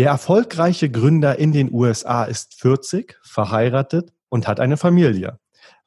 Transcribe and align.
Der 0.00 0.08
erfolgreiche 0.08 0.90
Gründer 0.90 1.38
in 1.38 1.52
den 1.52 1.70
USA 1.70 2.24
ist 2.24 2.54
40, 2.54 3.18
verheiratet 3.22 4.14
und 4.30 4.48
hat 4.48 4.58
eine 4.58 4.78
Familie. 4.78 5.38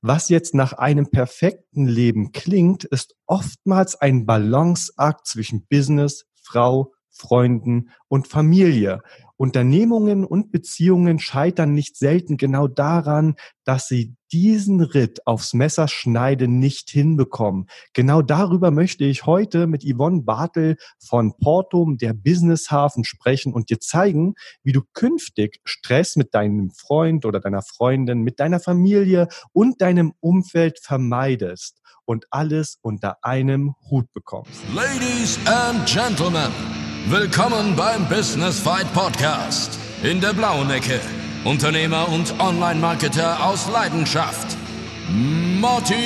Was 0.02 0.30
jetzt 0.30 0.54
nach 0.54 0.74
einem 0.74 1.10
perfekten 1.10 1.88
Leben 1.88 2.32
klingt, 2.32 2.84
ist 2.84 3.16
oftmals 3.26 3.96
ein 3.96 4.28
Balanceakt 4.28 5.26
zwischen 5.26 5.66
Business, 5.66 6.28
Frau, 6.36 6.94
Freunden 7.10 7.90
und 8.08 8.28
Familie. 8.28 9.02
Unternehmungen 9.44 10.24
und 10.24 10.54
Beziehungen 10.54 11.20
scheitern 11.20 11.74
nicht 11.74 11.98
selten 11.98 12.38
genau 12.38 12.70
daran, 12.70 13.36
dass 13.66 13.90
sie 13.90 14.16
diesen 14.32 14.80
Ritt 14.80 15.28
aufs 15.28 15.54
Messerschneiden 15.54 16.60
nicht 16.60 16.90
hinbekommen. 16.90 17.68
Genau 17.92 18.22
darüber 18.22 18.72
möchte 18.72 19.04
ich 19.04 19.26
heute 19.26 19.68
mit 19.68 19.84
Yvonne 19.84 20.22
Bartel 20.22 20.78
von 20.98 21.34
Portum, 21.38 21.98
der 21.98 22.14
Businesshafen, 22.14 23.04
sprechen 23.04 23.52
und 23.52 23.70
dir 23.70 23.82
zeigen, 23.82 24.36
wie 24.64 24.72
du 24.72 24.80
künftig 24.94 25.60
Stress 25.66 26.16
mit 26.16 26.34
deinem 26.34 26.72
Freund 26.72 27.26
oder 27.26 27.42
deiner 27.42 27.64
Freundin, 27.64 28.22
mit 28.22 28.40
deiner 28.40 28.62
Familie 28.62 29.28
und 29.52 29.82
deinem 29.82 30.14
Umfeld 30.22 30.80
vermeidest 30.80 31.82
und 32.06 32.28
alles 32.30 32.78
unter 32.82 33.18
einem 33.26 33.76
Hut 33.92 34.06
bekommst. 34.14 34.64
Ladies 34.74 35.38
and 35.46 35.86
Gentlemen. 35.86 36.83
Willkommen 37.08 37.76
beim 37.76 38.08
Business 38.08 38.60
Fight 38.60 38.92
Podcast. 38.94 39.78
In 40.04 40.22
der 40.22 40.32
blauen 40.32 40.72
Ecke. 40.72 41.02
Unternehmer 41.44 42.08
und 42.08 42.34
Online-Marketer 42.40 43.46
aus 43.46 43.68
Leidenschaft. 43.70 44.56
Martin 45.60 45.98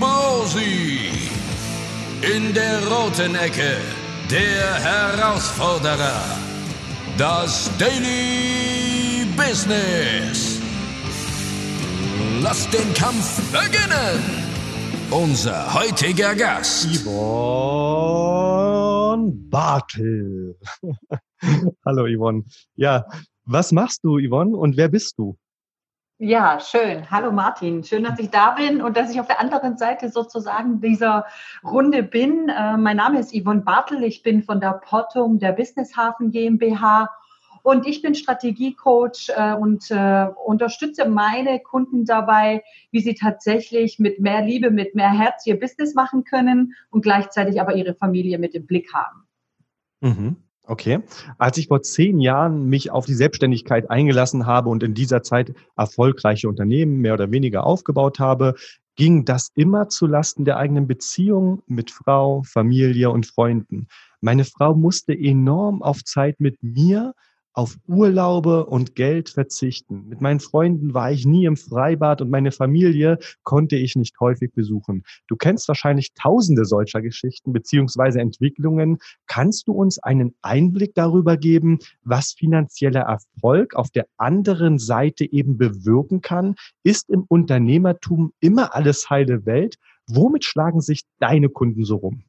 Bosi. 0.00 0.98
In 2.22 2.52
der 2.54 2.84
roten 2.88 3.36
Ecke. 3.36 3.76
Der 4.32 4.74
Herausforderer. 4.82 6.24
Das 7.16 7.70
Daily 7.78 9.26
Business. 9.36 10.58
Lasst 12.42 12.74
den 12.74 12.92
Kampf 12.94 13.40
beginnen. 13.52 14.42
Unser 15.08 15.72
heutiger 15.72 16.34
Gast. 16.34 16.88
Yvonne 16.92 18.65
Bartel. 19.16 20.58
Hallo 21.84 22.06
Yvonne. 22.06 22.44
Ja, 22.74 23.06
was 23.44 23.72
machst 23.72 24.04
du, 24.04 24.18
Yvonne, 24.18 24.56
und 24.56 24.76
wer 24.76 24.88
bist 24.88 25.18
du? 25.18 25.36
Ja, 26.18 26.60
schön. 26.60 27.10
Hallo 27.10 27.30
Martin. 27.30 27.84
Schön, 27.84 28.04
dass 28.04 28.18
ich 28.18 28.30
da 28.30 28.52
bin 28.52 28.80
und 28.80 28.96
dass 28.96 29.10
ich 29.10 29.20
auf 29.20 29.26
der 29.26 29.38
anderen 29.38 29.76
Seite 29.76 30.08
sozusagen 30.08 30.80
dieser 30.80 31.26
Runde 31.62 32.02
bin. 32.02 32.48
Äh, 32.48 32.78
mein 32.78 32.96
Name 32.96 33.18
ist 33.20 33.34
Yvonne 33.34 33.60
Bartel. 33.60 34.02
Ich 34.02 34.22
bin 34.22 34.42
von 34.42 34.58
der 34.58 34.80
Portum 34.82 35.38
der 35.38 35.52
Business 35.52 35.94
Hafen 35.94 36.30
GmbH 36.30 37.10
und 37.66 37.84
ich 37.84 38.00
bin 38.00 38.14
Strategiecoach 38.14 39.30
äh, 39.34 39.52
und 39.54 39.90
äh, 39.90 40.28
unterstütze 40.44 41.08
meine 41.08 41.58
Kunden 41.58 42.04
dabei, 42.04 42.62
wie 42.92 43.00
sie 43.00 43.14
tatsächlich 43.14 43.98
mit 43.98 44.20
mehr 44.20 44.40
Liebe, 44.40 44.70
mit 44.70 44.94
mehr 44.94 45.10
Herz 45.10 45.44
ihr 45.46 45.58
Business 45.58 45.92
machen 45.96 46.22
können 46.22 46.74
und 46.90 47.02
gleichzeitig 47.02 47.60
aber 47.60 47.74
ihre 47.74 47.96
Familie 47.96 48.38
mit 48.38 48.54
im 48.54 48.66
Blick 48.66 48.94
haben. 48.94 49.26
Mhm. 50.00 50.36
Okay. 50.62 51.00
Als 51.38 51.58
ich 51.58 51.66
vor 51.66 51.82
zehn 51.82 52.20
Jahren 52.20 52.66
mich 52.66 52.92
auf 52.92 53.04
die 53.04 53.14
Selbstständigkeit 53.14 53.90
eingelassen 53.90 54.46
habe 54.46 54.68
und 54.68 54.84
in 54.84 54.94
dieser 54.94 55.24
Zeit 55.24 55.52
erfolgreiche 55.76 56.48
Unternehmen 56.48 57.00
mehr 57.00 57.14
oder 57.14 57.32
weniger 57.32 57.66
aufgebaut 57.66 58.20
habe, 58.20 58.54
ging 58.94 59.24
das 59.24 59.50
immer 59.56 59.88
zu 59.88 60.06
Lasten 60.06 60.44
der 60.44 60.58
eigenen 60.58 60.86
Beziehung 60.86 61.64
mit 61.66 61.90
Frau, 61.90 62.44
Familie 62.44 63.10
und 63.10 63.26
Freunden. 63.26 63.88
Meine 64.20 64.44
Frau 64.44 64.76
musste 64.76 65.14
enorm 65.14 65.82
auf 65.82 66.04
Zeit 66.04 66.38
mit 66.38 66.62
mir 66.62 67.12
auf 67.56 67.78
Urlaube 67.88 68.66
und 68.66 68.94
Geld 68.94 69.30
verzichten. 69.30 70.08
Mit 70.08 70.20
meinen 70.20 70.40
Freunden 70.40 70.92
war 70.92 71.10
ich 71.10 71.24
nie 71.24 71.46
im 71.46 71.56
Freibad 71.56 72.20
und 72.20 72.28
meine 72.28 72.52
Familie 72.52 73.18
konnte 73.44 73.76
ich 73.76 73.96
nicht 73.96 74.20
häufig 74.20 74.52
besuchen. 74.52 75.04
Du 75.26 75.36
kennst 75.36 75.66
wahrscheinlich 75.66 76.12
tausende 76.12 76.66
solcher 76.66 77.00
Geschichten 77.00 77.54
beziehungsweise 77.54 78.20
Entwicklungen. 78.20 78.98
Kannst 79.26 79.68
du 79.68 79.72
uns 79.72 79.98
einen 79.98 80.34
Einblick 80.42 80.94
darüber 80.94 81.38
geben, 81.38 81.78
was 82.04 82.32
finanzieller 82.32 83.00
Erfolg 83.00 83.74
auf 83.74 83.90
der 83.90 84.06
anderen 84.18 84.78
Seite 84.78 85.24
eben 85.24 85.56
bewirken 85.56 86.20
kann? 86.20 86.56
Ist 86.82 87.08
im 87.08 87.24
Unternehmertum 87.26 88.32
immer 88.40 88.74
alles 88.74 89.08
heile 89.08 89.46
Welt? 89.46 89.76
Womit 90.08 90.44
schlagen 90.44 90.82
sich 90.82 91.04
deine 91.20 91.48
Kunden 91.48 91.84
so 91.84 91.96
rum? 91.96 92.25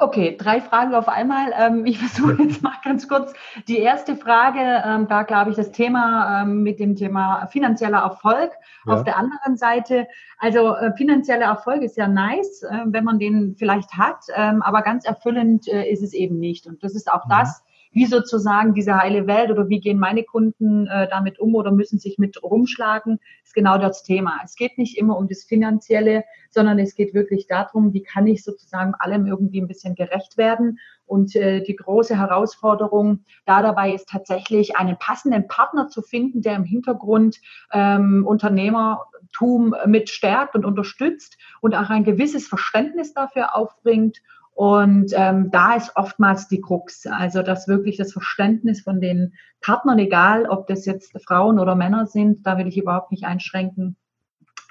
Okay, 0.00 0.36
drei 0.38 0.60
Fragen 0.60 0.94
auf 0.94 1.08
einmal. 1.08 1.52
Ähm, 1.58 1.84
ich 1.84 1.98
versuche 1.98 2.40
jetzt 2.42 2.62
mal 2.62 2.74
ganz 2.84 3.08
kurz 3.08 3.32
die 3.66 3.78
erste 3.78 4.14
Frage. 4.14 4.60
Ähm, 4.86 5.08
da 5.08 5.24
glaube 5.24 5.50
ich 5.50 5.56
das 5.56 5.72
Thema 5.72 6.42
ähm, 6.42 6.62
mit 6.62 6.78
dem 6.78 6.94
Thema 6.94 7.46
finanzieller 7.46 7.98
Erfolg. 7.98 8.52
Ja. 8.86 8.94
Auf 8.94 9.02
der 9.02 9.18
anderen 9.18 9.56
Seite, 9.56 10.06
also 10.38 10.76
äh, 10.76 10.92
finanzieller 10.96 11.46
Erfolg 11.46 11.82
ist 11.82 11.96
ja 11.96 12.06
nice, 12.06 12.62
äh, 12.62 12.84
wenn 12.86 13.02
man 13.02 13.18
den 13.18 13.56
vielleicht 13.58 13.94
hat, 13.94 14.24
aber 14.36 14.82
ganz 14.82 15.04
erfüllend 15.04 15.66
äh, 15.68 15.90
ist 15.90 16.02
es 16.02 16.12
eben 16.12 16.38
nicht. 16.38 16.66
Und 16.66 16.84
das 16.84 16.94
ist 16.94 17.10
auch 17.10 17.24
mhm. 17.24 17.30
das, 17.30 17.64
wie 17.92 18.06
sozusagen 18.06 18.74
diese 18.74 18.96
heile 18.96 19.26
Welt 19.26 19.50
oder 19.50 19.68
wie 19.68 19.80
gehen 19.80 19.98
meine 19.98 20.24
Kunden 20.24 20.86
äh, 20.86 21.08
damit 21.08 21.38
um 21.38 21.54
oder 21.54 21.70
müssen 21.70 21.98
sich 21.98 22.18
mit 22.18 22.42
rumschlagen, 22.42 23.18
ist 23.44 23.54
genau 23.54 23.78
das 23.78 24.02
Thema. 24.02 24.38
Es 24.44 24.54
geht 24.54 24.78
nicht 24.78 24.98
immer 24.98 25.16
um 25.16 25.28
das 25.28 25.44
Finanzielle, 25.44 26.24
sondern 26.50 26.78
es 26.78 26.94
geht 26.94 27.14
wirklich 27.14 27.46
darum, 27.46 27.92
wie 27.92 28.02
kann 28.02 28.26
ich 28.26 28.44
sozusagen 28.44 28.94
allem 28.94 29.26
irgendwie 29.26 29.60
ein 29.60 29.68
bisschen 29.68 29.94
gerecht 29.94 30.36
werden. 30.36 30.78
Und 31.06 31.34
äh, 31.36 31.62
die 31.62 31.76
große 31.76 32.16
Herausforderung 32.16 33.24
da 33.46 33.62
dabei 33.62 33.92
ist 33.94 34.08
tatsächlich 34.08 34.76
einen 34.76 34.98
passenden 34.98 35.48
Partner 35.48 35.88
zu 35.88 36.02
finden, 36.02 36.42
der 36.42 36.56
im 36.56 36.64
Hintergrund 36.64 37.40
ähm, 37.72 38.26
Unternehmertum 38.26 39.74
mit 39.86 40.10
stärkt 40.10 40.54
und 40.54 40.66
unterstützt 40.66 41.38
und 41.62 41.74
auch 41.74 41.88
ein 41.88 42.04
gewisses 42.04 42.46
Verständnis 42.46 43.14
dafür 43.14 43.56
aufbringt 43.56 44.18
und 44.58 45.12
ähm, 45.14 45.52
da 45.52 45.74
ist 45.74 45.92
oftmals 45.94 46.48
die 46.48 46.60
Krux, 46.60 47.06
also 47.06 47.42
dass 47.42 47.68
wirklich 47.68 47.96
das 47.96 48.12
Verständnis 48.12 48.80
von 48.80 49.00
den 49.00 49.34
Partnern, 49.60 50.00
egal 50.00 50.46
ob 50.46 50.66
das 50.66 50.84
jetzt 50.84 51.12
Frauen 51.24 51.60
oder 51.60 51.76
Männer 51.76 52.08
sind, 52.08 52.44
da 52.44 52.58
will 52.58 52.66
ich 52.66 52.76
überhaupt 52.76 53.12
nicht 53.12 53.22
einschränken. 53.22 53.94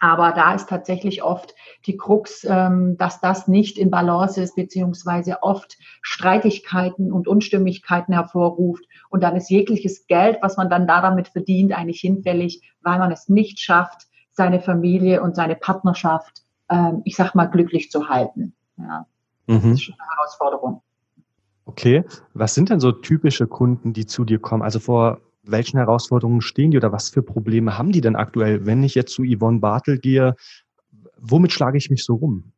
Aber 0.02 0.34
da 0.34 0.54
ist 0.54 0.68
tatsächlich 0.68 1.24
oft 1.24 1.56
die 1.86 1.96
Krux, 1.96 2.46
ähm, 2.50 2.98
dass 2.98 3.22
das 3.22 3.48
nicht 3.48 3.78
in 3.78 3.90
Balance 3.90 4.42
ist, 4.42 4.58
beziehungsweise 4.58 5.42
oft 5.42 5.78
Streitigkeiten 6.02 7.14
und 7.14 7.30
Unstimmigkeiten 7.30 8.14
hervorruft. 8.14 8.84
Und 9.10 9.24
dann 9.24 9.38
ist 9.38 9.50
jegliches 9.50 10.06
Geld, 10.08 10.40
was 10.42 10.58
man 10.58 10.70
dann 10.70 10.86
da 10.86 11.02
damit 11.02 11.30
verdient, 11.30 11.72
eigentlich 11.72 12.02
hinfällig, 12.02 12.62
weil 12.82 13.00
man 13.00 13.14
es 13.14 13.30
nicht 13.30 13.62
schafft, 13.62 14.02
seine 14.34 14.60
Familie 14.60 15.24
und 15.24 15.38
seine 15.38 15.56
Partnerschaft, 15.56 16.42
ähm, 16.70 17.04
ich 17.06 17.16
sag 17.16 17.36
mal, 17.36 17.46
glücklich 17.46 17.90
zu 17.90 18.10
halten. 18.10 18.54
Ja. 18.78 19.06
Mhm. 19.48 19.62
Das 19.62 19.72
ist 19.72 19.84
schon 19.84 19.96
eine 19.96 20.10
Herausforderung. 20.18 20.82
Okay, 21.66 22.06
was 22.34 22.54
sind 22.54 22.70
denn 22.70 22.80
so 22.80 22.92
typische 22.92 23.48
Kunden, 23.48 23.94
die 23.94 24.06
zu 24.06 24.24
dir 24.24 24.40
kommen? 24.40 24.64
Also 24.64 24.80
vor 24.80 25.20
welchen 25.44 25.78
Herausforderungen 25.78 26.42
stehen 26.42 26.72
die 26.72 26.78
oder 26.78 26.92
was 26.92 27.10
für 27.10 27.24
Probleme 27.24 27.78
haben 27.78 27.92
die 27.92 28.02
denn 28.02 28.16
aktuell? 28.16 28.66
Wenn 28.66 28.84
ich 28.84 28.96
jetzt 28.96 29.14
zu 29.14 29.24
Yvonne 29.24 29.60
Bartel 29.60 29.98
gehe, 30.00 30.36
womit 31.18 31.52
schlage 31.52 31.78
ich 31.78 31.90
mich 31.90 32.04
so 32.06 32.16
rum? 32.16 32.54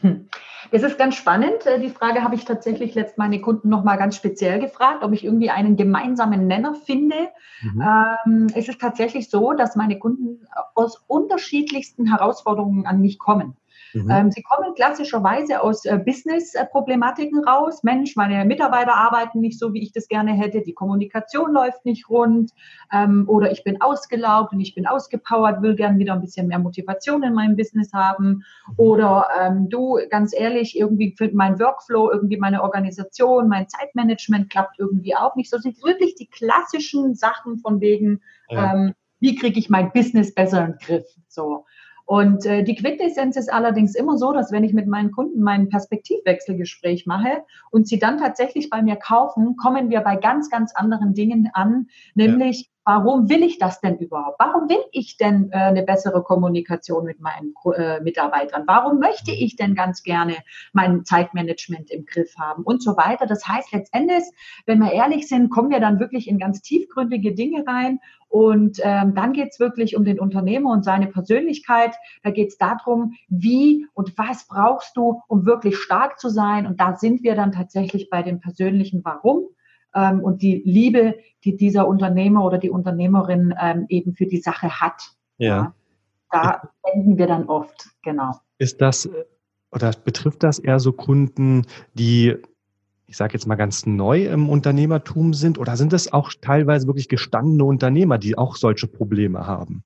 Hm. 0.00 0.28
Das 0.70 0.82
ist 0.82 0.98
ganz 0.98 1.14
spannend. 1.14 1.66
Äh, 1.66 1.80
die 1.80 1.90
Frage 1.90 2.22
habe 2.22 2.34
ich 2.34 2.44
tatsächlich 2.44 2.94
letzt 2.94 3.18
meine 3.18 3.40
Kunden 3.40 3.68
nochmal 3.68 3.98
ganz 3.98 4.16
speziell 4.16 4.58
gefragt, 4.58 5.04
ob 5.04 5.12
ich 5.12 5.24
irgendwie 5.24 5.50
einen 5.50 5.76
gemeinsamen 5.76 6.46
Nenner 6.46 6.74
finde. 6.74 7.14
Mhm. 7.62 7.82
Ähm, 8.26 8.46
es 8.54 8.68
ist 8.68 8.80
tatsächlich 8.80 9.30
so, 9.30 9.52
dass 9.52 9.76
meine 9.76 9.98
Kunden 9.98 10.46
aus 10.74 11.02
unterschiedlichsten 11.06 12.06
Herausforderungen 12.06 12.86
an 12.86 13.00
mich 13.00 13.18
kommen. 13.18 13.56
Mhm. 13.94 14.10
Ähm, 14.10 14.30
sie 14.30 14.42
kommen 14.42 14.74
klassischerweise 14.74 15.62
aus 15.62 15.84
äh, 15.84 15.98
Business-Problematiken 15.98 17.44
raus. 17.44 17.82
Mensch, 17.82 18.16
meine 18.16 18.44
Mitarbeiter 18.44 18.94
arbeiten 18.94 19.40
nicht 19.40 19.58
so, 19.58 19.72
wie 19.72 19.82
ich 19.82 19.92
das 19.92 20.08
gerne 20.08 20.32
hätte. 20.32 20.62
Die 20.62 20.74
Kommunikation 20.74 21.52
läuft 21.52 21.84
nicht 21.84 22.08
rund. 22.08 22.50
Ähm, 22.92 23.24
oder 23.28 23.52
ich 23.52 23.62
bin 23.62 23.80
ausgelaugt 23.80 24.52
und 24.52 24.60
ich 24.60 24.74
bin 24.74 24.86
ausgepowert, 24.86 25.62
will 25.62 25.76
gern 25.76 25.98
wieder 25.98 26.14
ein 26.14 26.20
bisschen 26.20 26.48
mehr 26.48 26.58
Motivation 26.58 27.22
in 27.22 27.34
meinem 27.34 27.56
Business 27.56 27.92
haben. 27.92 28.44
Mhm. 28.68 28.74
Oder 28.76 29.28
ähm, 29.40 29.68
du, 29.68 29.98
ganz 30.10 30.34
ehrlich, 30.36 30.76
irgendwie 30.78 31.14
mein 31.32 31.58
Workflow, 31.60 32.10
irgendwie 32.10 32.36
meine 32.36 32.62
Organisation, 32.62 33.48
mein 33.48 33.68
Zeitmanagement 33.68 34.50
klappt 34.50 34.78
irgendwie 34.78 35.14
auch 35.14 35.36
nicht 35.36 35.50
so. 35.50 35.58
sind 35.58 35.82
wirklich 35.84 36.16
die 36.16 36.28
klassischen 36.28 37.14
Sachen 37.14 37.58
von 37.58 37.80
wegen, 37.80 38.20
ja. 38.48 38.74
ähm, 38.74 38.94
wie 39.20 39.36
kriege 39.36 39.58
ich 39.58 39.70
mein 39.70 39.92
Business 39.92 40.34
besser 40.34 40.66
in 40.66 40.72
den 40.72 40.78
Griff? 40.78 41.06
So. 41.28 41.64
Und 42.06 42.44
äh, 42.44 42.62
die 42.62 42.74
Quintessenz 42.74 43.36
ist 43.36 43.52
allerdings 43.52 43.94
immer 43.94 44.18
so, 44.18 44.32
dass 44.32 44.52
wenn 44.52 44.64
ich 44.64 44.74
mit 44.74 44.86
meinen 44.86 45.10
Kunden 45.10 45.40
mein 45.40 45.68
Perspektivwechselgespräch 45.68 47.06
mache 47.06 47.44
und 47.70 47.88
sie 47.88 47.98
dann 47.98 48.18
tatsächlich 48.18 48.68
bei 48.68 48.82
mir 48.82 48.96
kaufen, 48.96 49.56
kommen 49.56 49.88
wir 49.88 50.00
bei 50.02 50.16
ganz, 50.16 50.50
ganz 50.50 50.74
anderen 50.74 51.14
Dingen 51.14 51.50
an, 51.52 51.88
nämlich. 52.14 52.70
Warum 52.84 53.30
will 53.30 53.42
ich 53.42 53.58
das 53.58 53.80
denn 53.80 53.96
überhaupt? 53.98 54.38
Warum 54.38 54.68
will 54.68 54.82
ich 54.92 55.16
denn 55.16 55.50
äh, 55.52 55.56
eine 55.56 55.82
bessere 55.82 56.22
Kommunikation 56.22 57.04
mit 57.04 57.20
meinen 57.20 57.54
äh, 57.74 58.00
Mitarbeitern? 58.00 58.64
Warum 58.66 58.98
möchte 58.98 59.32
ich 59.32 59.56
denn 59.56 59.74
ganz 59.74 60.02
gerne 60.02 60.36
mein 60.72 61.04
Zeitmanagement 61.04 61.90
im 61.90 62.04
Griff 62.04 62.34
haben 62.38 62.62
und 62.62 62.82
so 62.82 62.96
weiter? 62.96 63.26
Das 63.26 63.48
heißt 63.48 63.72
letztendlich, 63.72 64.24
wenn 64.66 64.80
wir 64.80 64.92
ehrlich 64.92 65.28
sind, 65.28 65.50
kommen 65.50 65.70
wir 65.70 65.80
dann 65.80 65.98
wirklich 65.98 66.28
in 66.28 66.38
ganz 66.38 66.60
tiefgründige 66.60 67.34
Dinge 67.34 67.64
rein 67.66 68.00
und 68.28 68.80
ähm, 68.82 69.14
dann 69.14 69.32
geht 69.32 69.50
es 69.52 69.60
wirklich 69.60 69.96
um 69.96 70.04
den 70.04 70.18
Unternehmer 70.18 70.72
und 70.72 70.84
seine 70.84 71.06
Persönlichkeit. 71.06 71.94
Da 72.22 72.30
geht 72.30 72.48
es 72.48 72.58
darum, 72.58 73.14
wie 73.28 73.86
und 73.94 74.18
was 74.18 74.48
brauchst 74.48 74.96
du, 74.96 75.22
um 75.28 75.46
wirklich 75.46 75.76
stark 75.76 76.18
zu 76.18 76.28
sein. 76.28 76.66
Und 76.66 76.80
da 76.80 76.96
sind 76.96 77.22
wir 77.22 77.36
dann 77.36 77.52
tatsächlich 77.52 78.10
bei 78.10 78.22
dem 78.22 78.40
persönlichen 78.40 79.04
Warum 79.04 79.44
ähm, 79.94 80.20
und 80.20 80.42
die 80.42 80.62
Liebe, 80.64 81.16
die 81.44 81.56
dieser 81.56 81.86
Unternehmer 81.86 82.44
oder 82.44 82.58
die 82.58 82.70
Unternehmerin 82.70 83.54
ähm, 83.60 83.86
eben 83.88 84.14
für 84.14 84.26
die 84.26 84.40
Sache 84.40 84.80
hat. 84.80 85.02
Ja. 85.38 85.46
ja 85.56 85.74
da 86.30 86.68
wenden 86.82 87.18
wir 87.18 87.26
dann 87.26 87.46
oft, 87.46 87.88
genau. 88.02 88.32
Ist 88.58 88.80
das 88.80 89.08
oder 89.70 89.90
betrifft 90.04 90.42
das 90.42 90.58
eher 90.58 90.78
so 90.78 90.92
Kunden, 90.92 91.66
die 91.94 92.36
ich 93.06 93.16
sage 93.16 93.34
jetzt 93.34 93.46
mal 93.46 93.56
ganz 93.56 93.86
neu 93.86 94.26
im 94.26 94.48
Unternehmertum 94.48 95.34
sind 95.34 95.58
oder 95.58 95.76
sind 95.76 95.92
es 95.92 96.12
auch 96.12 96.32
teilweise 96.40 96.86
wirklich 96.86 97.08
gestandene 97.08 97.64
Unternehmer, 97.64 98.18
die 98.18 98.38
auch 98.38 98.56
solche 98.56 98.86
Probleme 98.86 99.46
haben? 99.46 99.84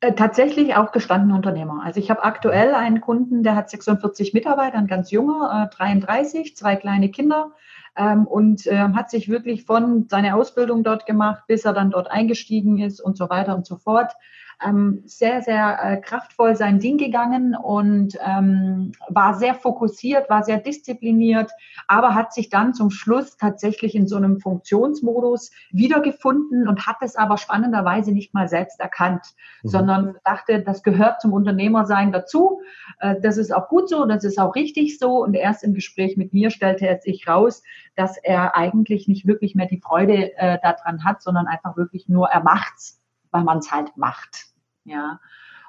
Äh, 0.00 0.14
tatsächlich 0.14 0.74
auch 0.74 0.90
gestandene 0.92 1.34
Unternehmer. 1.34 1.82
Also 1.84 2.00
ich 2.00 2.10
habe 2.10 2.24
aktuell 2.24 2.74
einen 2.74 3.00
Kunden, 3.00 3.42
der 3.42 3.54
hat 3.54 3.70
46 3.70 4.34
Mitarbeiter, 4.34 4.78
ein 4.78 4.86
ganz 4.86 5.10
junger, 5.10 5.68
äh, 5.70 5.76
33, 5.76 6.56
zwei 6.56 6.76
kleine 6.76 7.10
Kinder 7.10 7.52
ähm, 7.96 8.26
und 8.26 8.66
äh, 8.66 8.76
hat 8.76 9.10
sich 9.10 9.28
wirklich 9.28 9.64
von 9.64 10.08
seiner 10.08 10.36
Ausbildung 10.36 10.82
dort 10.82 11.06
gemacht, 11.06 11.44
bis 11.46 11.64
er 11.64 11.72
dann 11.72 11.90
dort 11.90 12.10
eingestiegen 12.10 12.78
ist 12.78 13.00
und 13.00 13.16
so 13.16 13.28
weiter 13.30 13.54
und 13.54 13.66
so 13.66 13.76
fort 13.76 14.12
ähm, 14.62 15.02
sehr, 15.06 15.42
sehr 15.42 15.78
äh, 15.82 15.96
kraftvoll 16.00 16.56
sein 16.56 16.78
Ding 16.78 16.98
gegangen 16.98 17.56
und 17.56 18.18
ähm, 18.24 18.92
war 19.08 19.34
sehr 19.34 19.54
fokussiert, 19.54 20.30
war 20.30 20.42
sehr 20.42 20.58
diszipliniert, 20.58 21.50
aber 21.88 22.14
hat 22.14 22.32
sich 22.32 22.48
dann 22.48 22.74
zum 22.74 22.90
Schluss 22.90 23.36
tatsächlich 23.36 23.94
in 23.94 24.06
so 24.06 24.16
einem 24.16 24.40
Funktionsmodus 24.40 25.50
wiedergefunden 25.70 26.68
und 26.68 26.86
hat 26.86 26.96
es 27.00 27.16
aber 27.16 27.36
spannenderweise 27.36 28.12
nicht 28.12 28.34
mal 28.34 28.48
selbst 28.48 28.80
erkannt, 28.80 29.26
mhm. 29.62 29.68
sondern 29.68 30.16
dachte, 30.24 30.62
das 30.62 30.82
gehört 30.82 31.20
zum 31.20 31.32
Unternehmersein 31.32 32.12
dazu. 32.12 32.60
Äh, 33.00 33.16
das 33.20 33.36
ist 33.36 33.54
auch 33.54 33.68
gut 33.68 33.88
so, 33.88 34.04
das 34.06 34.24
ist 34.24 34.38
auch 34.38 34.54
richtig 34.54 34.98
so. 34.98 35.22
Und 35.22 35.34
erst 35.34 35.64
im 35.64 35.74
Gespräch 35.74 36.16
mit 36.16 36.32
mir 36.32 36.50
stellte 36.50 36.86
er 36.86 37.00
sich 37.00 37.26
raus, 37.28 37.62
dass 37.96 38.16
er 38.18 38.56
eigentlich 38.56 39.08
nicht 39.08 39.26
wirklich 39.26 39.54
mehr 39.54 39.66
die 39.66 39.80
Freude 39.80 40.36
äh, 40.36 40.58
daran 40.62 41.04
hat, 41.04 41.22
sondern 41.22 41.46
einfach 41.46 41.76
wirklich 41.76 42.08
nur 42.08 42.28
er 42.28 42.42
macht's 42.42 43.03
weil 43.34 43.44
man 43.44 43.58
es 43.58 43.70
halt 43.72 43.96
macht. 43.96 44.46
Ja. 44.84 45.20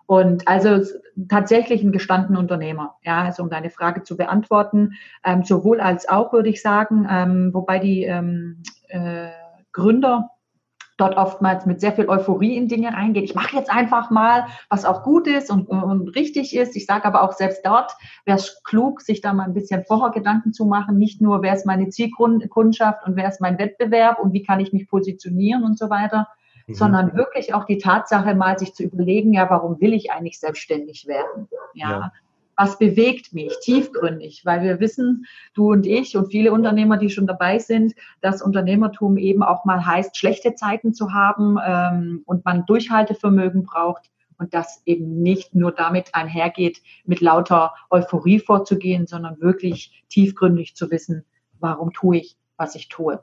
Und 0.05 0.47
also 0.47 0.85
tatsächlich 1.27 1.81
ein 1.81 1.91
gestandener 1.91 2.39
Unternehmer, 2.39 2.95
ja, 3.01 3.23
also 3.23 3.41
um 3.41 3.49
deine 3.49 3.71
Frage 3.71 4.03
zu 4.03 4.15
beantworten, 4.15 4.93
ähm, 5.23 5.43
sowohl 5.43 5.81
als 5.81 6.07
auch 6.07 6.31
würde 6.31 6.49
ich 6.49 6.61
sagen, 6.61 7.07
ähm, 7.09 7.49
wobei 7.53 7.79
die 7.79 8.03
ähm, 8.03 8.61
äh, 8.87 9.29
Gründer 9.71 10.29
dort 10.97 11.17
oftmals 11.17 11.65
mit 11.65 11.81
sehr 11.81 11.91
viel 11.91 12.07
Euphorie 12.07 12.55
in 12.55 12.67
Dinge 12.67 12.93
reingehen. 12.93 13.25
Ich 13.25 13.33
mache 13.33 13.55
jetzt 13.55 13.71
einfach 13.71 14.11
mal, 14.11 14.45
was 14.69 14.85
auch 14.85 15.01
gut 15.01 15.27
ist 15.27 15.49
und, 15.49 15.67
und 15.67 16.09
richtig 16.09 16.55
ist. 16.55 16.75
Ich 16.75 16.85
sage 16.85 17.05
aber 17.05 17.23
auch 17.23 17.33
selbst 17.33 17.65
dort 17.65 17.91
wäre 18.25 18.37
es 18.37 18.61
klug, 18.63 19.01
sich 19.01 19.21
da 19.21 19.33
mal 19.33 19.43
ein 19.43 19.55
bisschen 19.55 19.83
vorher 19.85 20.11
Gedanken 20.11 20.53
zu 20.53 20.65
machen. 20.65 20.99
Nicht 20.99 21.19
nur, 21.19 21.41
wer 21.41 21.53
ist 21.53 21.65
meine 21.65 21.89
Zielkundschaft 21.89 23.05
und 23.07 23.15
wer 23.15 23.27
ist 23.27 23.41
mein 23.41 23.57
Wettbewerb 23.57 24.19
und 24.19 24.33
wie 24.33 24.43
kann 24.43 24.59
ich 24.59 24.71
mich 24.71 24.87
positionieren 24.87 25.63
und 25.63 25.79
so 25.79 25.89
weiter, 25.89 26.27
mhm. 26.67 26.73
sondern 26.73 27.15
wirklich 27.15 27.53
auch 27.53 27.65
die 27.65 27.77
Tatsache 27.77 28.35
mal 28.35 28.57
sich 28.57 28.73
zu 28.73 28.83
überlegen, 28.83 29.33
ja, 29.33 29.49
warum 29.49 29.79
will 29.81 29.93
ich 29.93 30.11
eigentlich 30.11 30.39
selbstständig 30.39 31.07
werden? 31.07 31.47
Ja. 31.73 31.91
ja. 31.91 32.11
Was 32.57 32.77
bewegt 32.77 33.33
mich 33.33 33.53
tiefgründig? 33.63 34.45
Weil 34.45 34.63
wir 34.63 34.79
wissen, 34.79 35.25
du 35.55 35.71
und 35.71 35.85
ich 35.85 36.15
und 36.15 36.31
viele 36.31 36.53
Unternehmer, 36.53 36.95
die 36.95 37.09
schon 37.09 37.27
dabei 37.27 37.59
sind, 37.59 37.95
dass 38.21 38.41
Unternehmertum 38.41 39.17
eben 39.17 39.43
auch 39.43 39.65
mal 39.65 39.85
heißt, 39.85 40.15
schlechte 40.15 40.55
Zeiten 40.55 40.93
zu 40.93 41.13
haben 41.13 41.57
ähm, 41.65 42.21
und 42.25 42.45
man 42.45 42.65
Durchhaltevermögen 42.65 43.63
braucht 43.63 44.09
und 44.37 44.53
das 44.53 44.81
eben 44.85 45.21
nicht 45.21 45.53
nur 45.53 45.73
damit 45.73 46.15
einhergeht, 46.15 46.81
mit 47.03 47.19
lauter 47.19 47.73
Euphorie 47.89 48.39
vorzugehen, 48.39 49.05
sondern 49.05 49.41
wirklich 49.41 50.05
tiefgründig 50.09 50.75
zu 50.75 50.91
wissen, 50.91 51.25
warum 51.59 51.91
tue 51.91 52.17
ich, 52.17 52.37
was 52.55 52.75
ich 52.75 52.87
tue. 52.87 53.21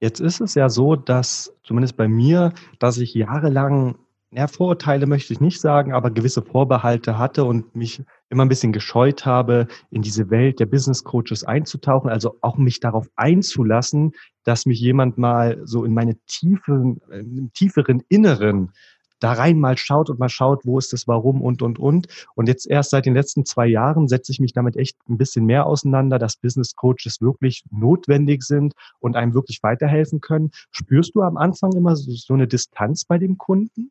Jetzt 0.00 0.20
ist 0.20 0.40
es 0.40 0.54
ja 0.54 0.68
so, 0.68 0.94
dass 0.94 1.54
zumindest 1.64 1.96
bei 1.96 2.06
mir, 2.06 2.52
dass 2.78 2.98
ich 2.98 3.14
jahrelang, 3.14 3.96
ja, 4.30 4.46
Vorurteile 4.46 5.06
möchte 5.06 5.32
ich 5.32 5.40
nicht 5.40 5.60
sagen, 5.60 5.92
aber 5.92 6.10
gewisse 6.10 6.42
Vorbehalte 6.42 7.18
hatte 7.18 7.44
und 7.44 7.74
mich 7.74 8.02
immer 8.28 8.44
ein 8.44 8.48
bisschen 8.48 8.72
gescheut 8.72 9.26
habe, 9.26 9.66
in 9.90 10.02
diese 10.02 10.30
Welt 10.30 10.60
der 10.60 10.66
Business 10.66 11.02
Coaches 11.02 11.44
einzutauchen, 11.44 12.10
also 12.10 12.36
auch 12.42 12.58
mich 12.58 12.78
darauf 12.78 13.08
einzulassen, 13.16 14.12
dass 14.44 14.66
mich 14.66 14.78
jemand 14.80 15.18
mal 15.18 15.60
so 15.64 15.84
in 15.84 15.94
meine 15.94 16.16
tiefen, 16.26 17.00
im 17.10 17.50
tieferen 17.52 18.02
Inneren 18.08 18.72
da 19.20 19.32
rein 19.32 19.58
mal 19.58 19.76
schaut 19.76 20.10
und 20.10 20.18
mal 20.18 20.28
schaut, 20.28 20.64
wo 20.64 20.78
ist 20.78 20.92
das 20.92 21.08
Warum 21.08 21.42
und, 21.42 21.62
und, 21.62 21.78
und. 21.78 22.06
Und 22.34 22.48
jetzt 22.48 22.68
erst 22.68 22.90
seit 22.90 23.06
den 23.06 23.14
letzten 23.14 23.44
zwei 23.44 23.66
Jahren 23.66 24.08
setze 24.08 24.32
ich 24.32 24.40
mich 24.40 24.52
damit 24.52 24.76
echt 24.76 24.96
ein 25.08 25.18
bisschen 25.18 25.44
mehr 25.46 25.66
auseinander, 25.66 26.18
dass 26.18 26.36
Business 26.36 26.74
Coaches 26.74 27.20
wirklich 27.20 27.64
notwendig 27.70 28.42
sind 28.42 28.74
und 29.00 29.16
einem 29.16 29.34
wirklich 29.34 29.62
weiterhelfen 29.62 30.20
können. 30.20 30.50
Spürst 30.70 31.14
du 31.14 31.22
am 31.22 31.36
Anfang 31.36 31.72
immer 31.72 31.96
so, 31.96 32.10
so 32.12 32.34
eine 32.34 32.46
Distanz 32.46 33.04
bei 33.04 33.18
dem 33.18 33.38
Kunden? 33.38 33.90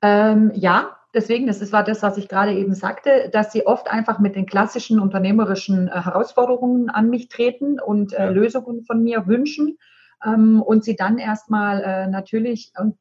Ähm, 0.00 0.52
ja, 0.54 0.96
deswegen, 1.14 1.46
das 1.46 1.72
war 1.72 1.82
das, 1.82 2.02
was 2.02 2.18
ich 2.18 2.28
gerade 2.28 2.52
eben 2.52 2.74
sagte, 2.74 3.30
dass 3.32 3.52
sie 3.52 3.66
oft 3.66 3.88
einfach 3.88 4.18
mit 4.18 4.36
den 4.36 4.46
klassischen 4.46 5.00
unternehmerischen 5.00 5.88
äh, 5.88 6.02
Herausforderungen 6.02 6.90
an 6.90 7.10
mich 7.10 7.28
treten 7.28 7.80
und 7.80 8.12
äh, 8.12 8.30
Lösungen 8.30 8.84
von 8.84 9.02
mir 9.02 9.26
wünschen 9.26 9.78
ähm, 10.24 10.62
und 10.62 10.84
sie 10.84 10.96
dann 10.96 11.18
erstmal 11.18 11.82
äh, 11.82 12.06
natürlich 12.06 12.72
und 12.78 12.96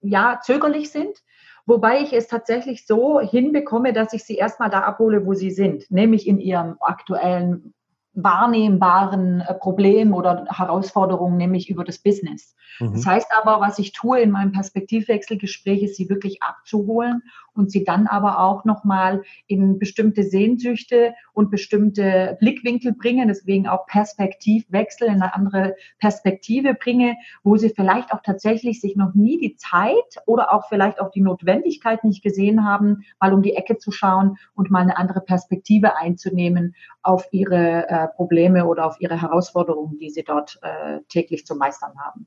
ja, 0.00 0.40
zögerlich 0.42 0.90
sind. 0.90 1.22
Wobei 1.66 2.00
ich 2.00 2.12
es 2.12 2.26
tatsächlich 2.26 2.86
so 2.86 3.20
hinbekomme, 3.20 3.92
dass 3.92 4.12
ich 4.12 4.24
sie 4.24 4.36
erstmal 4.36 4.70
da 4.70 4.80
abhole, 4.80 5.24
wo 5.26 5.34
sie 5.34 5.50
sind, 5.50 5.90
nämlich 5.90 6.26
in 6.26 6.40
ihrem 6.40 6.76
aktuellen 6.80 7.74
wahrnehmbaren 8.14 9.40
äh, 9.40 9.54
Problem 9.54 10.12
oder 10.12 10.46
Herausforderung, 10.48 11.36
nämlich 11.36 11.70
über 11.70 11.84
das 11.84 11.98
Business. 11.98 12.56
Mhm. 12.80 12.94
Das 12.94 13.06
heißt 13.06 13.28
aber, 13.40 13.60
was 13.60 13.78
ich 13.78 13.92
tue 13.92 14.20
in 14.20 14.30
meinem 14.30 14.52
Perspektivwechselgespräch, 14.52 15.82
ist 15.82 15.96
sie 15.96 16.08
wirklich 16.08 16.42
abzuholen 16.42 17.22
und 17.54 17.70
sie 17.70 17.84
dann 17.84 18.06
aber 18.06 18.40
auch 18.40 18.64
nochmal 18.64 19.22
in 19.46 19.78
bestimmte 19.78 20.22
Sehnsüchte 20.22 21.14
und 21.32 21.50
bestimmte 21.50 22.36
Blickwinkel 22.40 22.92
bringen, 22.92 23.28
deswegen 23.28 23.68
auch 23.68 23.86
Perspektivwechsel 23.86 25.08
in 25.08 25.14
eine 25.14 25.34
andere 25.34 25.76
Perspektive 25.98 26.74
bringe, 26.74 27.16
wo 27.42 27.56
sie 27.56 27.70
vielleicht 27.70 28.12
auch 28.12 28.22
tatsächlich 28.22 28.80
sich 28.80 28.96
noch 28.96 29.14
nie 29.14 29.38
die 29.38 29.56
Zeit 29.56 29.94
oder 30.26 30.52
auch 30.52 30.68
vielleicht 30.68 31.00
auch 31.00 31.10
die 31.10 31.20
Notwendigkeit 31.20 32.04
nicht 32.04 32.22
gesehen 32.22 32.64
haben, 32.64 33.04
mal 33.20 33.32
um 33.32 33.42
die 33.42 33.54
Ecke 33.54 33.78
zu 33.78 33.90
schauen 33.90 34.36
und 34.54 34.70
mal 34.70 34.82
eine 34.82 34.96
andere 34.96 35.20
Perspektive 35.20 35.96
einzunehmen 35.96 36.74
auf 37.02 37.26
ihre 37.32 37.88
äh, 37.88 38.08
Probleme 38.08 38.66
oder 38.66 38.86
auf 38.86 39.00
ihre 39.00 39.20
Herausforderungen, 39.20 39.98
die 39.98 40.10
sie 40.10 40.22
dort 40.22 40.58
äh, 40.62 41.00
täglich 41.08 41.46
zu 41.46 41.54
meistern 41.54 41.92
haben. 41.98 42.26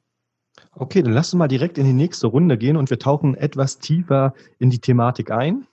Okay, 0.75 1.03
dann 1.03 1.13
lass 1.13 1.34
uns 1.34 1.38
mal 1.38 1.48
direkt 1.48 1.77
in 1.77 1.86
die 1.86 1.94
nächste 1.94 2.27
Runde 2.27 2.58
gehen 2.58 2.77
und 2.77 2.89
wir 2.89 2.98
tauchen 2.98 3.36
etwas 3.36 3.77
tiefer 3.77 4.34
in 4.58 4.72
die 4.72 4.80
Thematik 4.80 5.30
ein. 5.30 5.68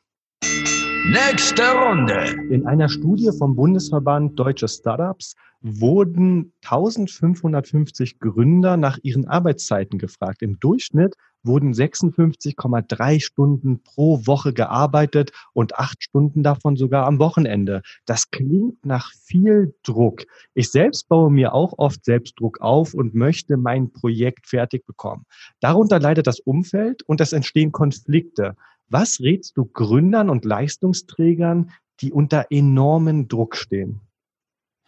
Nächste 1.11 1.63
Runde. 1.73 2.37
In 2.51 2.69
einer 2.69 2.89
Studie 2.89 3.31
vom 3.37 3.57
Bundesverband 3.57 4.39
Deutsche 4.39 4.69
Startups 4.69 5.35
wurden 5.61 6.53
1550 6.63 8.21
Gründer 8.21 8.77
nach 8.77 8.97
ihren 9.03 9.27
Arbeitszeiten 9.27 9.99
gefragt. 9.99 10.41
Im 10.41 10.61
Durchschnitt 10.61 11.17
wurden 11.43 11.73
56,3 11.73 13.21
Stunden 13.21 13.83
pro 13.83 14.25
Woche 14.25 14.53
gearbeitet 14.53 15.33
und 15.53 15.75
acht 15.75 16.01
Stunden 16.05 16.45
davon 16.45 16.77
sogar 16.77 17.07
am 17.07 17.19
Wochenende. 17.19 17.83
Das 18.07 18.31
klingt 18.31 18.87
nach 18.87 19.11
viel 19.25 19.75
Druck. 19.83 20.23
Ich 20.55 20.71
selbst 20.71 21.09
baue 21.09 21.33
mir 21.33 21.55
auch 21.55 21.75
oft 21.77 22.05
Selbstdruck 22.05 22.61
auf 22.61 22.95
und 22.95 23.15
möchte 23.17 23.57
mein 23.57 23.91
Projekt 23.91 24.47
fertig 24.47 24.87
bekommen. 24.87 25.25
Darunter 25.59 25.99
leidet 25.99 26.29
das 26.29 26.39
Umfeld 26.39 27.03
und 27.03 27.21
es 27.21 27.33
entstehen 27.33 27.73
Konflikte. 27.73 28.55
Was 28.91 29.21
rätst 29.21 29.57
du 29.57 29.67
Gründern 29.67 30.29
und 30.29 30.45
Leistungsträgern, 30.45 31.71
die 32.01 32.13
unter 32.13 32.47
enormen 32.51 33.29
Druck 33.29 33.57
stehen? 33.57 34.01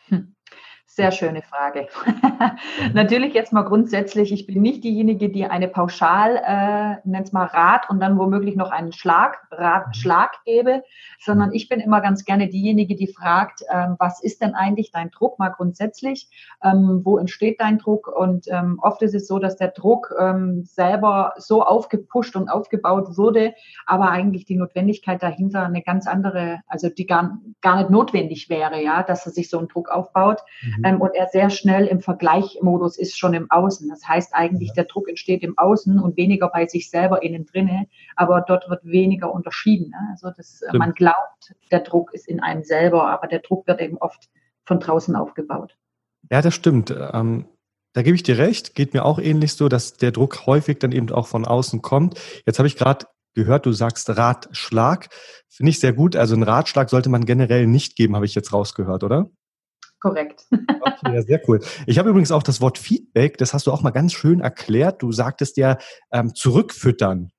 Hm. 0.09 0.35
Sehr 0.94 1.11
schöne 1.11 1.40
Frage. 1.40 1.88
Natürlich 2.92 3.32
jetzt 3.32 3.50
mal 3.50 3.62
grundsätzlich, 3.62 4.30
ich 4.30 4.46
bin 4.46 4.61
nicht 4.61 4.84
diejenige, 4.84 5.30
die 5.30 5.46
eine 5.46 5.66
Pauschal, 5.66 6.37
äh, 6.37 7.08
nennt 7.08 7.32
mal 7.32 7.46
Rat 7.46 7.88
und 7.88 7.99
dann 7.99 8.18
womöglich 8.18 8.56
noch 8.56 8.70
einen 8.70 8.92
Schlag, 8.92 9.38
Ratschlag 9.50 10.44
gebe, 10.44 10.82
sondern 11.18 11.54
ich 11.54 11.70
bin 11.70 11.80
immer 11.80 12.02
ganz 12.02 12.26
gerne 12.26 12.50
diejenige, 12.50 12.94
die 12.94 13.06
fragt, 13.06 13.62
ähm, 13.72 13.96
was 13.99 14.22
ist 14.22 14.42
denn 14.42 14.54
eigentlich 14.54 14.92
dein 14.92 15.11
Druck 15.11 15.38
mal 15.38 15.49
grundsätzlich? 15.49 16.28
Ähm, 16.62 17.00
wo 17.04 17.16
entsteht 17.16 17.58
dein 17.58 17.78
Druck? 17.78 18.08
Und 18.08 18.46
ähm, 18.49 18.78
oft 18.82 19.00
ist 19.00 19.14
es 19.14 19.26
so, 19.26 19.38
dass 19.38 19.56
der 19.56 19.68
Druck 19.68 20.12
ähm, 20.20 20.64
selber 20.66 21.32
so 21.38 21.62
aufgepusht 21.62 22.37
und 22.37 22.50
aufgebaut 22.50 23.16
wurde, 23.16 23.54
aber 23.87 24.11
eigentlich 24.11 24.44
die 24.44 24.56
Notwendigkeit 24.56 25.22
dahinter 25.22 25.64
eine 25.64 25.80
ganz 25.80 26.06
andere, 26.06 26.61
also 26.66 26.90
die 26.90 27.06
gar, 27.06 27.38
gar 27.62 27.78
nicht 27.78 27.88
notwendig 27.88 28.50
wäre, 28.50 28.82
ja, 28.82 29.02
dass 29.02 29.25
er 29.25 29.32
sich 29.32 29.49
so 29.49 29.58
einen 29.58 29.68
Druck 29.68 29.88
aufbaut. 29.88 30.42
Mhm 30.61 30.81
mhm. 30.81 30.81
Ähm, 30.84 31.00
und 31.00 31.14
er 31.14 31.28
sehr 31.28 31.50
schnell 31.50 31.86
im 31.86 32.00
Vergleichmodus 32.00 32.98
ist 32.98 33.18
schon 33.18 33.34
im 33.34 33.50
Außen. 33.50 33.88
Das 33.88 34.06
heißt 34.06 34.34
eigentlich, 34.34 34.72
der 34.72 34.84
Druck 34.84 35.08
entsteht 35.08 35.42
im 35.42 35.56
Außen 35.58 35.98
und 35.98 36.16
weniger 36.16 36.48
bei 36.48 36.66
sich 36.66 36.90
selber 36.90 37.22
innen 37.22 37.46
drinne, 37.46 37.86
aber 38.16 38.44
dort 38.46 38.68
wird 38.68 38.84
weniger 38.84 39.32
unterschieden. 39.32 39.90
Ne? 39.90 40.08
Also 40.10 40.30
das, 40.36 40.62
äh, 40.62 40.76
man 40.76 40.92
glaubt, 40.92 41.54
der 41.70 41.80
Druck 41.80 42.12
ist 42.14 42.28
in 42.28 42.40
einem 42.40 42.64
selber, 42.64 43.08
aber 43.08 43.26
der 43.26 43.40
Druck 43.40 43.66
wird 43.66 43.80
eben 43.80 43.98
oft 43.98 44.28
von 44.64 44.80
draußen 44.80 45.16
aufgebaut. 45.16 45.76
Ja, 46.30 46.40
das 46.40 46.54
stimmt. 46.54 46.94
Ähm 47.12 47.46
da 47.94 48.02
gebe 48.02 48.14
ich 48.14 48.22
dir 48.22 48.38
recht, 48.38 48.74
geht 48.74 48.94
mir 48.94 49.04
auch 49.04 49.18
ähnlich 49.18 49.52
so, 49.52 49.68
dass 49.68 49.94
der 49.94 50.12
Druck 50.12 50.46
häufig 50.46 50.78
dann 50.78 50.92
eben 50.92 51.10
auch 51.10 51.26
von 51.26 51.44
außen 51.44 51.82
kommt. 51.82 52.18
Jetzt 52.46 52.58
habe 52.58 52.66
ich 52.66 52.76
gerade 52.76 53.06
gehört, 53.34 53.66
du 53.66 53.72
sagst 53.72 54.08
Ratschlag. 54.10 55.08
Finde 55.48 55.70
ich 55.70 55.80
sehr 55.80 55.92
gut. 55.92 56.16
Also 56.16 56.34
einen 56.34 56.42
Ratschlag 56.42 56.88
sollte 56.90 57.10
man 57.10 57.26
generell 57.26 57.66
nicht 57.66 57.96
geben, 57.96 58.14
habe 58.16 58.24
ich 58.24 58.34
jetzt 58.34 58.52
rausgehört, 58.52 59.04
oder? 59.04 59.30
Korrekt. 60.02 60.47
Okay, 60.50 61.14
ja, 61.14 61.23
sehr 61.23 61.40
cool. 61.49 61.61
Ich 61.87 61.99
habe 61.99 62.11
übrigens 62.11 62.32
auch 62.32 62.42
das 62.42 62.61
Wort 62.61 62.76
Feedback, 62.76 63.38
das 63.38 63.54
hast 63.54 63.66
du 63.66 63.73
auch 63.73 63.82
mal 63.82 63.90
ganz 63.90 64.12
schön 64.12 64.40
erklärt. 64.40 65.00
Du 65.02 65.12
sagtest 65.12 65.56
ja 65.56 65.78
ähm, 66.11 66.35
zurückfüttern. 66.35 67.30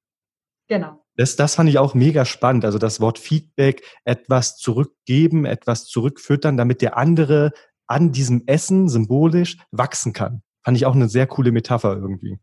Genau. 0.70 1.04
Das, 1.18 1.36
das 1.36 1.56
fand 1.56 1.70
ich 1.70 1.78
auch 1.78 1.94
mega 1.94 2.26
spannend. 2.26 2.66
Also 2.66 2.80
das 2.80 3.02
Wort 3.02 3.20
Feedback, 3.20 3.84
etwas 4.06 4.58
zurückgeben, 4.58 5.46
etwas 5.46 5.86
zurückfüttern, 5.86 6.58
damit 6.58 6.82
der 6.82 6.98
andere 6.98 7.52
an 7.86 8.12
diesem 8.12 8.44
Essen 8.48 8.88
symbolisch 8.88 9.58
wachsen 9.72 10.14
kann. 10.14 10.42
Fand 10.64 10.78
ich 10.78 10.86
auch 10.86 10.96
eine 10.96 11.10
sehr 11.10 11.28
coole 11.28 11.52
Metapher 11.52 11.96
irgendwie. 11.96 12.40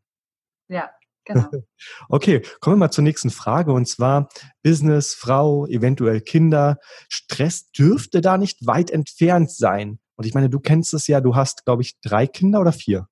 Ja, 0.69 0.91
Genau. 1.25 1.49
Okay, 2.09 2.43
kommen 2.61 2.77
wir 2.77 2.87
mal 2.87 2.91
zur 2.91 3.05
nächsten 3.05 3.31
Frage 3.31 3.73
und 3.73 3.87
zwar 3.87 4.29
Business, 4.63 5.15
Frau, 5.15 5.67
eventuell 5.67 6.21
Kinder. 6.21 6.79
Stress 7.09 7.71
dürfte 7.71 8.21
da 8.21 8.39
nicht 8.39 8.67
weit 8.67 8.91
entfernt 8.91 9.51
sein. 9.51 9.99
Und 10.21 10.27
ich 10.27 10.35
meine, 10.35 10.51
du 10.51 10.61
kennst 10.61 10.93
es 10.93 11.07
ja, 11.07 11.23
du 11.23 11.35
hast, 11.35 11.65
glaube 11.65 11.81
ich, 11.81 11.99
drei 12.03 12.27
Kinder 12.27 12.61
oder 12.61 12.73
vier? 12.73 13.09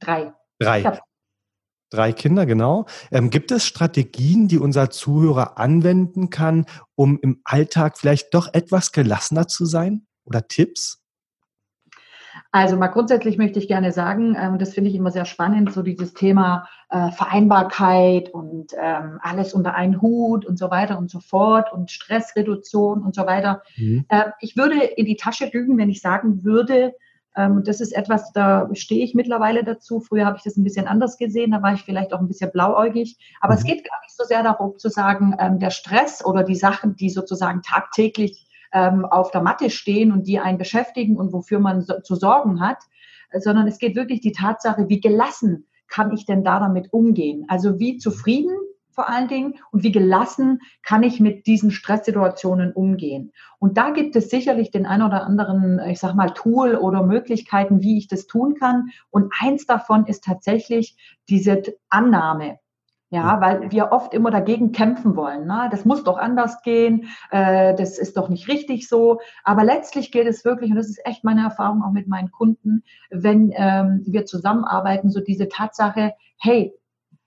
Drei. 0.00 0.34
Drei. 0.58 1.00
Drei 1.90 2.12
Kinder, 2.12 2.44
genau. 2.44 2.86
Ähm, 3.12 3.30
gibt 3.30 3.52
es 3.52 3.64
Strategien, 3.64 4.48
die 4.48 4.58
unser 4.58 4.90
Zuhörer 4.90 5.58
anwenden 5.58 6.30
kann, 6.30 6.66
um 6.96 7.20
im 7.22 7.40
Alltag 7.44 7.98
vielleicht 7.98 8.34
doch 8.34 8.52
etwas 8.52 8.90
gelassener 8.90 9.46
zu 9.46 9.64
sein? 9.64 10.08
Oder 10.24 10.48
Tipps? 10.48 11.03
Also 12.54 12.76
mal 12.76 12.86
grundsätzlich 12.86 13.36
möchte 13.36 13.58
ich 13.58 13.66
gerne 13.66 13.90
sagen, 13.90 14.36
ähm, 14.40 14.60
das 14.60 14.74
finde 14.74 14.88
ich 14.88 14.94
immer 14.94 15.10
sehr 15.10 15.24
spannend, 15.24 15.72
so 15.72 15.82
dieses 15.82 16.14
Thema 16.14 16.68
äh, 16.88 17.10
Vereinbarkeit 17.10 18.32
und 18.32 18.70
ähm, 18.80 19.18
alles 19.20 19.54
unter 19.54 19.74
einen 19.74 20.00
Hut 20.00 20.46
und 20.46 20.56
so 20.56 20.70
weiter 20.70 20.96
und 20.96 21.10
so 21.10 21.18
fort 21.18 21.72
und 21.72 21.90
Stressreduktion 21.90 23.02
und 23.02 23.12
so 23.12 23.26
weiter. 23.26 23.64
Mhm. 23.76 24.04
Äh, 24.08 24.26
ich 24.38 24.56
würde 24.56 24.84
in 24.84 25.04
die 25.04 25.16
Tasche 25.16 25.50
lügen, 25.52 25.78
wenn 25.78 25.90
ich 25.90 26.00
sagen 26.00 26.44
würde, 26.44 26.94
ähm, 27.34 27.64
das 27.64 27.80
ist 27.80 27.90
etwas, 27.90 28.30
da 28.30 28.68
stehe 28.74 29.04
ich 29.04 29.16
mittlerweile 29.16 29.64
dazu. 29.64 29.98
Früher 29.98 30.24
habe 30.24 30.36
ich 30.36 30.44
das 30.44 30.56
ein 30.56 30.62
bisschen 30.62 30.86
anders 30.86 31.18
gesehen, 31.18 31.50
da 31.50 31.60
war 31.60 31.74
ich 31.74 31.82
vielleicht 31.82 32.12
auch 32.12 32.20
ein 32.20 32.28
bisschen 32.28 32.52
blauäugig. 32.52 33.18
Aber 33.40 33.54
mhm. 33.54 33.58
es 33.58 33.64
geht 33.64 33.84
gar 33.84 34.00
nicht 34.02 34.16
so 34.16 34.22
sehr 34.22 34.44
darum 34.44 34.78
zu 34.78 34.90
sagen, 34.90 35.34
ähm, 35.40 35.58
der 35.58 35.70
Stress 35.70 36.24
oder 36.24 36.44
die 36.44 36.54
Sachen, 36.54 36.94
die 36.94 37.10
sozusagen 37.10 37.62
tagtäglich 37.62 38.46
ähm, 38.74 39.06
auf 39.06 39.30
der 39.30 39.40
Matte 39.40 39.70
stehen 39.70 40.12
und 40.12 40.26
die 40.26 40.38
einen 40.38 40.58
beschäftigen 40.58 41.16
und 41.16 41.32
wofür 41.32 41.60
man 41.60 41.80
so, 41.80 42.00
zu 42.02 42.16
sorgen 42.16 42.60
hat, 42.60 42.78
sondern 43.32 43.66
es 43.66 43.78
geht 43.78 43.96
wirklich 43.96 44.20
die 44.20 44.32
Tatsache, 44.32 44.88
wie 44.88 45.00
gelassen 45.00 45.66
kann 45.88 46.12
ich 46.12 46.26
denn 46.26 46.44
da 46.44 46.60
damit 46.60 46.92
umgehen? 46.92 47.46
Also 47.48 47.78
wie 47.78 47.98
zufrieden 47.98 48.56
vor 48.90 49.08
allen 49.08 49.28
Dingen 49.28 49.54
und 49.72 49.82
wie 49.82 49.92
gelassen 49.92 50.60
kann 50.82 51.02
ich 51.02 51.18
mit 51.18 51.46
diesen 51.46 51.70
Stresssituationen 51.70 52.72
umgehen. 52.72 53.32
Und 53.58 53.76
da 53.76 53.90
gibt 53.90 54.14
es 54.14 54.30
sicherlich 54.30 54.70
den 54.70 54.86
ein 54.86 55.02
oder 55.02 55.24
anderen, 55.24 55.80
ich 55.88 55.98
sag 55.98 56.14
mal, 56.14 56.30
Tool 56.30 56.76
oder 56.76 57.02
Möglichkeiten, 57.02 57.82
wie 57.82 57.98
ich 57.98 58.08
das 58.08 58.26
tun 58.26 58.54
kann. 58.54 58.90
Und 59.10 59.32
eins 59.40 59.66
davon 59.66 60.06
ist 60.06 60.24
tatsächlich 60.24 60.96
diese 61.28 61.62
Annahme. 61.88 62.58
Ja, 63.14 63.40
weil 63.40 63.70
wir 63.70 63.92
oft 63.92 64.12
immer 64.12 64.32
dagegen 64.32 64.72
kämpfen 64.72 65.14
wollen. 65.14 65.46
Ne? 65.46 65.68
Das 65.70 65.84
muss 65.84 66.02
doch 66.02 66.18
anders 66.18 66.62
gehen, 66.62 67.10
äh, 67.30 67.72
das 67.76 67.96
ist 67.96 68.16
doch 68.16 68.28
nicht 68.28 68.48
richtig 68.48 68.88
so. 68.88 69.20
Aber 69.44 69.62
letztlich 69.62 70.10
geht 70.10 70.26
es 70.26 70.44
wirklich, 70.44 70.70
und 70.70 70.76
das 70.76 70.88
ist 70.88 71.06
echt 71.06 71.22
meine 71.22 71.42
Erfahrung 71.42 71.84
auch 71.84 71.92
mit 71.92 72.08
meinen 72.08 72.32
Kunden, 72.32 72.82
wenn 73.10 73.52
ähm, 73.54 74.02
wir 74.04 74.26
zusammenarbeiten, 74.26 75.10
so 75.10 75.20
diese 75.20 75.48
Tatsache, 75.48 76.14
hey, 76.38 76.74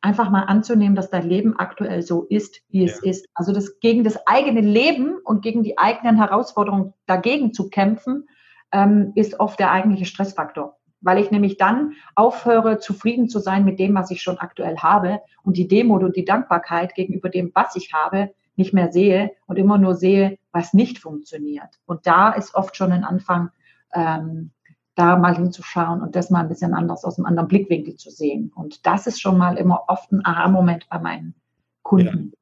einfach 0.02 0.30
mal 0.30 0.44
anzunehmen, 0.44 0.96
dass 0.98 1.10
dein 1.10 1.26
Leben 1.26 1.58
aktuell 1.58 2.02
so 2.02 2.24
ist, 2.24 2.62
wie 2.68 2.84
es 2.84 3.00
ja. 3.02 3.10
ist. 3.10 3.26
Also 3.34 3.54
das 3.54 3.80
gegen 3.80 4.04
das 4.04 4.28
eigene 4.28 4.60
Leben 4.60 5.18
und 5.24 5.42
gegen 5.42 5.64
die 5.64 5.78
eigenen 5.78 6.18
Herausforderungen 6.18 6.96
dagegen 7.06 7.54
zu 7.54 7.70
kämpfen, 7.70 8.28
ähm, 8.74 9.14
ist 9.16 9.40
oft 9.40 9.58
der 9.58 9.72
eigentliche 9.72 10.06
Stressfaktor 10.06 10.77
weil 11.02 11.20
ich 11.20 11.32
nämlich 11.32 11.58
dann 11.58 11.94
aufhöre, 12.16 12.80
zufrieden 12.80 13.30
zu 13.30 13.40
sein 13.40 13.66
mit 13.66 13.80
dem, 13.80 13.96
was 13.96 14.12
ich 14.12 14.22
schon 14.22 14.38
aktuell 14.38 14.78
habe 14.78 15.22
und 15.44 15.58
die 15.58 15.68
Demut 15.68 16.04
und 16.04 16.16
die 16.16 16.26
Dankbarkeit 16.26 16.96
gegenüber 16.96 17.30
dem, 17.30 17.52
was 17.54 17.76
ich 17.76 17.94
habe, 17.94 18.32
nicht 18.56 18.74
mehr 18.74 18.92
sehe 18.92 19.32
und 19.46 19.58
immer 19.58 19.78
nur 19.78 19.96
sehe, 19.96 20.38
was 20.52 20.74
nicht 20.74 20.98
funktioniert. 21.00 21.80
Und 21.86 22.08
da 22.08 22.32
ist 22.32 22.56
oft 22.56 22.76
schon 22.76 22.92
ein 22.92 23.04
Anfang, 23.04 23.52
ähm, 23.94 24.52
da 24.96 25.16
mal 25.16 25.36
hinzuschauen 25.36 26.02
und 26.02 26.16
das 26.16 26.32
mal 26.32 26.42
ein 26.42 26.48
bisschen 26.50 26.74
anders 26.74 27.06
aus 27.06 27.20
einem 27.20 27.28
anderen 27.28 27.48
Blickwinkel 27.48 27.96
zu 27.96 28.10
sehen. 28.10 28.52
Und 28.56 28.86
das 28.88 29.06
ist 29.06 29.22
schon 29.22 29.38
mal 29.38 29.58
immer 29.58 29.84
oft 29.88 30.12
ein 30.12 30.26
Aha-Moment 30.26 30.90
bei 30.90 30.98
meinen 30.98 31.36
Kunden. 31.84 32.32
Ja. 32.32 32.37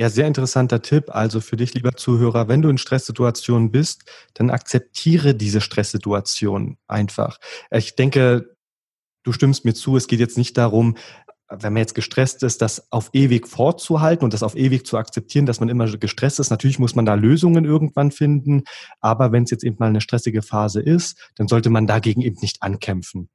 Ja, 0.00 0.08
sehr 0.10 0.28
interessanter 0.28 0.80
Tipp. 0.80 1.06
Also 1.08 1.40
für 1.40 1.56
dich, 1.56 1.74
lieber 1.74 1.92
Zuhörer, 1.92 2.46
wenn 2.46 2.62
du 2.62 2.68
in 2.68 2.78
Stresssituationen 2.78 3.72
bist, 3.72 4.04
dann 4.34 4.50
akzeptiere 4.50 5.34
diese 5.34 5.60
Stresssituation 5.60 6.78
einfach. 6.86 7.38
Ich 7.72 7.96
denke, 7.96 8.54
du 9.24 9.32
stimmst 9.32 9.64
mir 9.64 9.74
zu, 9.74 9.96
es 9.96 10.06
geht 10.06 10.20
jetzt 10.20 10.38
nicht 10.38 10.56
darum, 10.56 10.96
wenn 11.50 11.72
man 11.72 11.80
jetzt 11.80 11.94
gestresst 11.94 12.42
ist, 12.44 12.62
das 12.62 12.92
auf 12.92 13.10
ewig 13.12 13.48
fortzuhalten 13.48 14.22
und 14.24 14.34
das 14.34 14.42
auf 14.42 14.54
ewig 14.54 14.86
zu 14.86 14.98
akzeptieren, 14.98 15.46
dass 15.46 15.60
man 15.60 15.68
immer 15.68 15.86
gestresst 15.96 16.38
ist. 16.38 16.50
Natürlich 16.50 16.78
muss 16.78 16.94
man 16.94 17.06
da 17.06 17.14
Lösungen 17.14 17.64
irgendwann 17.64 18.12
finden, 18.12 18.64
aber 19.00 19.32
wenn 19.32 19.44
es 19.44 19.50
jetzt 19.50 19.64
eben 19.64 19.76
mal 19.78 19.88
eine 19.88 20.00
stressige 20.00 20.42
Phase 20.42 20.80
ist, 20.80 21.32
dann 21.36 21.48
sollte 21.48 21.70
man 21.70 21.86
dagegen 21.86 22.20
eben 22.20 22.36
nicht 22.40 22.62
ankämpfen. 22.62 23.30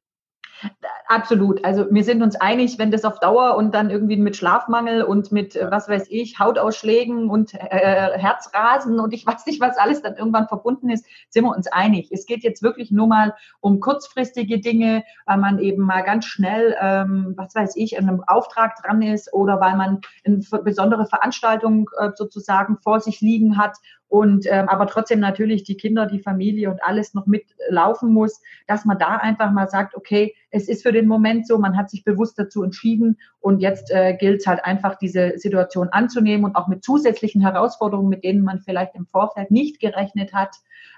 Absolut. 1.08 1.64
Also 1.64 1.86
wir 1.92 2.04
sind 2.04 2.24
uns 2.24 2.36
einig, 2.36 2.80
wenn 2.80 2.90
das 2.90 3.06
auf 3.06 3.20
Dauer 3.20 3.56
und 3.56 3.74
dann 3.76 3.90
irgendwie 3.90 4.18
mit 4.18 4.36
Schlafmangel 4.36 5.04
und 5.04 5.32
mit, 5.32 5.56
was 5.56 5.88
weiß 5.88 6.08
ich, 6.10 6.40
Hautausschlägen 6.40 7.30
und 7.30 7.54
äh, 7.54 8.18
Herzrasen 8.18 9.00
und 9.00 9.14
ich 9.14 9.26
weiß 9.28 9.46
nicht, 9.46 9.62
was 9.62 9.78
alles 9.78 10.02
dann 10.02 10.16
irgendwann 10.16 10.48
verbunden 10.48 10.90
ist, 10.90 11.06
sind 11.30 11.44
wir 11.44 11.56
uns 11.56 11.68
einig. 11.68 12.10
Es 12.12 12.26
geht 12.26 12.44
jetzt 12.44 12.64
wirklich 12.64 12.90
nur 12.90 13.08
mal 13.08 13.36
um 13.60 13.80
kurzfristige 13.80 14.60
Dinge, 14.60 15.04
weil 15.26 15.38
man 15.38 15.60
eben 15.60 15.84
mal 15.84 16.02
ganz 16.02 16.26
schnell, 16.26 16.76
ähm, 16.80 17.34
was 17.38 17.54
weiß 17.54 17.76
ich, 17.76 17.94
in 17.94 18.08
einem 18.08 18.24
Auftrag 18.26 18.76
dran 18.82 19.02
ist 19.02 19.34
oder 19.34 19.60
weil 19.60 19.76
man 19.76 20.00
eine 20.26 20.40
besondere 20.64 21.06
Veranstaltung 21.06 21.90
äh, 22.00 22.10
sozusagen 22.16 22.78
vor 22.82 23.02
sich 23.02 23.22
liegen 23.22 23.58
hat 23.58 23.78
und 24.14 24.46
ähm, 24.48 24.70
aber 24.70 24.86
trotzdem 24.86 25.20
natürlich 25.20 25.64
die 25.64 25.76
Kinder, 25.76 26.06
die 26.06 26.20
Familie 26.20 26.70
und 26.70 26.84
alles 26.84 27.16
noch 27.16 27.26
mitlaufen 27.26 28.14
muss, 28.14 28.44
dass 28.68 28.86
man 28.86 29.00
da 29.00 29.16
einfach 29.16 29.52
mal 29.52 29.68
sagt, 29.68 29.96
okay, 29.96 30.36
es 30.52 30.68
ist 30.68 30.84
für 30.84 30.92
den 30.92 31.08
Moment 31.08 31.48
so, 31.48 31.58
man 31.58 31.76
hat 31.76 31.90
sich 31.90 32.04
bewusst 32.04 32.38
dazu 32.38 32.62
entschieden 32.62 33.18
und 33.40 33.60
jetzt 33.60 33.90
äh, 33.90 34.16
gilt 34.16 34.42
es 34.42 34.46
halt 34.46 34.64
einfach, 34.66 35.00
diese 35.00 35.40
Situation 35.40 35.90
anzunehmen 35.90 36.46
und 36.46 36.56
auch 36.56 36.68
mit 36.68 36.84
zusätzlichen 36.84 37.42
Herausforderungen, 37.42 38.08
mit 38.08 38.24
denen 38.24 38.44
man 38.44 38.60
vielleicht 38.60 38.94
im 38.94 39.08
Vorfeld 39.08 39.50
nicht 39.50 39.80
gerechnet 39.80 40.32
hat, 40.32 40.58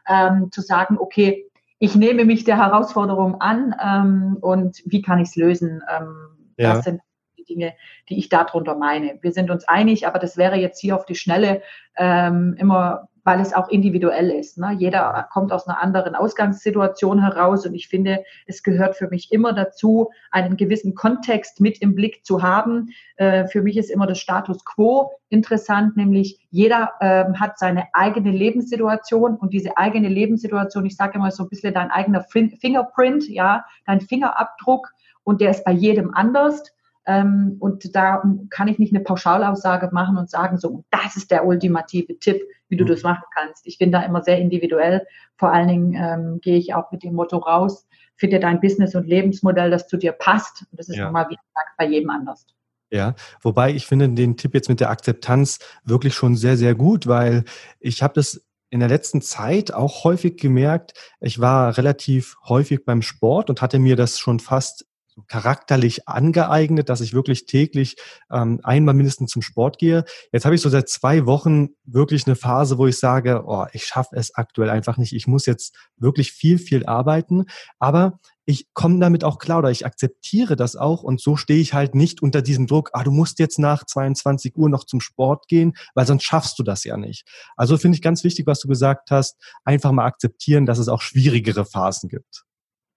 ähm, 0.10 0.52
zu 0.52 0.60
sagen, 0.60 0.98
okay, 1.00 1.50
ich 1.80 1.96
nehme 1.96 2.26
mich 2.26 2.44
der 2.44 2.58
Herausforderung 2.58 3.40
an 3.40 3.74
ähm, 3.82 4.38
und 4.42 4.84
wie 4.84 5.02
kann 5.02 5.20
ich 5.20 5.30
es 5.30 5.36
lösen? 5.38 5.82
Ähm, 5.90 6.16
ja. 6.58 6.74
Das 6.74 6.84
sind 6.84 7.00
Dinge, 7.46 7.74
die 8.10 8.18
ich 8.18 8.30
darunter 8.30 8.76
meine. 8.76 9.18
Wir 9.22 9.32
sind 9.32 9.52
uns 9.52 9.68
einig, 9.68 10.08
aber 10.08 10.20
das 10.20 10.38
wäre 10.38 10.58
jetzt 10.58 10.80
hier 10.80 10.96
auf 10.96 11.06
die 11.06 11.16
Schnelle 11.16 11.62
ähm, 11.98 12.56
immer 12.58 13.08
weil 13.26 13.42
es 13.42 13.54
auch 13.54 13.68
individuell 13.70 14.30
ist. 14.30 14.58
Ne? 14.58 14.74
Jeder 14.78 15.28
kommt 15.34 15.52
aus 15.52 15.68
einer 15.68 15.82
anderen 15.82 16.16
Ausgangssituation 16.16 17.20
heraus 17.20 17.66
und 17.66 17.74
ich 17.74 17.90
finde, 17.90 18.24
es 18.46 18.64
gehört 18.64 18.96
für 18.96 19.10
mich 19.10 19.32
immer 19.32 19.52
dazu, 19.52 20.12
einen 20.32 20.56
gewissen 20.56 20.94
Kontext 20.94 21.60
mit 21.60 21.82
im 21.82 21.96
Blick 21.96 22.24
zu 22.24 22.44
haben. 22.44 22.90
Äh, 23.18 23.48
für 23.48 23.64
mich 23.64 23.78
ist 23.78 23.90
immer 23.90 24.06
das 24.06 24.20
Status 24.20 24.64
quo 24.64 25.12
interessant, 25.30 25.98
nämlich 25.98 26.40
jeder 26.52 26.94
ähm, 27.02 27.40
hat 27.40 27.58
seine 27.58 27.88
eigene 27.94 28.30
Lebenssituation 28.30 29.36
und 29.36 29.54
diese 29.54 29.76
eigene 29.76 30.08
Lebenssituation, 30.08 30.86
ich 30.86 30.96
sage 30.96 31.18
immer 31.18 31.32
so 31.32 31.44
ein 31.44 31.50
bisschen 31.50 31.74
dein 31.74 31.90
eigener 31.90 32.22
Fingerprint, 32.22 33.28
ja, 33.28 33.66
dein 33.88 34.02
Fingerabdruck 34.02 34.94
und 35.24 35.42
der 35.42 35.50
ist 35.50 35.66
bei 35.66 35.72
jedem 35.72 36.14
anders. 36.14 36.75
Ähm, 37.06 37.58
und 37.60 37.96
da 37.96 38.24
kann 38.50 38.68
ich 38.68 38.80
nicht 38.80 38.94
eine 38.94 39.04
Pauschalaussage 39.04 39.90
machen 39.92 40.18
und 40.18 40.30
sagen, 40.30 40.58
so, 40.58 40.84
das 40.90 41.16
ist 41.16 41.32
der 41.32 41.46
ultimative 41.46 42.18
Tipp, 42.20 42.42
wie 42.68 42.78
du 42.78 42.84
mhm. 42.84 42.90
das 42.90 43.04
machen 43.04 43.24
kannst. 43.34 43.68
Ich 43.68 43.78
bin 43.78 43.92
da 43.92 44.02
immer 44.02 44.24
sehr 44.24 44.40
individuell. 44.40 45.06
Vor 45.38 45.52
allen 45.52 45.68
Dingen 45.68 45.94
ähm, 45.94 46.40
gehe 46.42 46.58
ich 46.58 46.74
auch 46.74 46.92
mit 46.92 47.04
dem 47.04 47.14
Motto 47.14 47.38
raus, 47.38 47.88
finde 48.16 48.40
dein 48.40 48.60
Business- 48.60 48.96
und 48.96 49.08
Lebensmodell, 49.08 49.70
das 49.70 49.88
zu 49.88 49.98
dir 49.98 50.14
passt. 50.14 50.66
Und 50.72 50.80
das 50.80 50.90
ist 50.90 50.96
ja. 50.96 51.06
nochmal, 51.06 51.26
wie 51.30 51.36
gesagt, 51.36 51.78
bei 51.78 51.86
jedem 51.88 52.10
anders. 52.10 52.46
Ja, 52.92 53.16
wobei 53.42 53.72
ich 53.72 53.88
finde 53.88 54.10
den 54.10 54.38
Tipp 54.38 54.54
jetzt 54.54 54.70
mit 54.70 54.80
der 54.80 54.90
Akzeptanz 54.90 55.60
wirklich 55.84 56.14
schon 56.14 56.36
sehr, 56.36 56.56
sehr 56.56 56.76
gut, 56.76 57.08
weil 57.08 57.44
ich 57.80 58.02
habe 58.02 58.14
das 58.14 58.46
in 58.70 58.80
der 58.80 58.90
letzten 58.90 59.22
Zeit 59.22 59.74
auch 59.74 60.04
häufig 60.04 60.38
gemerkt, 60.38 60.94
ich 61.20 61.40
war 61.40 61.78
relativ 61.78 62.36
häufig 62.48 62.84
beim 62.86 63.02
Sport 63.02 63.50
und 63.50 63.62
hatte 63.62 63.80
mir 63.80 63.96
das 63.96 64.20
schon 64.20 64.40
fast 64.40 64.86
charakterlich 65.28 66.08
angeeignet, 66.08 66.90
dass 66.90 67.02
ich 67.02 67.14
wirklich 67.14 67.46
täglich 67.46 67.96
ähm, 68.32 68.60
einmal 68.64 68.94
mindestens 68.94 69.32
zum 69.32 69.42
Sport 69.42 69.78
gehe. 69.78 70.06
Jetzt 70.32 70.46
habe 70.46 70.56
ich 70.56 70.62
so 70.62 70.70
seit 70.70 70.90
zwei 70.90 71.26
Wochen 71.26 71.70
wirklich 71.86 72.26
eine 72.26 72.36
Phase, 72.36 72.78
wo 72.78 72.88
ich 72.88 73.00
sage, 73.00 73.44
oh, 73.46 73.66
ich 73.72 73.86
schaffe 73.86 74.16
es 74.16 74.36
aktuell 74.36 74.70
einfach 74.70 74.98
nicht. 74.98 75.14
Ich 75.14 75.28
muss 75.28 75.46
jetzt 75.46 75.76
wirklich 75.98 76.32
viel, 76.32 76.58
viel 76.58 76.86
arbeiten. 76.86 77.46
Aber 77.80 78.20
ich 78.46 78.72
komme 78.74 79.00
damit 79.00 79.24
auch 79.24 79.40
klar 79.40 79.60
oder 79.60 79.72
ich 79.72 79.86
akzeptiere 79.86 80.56
das 80.56 80.76
auch 80.76 81.02
und 81.02 81.20
so 81.20 81.36
stehe 81.36 81.60
ich 81.60 81.74
halt 81.74 81.96
nicht 81.96 82.22
unter 82.22 82.42
diesem 82.42 82.68
Druck, 82.68 82.92
ah, 82.94 83.04
du 83.04 83.12
musst 83.12 83.40
jetzt 83.40 83.58
nach 83.58 83.86
22 83.86 84.56
Uhr 84.56 84.70
noch 84.70 84.84
zum 84.84 85.02
Sport 85.02 85.48
gehen, 85.48 85.76
weil 85.96 86.06
sonst 86.06 86.24
schaffst 86.24 86.60
du 86.60 86.64
das 86.64 86.84
ja 86.84 86.96
nicht. 86.96 87.28
Also 87.56 87.78
finde 87.78 87.96
ich 87.96 88.04
ganz 88.04 88.24
wichtig, 88.24 88.46
was 88.46 88.60
du 88.60 88.68
gesagt 88.68 89.10
hast, 89.10 89.42
einfach 89.64 89.92
mal 89.92 90.06
akzeptieren, 90.06 90.68
dass 90.68 90.78
es 90.78 90.90
auch 90.90 91.02
schwierigere 91.02 91.66
Phasen 91.66 92.08
gibt. 92.08 92.46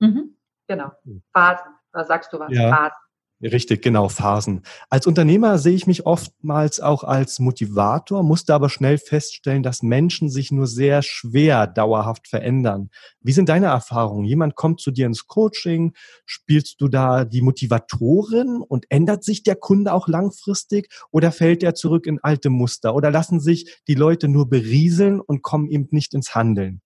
Mhm, 0.00 0.36
genau, 0.66 0.90
hm. 1.04 1.22
Phasen. 1.32 1.77
Da 1.98 2.04
sagst 2.04 2.32
du 2.32 2.38
was? 2.38 2.52
Ja. 2.52 2.70
Phasen. 2.70 2.96
Richtig, 3.40 3.82
genau, 3.82 4.08
Phasen. 4.08 4.62
Als 4.90 5.06
Unternehmer 5.06 5.58
sehe 5.58 5.74
ich 5.74 5.86
mich 5.86 6.06
oftmals 6.06 6.80
auch 6.80 7.04
als 7.04 7.38
Motivator, 7.38 8.24
musste 8.24 8.52
aber 8.52 8.68
schnell 8.68 8.98
feststellen, 8.98 9.62
dass 9.62 9.82
Menschen 9.82 10.28
sich 10.28 10.50
nur 10.50 10.66
sehr 10.66 11.02
schwer 11.02 11.68
dauerhaft 11.68 12.26
verändern. 12.26 12.90
Wie 13.20 13.30
sind 13.30 13.48
deine 13.48 13.66
Erfahrungen? 13.66 14.24
Jemand 14.24 14.56
kommt 14.56 14.80
zu 14.80 14.90
dir 14.90 15.06
ins 15.06 15.28
Coaching, 15.28 15.92
spielst 16.26 16.80
du 16.80 16.88
da 16.88 17.24
die 17.24 17.42
Motivatorin 17.42 18.60
und 18.60 18.86
ändert 18.90 19.22
sich 19.22 19.44
der 19.44 19.54
Kunde 19.54 19.92
auch 19.92 20.08
langfristig 20.08 20.88
oder 21.12 21.30
fällt 21.30 21.62
er 21.62 21.74
zurück 21.74 22.06
in 22.06 22.18
alte 22.20 22.50
Muster 22.50 22.92
oder 22.94 23.12
lassen 23.12 23.38
sich 23.38 23.82
die 23.86 23.94
Leute 23.94 24.26
nur 24.26 24.48
berieseln 24.48 25.20
und 25.20 25.42
kommen 25.42 25.68
eben 25.68 25.86
nicht 25.92 26.12
ins 26.12 26.34
Handeln? 26.34 26.80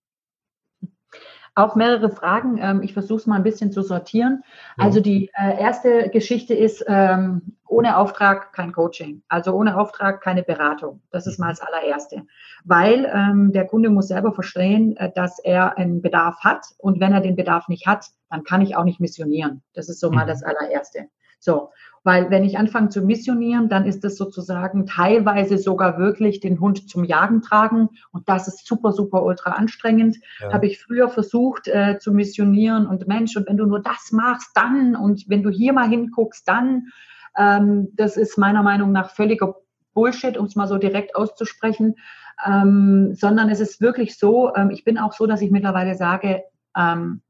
Auch 1.54 1.76
mehrere 1.76 2.10
Fragen. 2.10 2.58
Ähm, 2.58 2.82
ich 2.82 2.94
versuche 2.94 3.18
es 3.20 3.26
mal 3.26 3.36
ein 3.36 3.42
bisschen 3.42 3.72
zu 3.72 3.82
sortieren. 3.82 4.42
Ja. 4.78 4.84
Also 4.84 5.00
die 5.00 5.30
äh, 5.34 5.60
erste 5.60 6.08
Geschichte 6.08 6.54
ist, 6.54 6.84
ähm, 6.88 7.56
ohne 7.66 7.96
Auftrag 7.96 8.52
kein 8.52 8.72
Coaching. 8.72 9.22
Also 9.28 9.52
ohne 9.52 9.78
Auftrag 9.78 10.22
keine 10.22 10.42
Beratung. 10.42 11.02
Das 11.10 11.26
ist 11.26 11.38
mal 11.38 11.50
das 11.50 11.60
allererste. 11.60 12.22
Weil 12.64 13.10
ähm, 13.12 13.52
der 13.52 13.66
Kunde 13.66 13.90
muss 13.90 14.08
selber 14.08 14.32
verstehen, 14.32 14.96
äh, 14.96 15.10
dass 15.14 15.38
er 15.38 15.76
einen 15.76 16.00
Bedarf 16.00 16.38
hat. 16.40 16.66
Und 16.78 17.00
wenn 17.00 17.12
er 17.12 17.20
den 17.20 17.36
Bedarf 17.36 17.68
nicht 17.68 17.86
hat, 17.86 18.06
dann 18.30 18.44
kann 18.44 18.62
ich 18.62 18.76
auch 18.76 18.84
nicht 18.84 19.00
missionieren. 19.00 19.62
Das 19.74 19.88
ist 19.88 20.00
so 20.00 20.10
mal 20.10 20.24
mhm. 20.24 20.28
das 20.28 20.42
allererste. 20.42 21.08
So. 21.38 21.70
Weil 22.04 22.30
wenn 22.30 22.44
ich 22.44 22.58
anfange 22.58 22.88
zu 22.88 23.02
missionieren, 23.02 23.68
dann 23.68 23.86
ist 23.86 24.04
es 24.04 24.16
sozusagen 24.16 24.86
teilweise 24.86 25.56
sogar 25.56 25.98
wirklich 25.98 26.40
den 26.40 26.60
Hund 26.60 26.88
zum 26.88 27.04
Jagen 27.04 27.42
tragen. 27.42 27.90
Und 28.10 28.28
das 28.28 28.48
ist 28.48 28.66
super, 28.66 28.92
super 28.92 29.22
ultra 29.22 29.52
anstrengend. 29.52 30.16
Ja. 30.40 30.52
Habe 30.52 30.66
ich 30.66 30.82
früher 30.82 31.08
versucht 31.08 31.68
äh, 31.68 31.98
zu 32.00 32.12
missionieren 32.12 32.86
und 32.86 33.06
Mensch, 33.06 33.36
und 33.36 33.48
wenn 33.48 33.56
du 33.56 33.66
nur 33.66 33.80
das 33.80 34.10
machst, 34.10 34.50
dann 34.54 34.96
und 34.96 35.28
wenn 35.28 35.42
du 35.42 35.50
hier 35.50 35.72
mal 35.72 35.88
hinguckst, 35.88 36.46
dann. 36.46 36.88
Ähm, 37.36 37.88
das 37.94 38.16
ist 38.16 38.36
meiner 38.36 38.62
Meinung 38.62 38.92
nach 38.92 39.10
völliger 39.10 39.54
Bullshit, 39.94 40.36
um 40.36 40.46
es 40.46 40.56
mal 40.56 40.68
so 40.68 40.78
direkt 40.78 41.16
auszusprechen. 41.16 41.94
Ähm, 42.44 43.14
sondern 43.14 43.48
es 43.50 43.60
ist 43.60 43.80
wirklich 43.80 44.18
so, 44.18 44.54
ähm, 44.54 44.70
ich 44.70 44.84
bin 44.84 44.98
auch 44.98 45.12
so, 45.12 45.26
dass 45.26 45.42
ich 45.42 45.50
mittlerweile 45.50 45.94
sage, 45.94 46.42
ähm, 46.76 47.22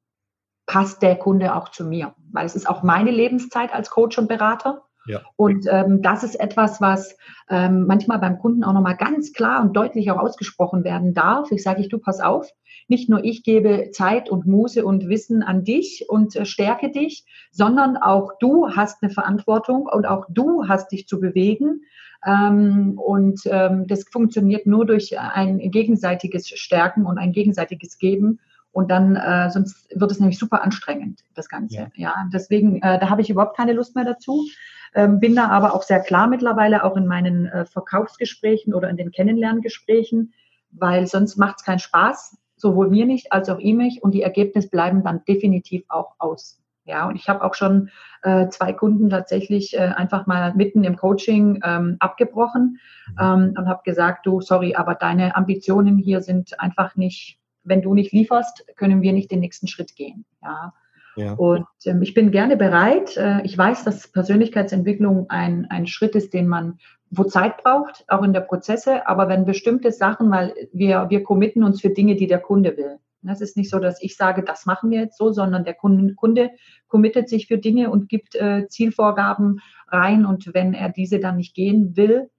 passt 0.73 1.02
der 1.02 1.17
Kunde 1.17 1.55
auch 1.55 1.69
zu 1.69 1.85
mir? 1.85 2.14
Weil 2.33 2.47
es 2.47 2.57
ist 2.57 2.67
auch 2.67 2.83
meine 2.83 3.11
Lebenszeit 3.11 3.75
als 3.75 3.91
Coach 3.91 4.17
und 4.17 4.26
Berater. 4.26 4.81
Ja. 5.05 5.21
Und 5.37 5.67
ähm, 5.71 6.00
das 6.00 6.25
ist 6.25 6.37
etwas, 6.37 6.81
was 6.81 7.14
ähm, 7.50 7.85
manchmal 7.87 8.19
beim 8.21 8.38
Kunden 8.38 8.64
auch 8.64 8.73
nochmal 8.73 8.97
ganz 8.97 9.35
klar 9.35 9.61
und 9.61 9.76
deutlich 9.76 10.11
auch 10.11 10.19
ausgesprochen 10.19 10.83
werden 10.83 11.12
darf. 11.12 11.50
Ich 11.50 11.62
sage 11.62 11.83
ich, 11.83 11.91
du 11.91 11.99
pass 11.99 12.21
auf, 12.21 12.49
nicht 12.88 13.11
nur 13.11 13.23
ich 13.23 13.43
gebe 13.43 13.91
Zeit 13.91 14.31
und 14.31 14.47
Muße 14.47 14.83
und 14.83 15.11
Wissen 15.11 15.43
an 15.43 15.62
dich 15.62 16.07
und 16.09 16.35
äh, 16.37 16.47
stärke 16.47 16.91
dich, 16.91 17.26
sondern 17.50 17.99
auch 17.99 18.33
du 18.41 18.69
hast 18.71 19.02
eine 19.02 19.12
Verantwortung 19.12 19.87
und 19.93 20.07
auch 20.07 20.25
du 20.31 20.69
hast 20.69 20.91
dich 20.91 21.07
zu 21.07 21.20
bewegen. 21.20 21.83
Ähm, 22.25 22.94
und 22.96 23.42
ähm, 23.44 23.87
das 23.88 24.05
funktioniert 24.11 24.64
nur 24.64 24.87
durch 24.87 25.18
ein 25.18 25.59
gegenseitiges 25.59 26.49
Stärken 26.49 27.05
und 27.05 27.18
ein 27.18 27.33
gegenseitiges 27.33 27.99
Geben. 27.99 28.38
Und 28.72 28.90
dann, 28.90 29.16
äh, 29.16 29.50
sonst 29.50 29.88
wird 29.94 30.11
es 30.11 30.18
nämlich 30.18 30.38
super 30.38 30.62
anstrengend, 30.62 31.20
das 31.35 31.48
Ganze. 31.48 31.76
Ja, 31.76 31.88
ja 31.94 32.14
deswegen, 32.32 32.80
äh, 32.82 32.98
da 32.98 33.11
habe 33.11 33.20
ich 33.20 33.28
überhaupt 33.28 33.56
keine 33.56 33.74
Lust 33.74 33.94
mehr 33.94 34.06
dazu. 34.06 34.46
Ähm, 34.94 35.20
bin 35.20 35.37
da 35.37 35.48
aber 35.48 35.74
auch 35.74 35.82
sehr 35.82 36.00
klar 36.00 36.26
mittlerweile, 36.26 36.85
auch 36.85 36.96
in 36.96 37.06
meinen 37.06 37.46
äh, 37.46 37.64
Verkaufsgesprächen 37.66 38.74
oder 38.74 38.88
in 38.88 38.96
den 38.96 39.11
Kennenlerngesprächen, 39.11 40.32
weil 40.70 41.06
sonst 41.06 41.37
macht 41.37 41.56
es 41.58 41.64
keinen 41.64 41.78
Spaß, 41.78 42.37
sowohl 42.56 42.88
mir 42.88 43.06
nicht 43.06 43.32
als 43.32 43.48
auch 43.48 43.58
ihm 43.58 43.78
nicht. 43.78 44.02
Und 44.02 44.12
die 44.12 44.22
Ergebnisse 44.22 44.68
bleiben 44.68 45.02
dann 45.02 45.22
definitiv 45.26 45.85
auch 45.88 46.14
aus. 46.18 46.58
Ja, 46.85 47.06
und 47.06 47.16
ich 47.16 47.28
habe 47.28 47.44
auch 47.44 47.54
schon 47.54 47.90
äh, 48.22 48.48
zwei 48.48 48.72
Kunden 48.72 49.08
tatsächlich 49.08 49.74
äh, 49.74 49.80
einfach 49.80 50.26
mal 50.26 50.52
mitten 50.54 50.82
im 50.82 50.96
Coaching 50.96 51.61
ähm, 51.62 51.96
abgebrochen 52.00 52.80
mhm. 53.08 53.16
ähm, 53.20 53.54
und 53.56 53.68
habe 53.68 53.82
gesagt, 53.85 54.26
du, 54.26 54.40
sorry, 54.40 54.74
aber 54.74 54.94
deine 54.94 55.37
Ambitionen 55.37 55.96
hier 55.96 56.22
sind 56.22 56.58
einfach 56.58 56.96
nicht 56.96 57.38
wenn 57.64 57.83
du 57.83 57.94
nicht 57.94 58.12
lieferst, 58.12 58.64
können 58.77 59.03
wir 59.03 59.12
nicht 59.12 59.31
den 59.31 59.40
nächsten 59.40 59.66
Schritt 59.66 59.96
gehen. 59.96 60.25
Ja. 60.42 60.72
ja. 61.16 61.35
Und 61.35 61.66
ähm, 61.85 62.03
ich 62.03 62.14
bin 62.14 62.31
gerne 62.31 62.57
bereit. 62.57 63.16
Äh, 63.16 63.42
ich 63.42 63.57
weiß, 63.57 63.85
dass 63.85 64.09
Persönlichkeitsentwicklung 64.09 65.31
ein, 65.31 65.66
ein 65.70 65.87
Schritt 65.87 66.14
ist, 66.14 66.35
den 66.35 66.48
man, 66.48 66.79
wo 67.11 67.25
Zeit 67.25 67.62
braucht, 67.62 68.05
auch 68.09 68.22
in 68.22 68.33
der 68.33 68.40
Prozesse. 68.40 69.07
Aber 69.07 69.29
wenn 69.29 69.44
bestimmte 69.44 69.92
Sachen, 69.92 70.31
weil 70.31 70.55
wir, 70.72 71.07
wir 71.11 71.22
committen 71.22 71.64
uns 71.64 71.81
für 71.81 71.90
Dinge, 71.90 72.16
die 72.16 72.27
der 72.27 72.40
Kunde 72.40 72.77
will. 72.77 72.98
Es 73.31 73.40
ist 73.40 73.57
nicht 73.57 73.70
so, 73.70 73.79
dass 73.79 74.03
ich 74.03 74.16
sage, 74.16 74.42
das 74.42 74.66
machen 74.66 74.90
wir 74.90 75.01
jetzt 75.01 75.16
so, 75.16 75.31
sondern 75.31 75.64
der 75.64 75.75
Kunde, 75.75 76.14
Kunde 76.14 76.51
committet 76.88 77.29
sich 77.29 77.46
für 77.46 77.59
Dinge 77.59 77.90
und 77.90 78.09
gibt 78.09 78.35
äh, 78.35 78.66
Zielvorgaben 78.68 79.61
rein. 79.88 80.27
Und 80.27 80.53
wenn 80.55 80.75
er 80.75 80.88
diese 80.88 81.20
dann 81.20 81.37
nicht 81.37 81.55
gehen 81.55 81.96
will, 81.96 82.31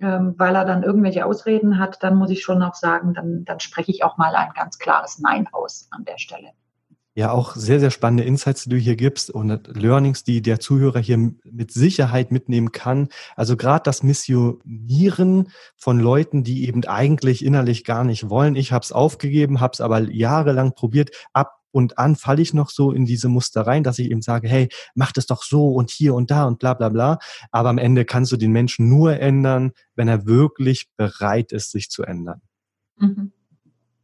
ähm, 0.00 0.34
weil 0.36 0.54
er 0.54 0.64
dann 0.64 0.82
irgendwelche 0.82 1.26
Ausreden 1.26 1.78
hat, 1.78 2.02
dann 2.02 2.16
muss 2.16 2.30
ich 2.30 2.42
schon 2.42 2.62
auch 2.62 2.74
sagen, 2.74 3.14
dann, 3.14 3.44
dann 3.44 3.60
spreche 3.60 3.90
ich 3.90 4.04
auch 4.04 4.16
mal 4.16 4.34
ein 4.34 4.52
ganz 4.54 4.78
klares 4.78 5.18
Nein 5.18 5.48
aus 5.52 5.88
an 5.90 6.04
der 6.04 6.18
Stelle. 6.18 6.50
Ja, 7.18 7.32
auch 7.32 7.56
sehr, 7.56 7.80
sehr 7.80 7.90
spannende 7.90 8.22
Insights, 8.22 8.62
die 8.62 8.70
du 8.70 8.76
hier 8.76 8.94
gibst 8.94 9.28
und 9.28 9.76
Learnings, 9.76 10.22
die 10.22 10.40
der 10.40 10.60
Zuhörer 10.60 11.00
hier 11.00 11.18
mit 11.18 11.72
Sicherheit 11.72 12.30
mitnehmen 12.30 12.70
kann. 12.70 13.08
Also 13.34 13.56
gerade 13.56 13.82
das 13.82 14.04
Missionieren 14.04 15.48
von 15.74 15.98
Leuten, 15.98 16.44
die 16.44 16.68
eben 16.68 16.84
eigentlich 16.84 17.44
innerlich 17.44 17.82
gar 17.82 18.04
nicht 18.04 18.30
wollen. 18.30 18.54
Ich 18.54 18.70
habe 18.70 18.84
es 18.84 18.92
aufgegeben, 18.92 19.58
habe 19.58 19.72
es 19.72 19.80
aber 19.80 19.98
jahrelang 20.02 20.74
probiert, 20.74 21.10
ab 21.32 21.57
und 21.78 21.96
an 21.96 22.16
falle 22.16 22.42
ich 22.42 22.54
noch 22.54 22.70
so 22.70 22.90
in 22.90 23.06
diese 23.06 23.28
Muster 23.28 23.60
rein, 23.60 23.84
dass 23.84 24.00
ich 24.00 24.10
eben 24.10 24.20
sage, 24.20 24.48
hey, 24.48 24.68
mach 24.96 25.12
das 25.12 25.26
doch 25.26 25.44
so 25.44 25.68
und 25.68 25.90
hier 25.90 26.12
und 26.12 26.28
da 26.28 26.44
und 26.44 26.58
bla 26.58 26.74
bla 26.74 26.88
bla. 26.88 27.20
Aber 27.52 27.68
am 27.68 27.78
Ende 27.78 28.04
kannst 28.04 28.32
du 28.32 28.36
den 28.36 28.50
Menschen 28.50 28.88
nur 28.88 29.20
ändern, 29.20 29.70
wenn 29.94 30.08
er 30.08 30.26
wirklich 30.26 30.88
bereit 30.96 31.52
ist, 31.52 31.70
sich 31.70 31.88
zu 31.88 32.02
ändern. 32.02 32.42
Mhm. 32.96 33.30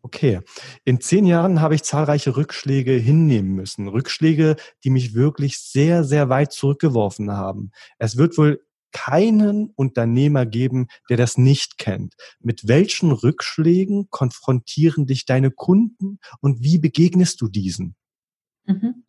Okay. 0.03 0.41
In 0.85 1.01
zehn 1.01 1.27
Jahren 1.27 1.61
habe 1.61 1.75
ich 1.75 1.83
zahlreiche 1.83 2.37
Rückschläge 2.37 2.93
hinnehmen 2.93 3.57
müssen. 3.57 3.89
Rückschläge, 3.89 4.55
die 4.85 4.91
mich 4.91 5.15
wirklich 5.15 5.59
sehr, 5.59 6.05
sehr 6.05 6.29
weit 6.29 6.53
zurückgeworfen 6.53 7.33
haben. 7.33 7.73
Es 7.99 8.17
wird 8.17 8.39
wohl 8.39 8.61
keinen 8.95 9.71
Unternehmer 9.75 10.47
geben, 10.47 10.87
der 11.11 11.19
das 11.19 11.37
nicht 11.37 11.77
kennt. 11.77 12.15
Mit 12.41 12.67
welchen 12.67 13.13
Rückschlägen 13.13 14.09
konfrontieren 14.09 15.05
dich 15.05 15.27
deine 15.27 15.51
Kunden 15.51 16.19
und 16.41 16.63
wie 16.63 16.79
begegnest 16.79 17.43
du 17.43 17.49
diesen? 17.49 17.97
Mhm. 18.65 19.05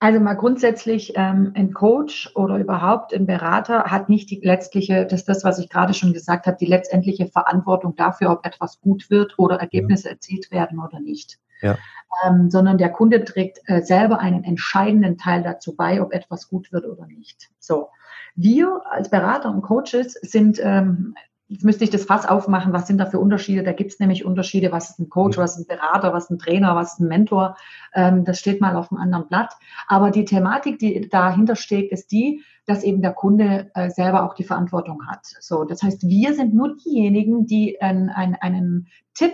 Also 0.00 0.20
mal 0.20 0.34
grundsätzlich, 0.34 1.12
ähm, 1.16 1.52
ein 1.54 1.72
Coach 1.72 2.30
oder 2.34 2.58
überhaupt 2.58 3.14
ein 3.14 3.26
Berater 3.26 3.84
hat 3.84 4.08
nicht 4.08 4.30
die 4.30 4.40
letztliche, 4.42 5.06
das 5.06 5.20
ist 5.20 5.28
das, 5.28 5.44
was 5.44 5.58
ich 5.58 5.68
gerade 5.68 5.94
schon 5.94 6.12
gesagt 6.12 6.46
habe, 6.46 6.58
die 6.60 6.66
letztendliche 6.66 7.26
Verantwortung 7.26 7.96
dafür, 7.96 8.30
ob 8.30 8.44
etwas 8.44 8.80
gut 8.80 9.08
wird 9.08 9.38
oder 9.38 9.56
Ergebnisse 9.56 10.08
ja. 10.08 10.12
erzielt 10.12 10.50
werden 10.50 10.78
oder 10.78 11.00
nicht. 11.00 11.38
Ja. 11.62 11.78
Ähm, 12.24 12.50
sondern 12.50 12.78
der 12.78 12.90
Kunde 12.90 13.24
trägt 13.24 13.60
äh, 13.66 13.82
selber 13.82 14.20
einen 14.20 14.44
entscheidenden 14.44 15.18
Teil 15.18 15.42
dazu 15.42 15.74
bei, 15.74 16.00
ob 16.00 16.12
etwas 16.12 16.48
gut 16.48 16.72
wird 16.72 16.86
oder 16.86 17.06
nicht. 17.06 17.50
So. 17.58 17.88
Wir 18.36 18.82
als 18.90 19.10
Berater 19.10 19.50
und 19.50 19.62
Coaches 19.62 20.14
sind 20.14 20.60
ähm, 20.62 21.14
jetzt 21.48 21.64
müsste 21.64 21.84
ich 21.84 21.90
das 21.90 22.04
Fass 22.04 22.26
aufmachen, 22.26 22.72
was 22.72 22.86
sind 22.86 22.98
da 22.98 23.06
für 23.06 23.18
Unterschiede? 23.18 23.62
Da 23.62 23.72
gibt 23.72 23.92
es 23.92 24.00
nämlich 24.00 24.24
Unterschiede, 24.24 24.72
was 24.72 24.90
ist 24.90 24.98
ein 24.98 25.08
Coach, 25.08 25.36
was 25.36 25.58
ist 25.58 25.70
ein 25.70 25.76
Berater, 25.76 26.12
was 26.12 26.24
ist 26.24 26.30
ein 26.30 26.38
Trainer, 26.38 26.74
was 26.74 26.94
ist 26.94 27.00
ein 27.00 27.08
Mentor. 27.08 27.56
Ähm, 27.94 28.24
das 28.24 28.38
steht 28.38 28.60
mal 28.60 28.76
auf 28.76 28.90
einem 28.90 29.00
anderen 29.00 29.28
Blatt. 29.28 29.54
Aber 29.86 30.10
die 30.10 30.24
Thematik, 30.24 30.78
die 30.78 31.08
dahinter 31.08 31.56
steht, 31.56 31.92
ist 31.92 32.12
die, 32.12 32.42
dass 32.66 32.82
eben 32.82 33.02
der 33.02 33.12
Kunde 33.12 33.70
äh, 33.74 33.90
selber 33.90 34.24
auch 34.24 34.34
die 34.34 34.44
Verantwortung 34.44 35.06
hat. 35.06 35.26
So, 35.40 35.64
das 35.64 35.82
heißt, 35.82 36.08
wir 36.08 36.34
sind 36.34 36.54
nur 36.54 36.76
diejenigen, 36.76 37.46
die 37.46 37.80
ein, 37.80 38.08
ein, 38.08 38.34
einen 38.36 38.88
Tipp, 39.14 39.32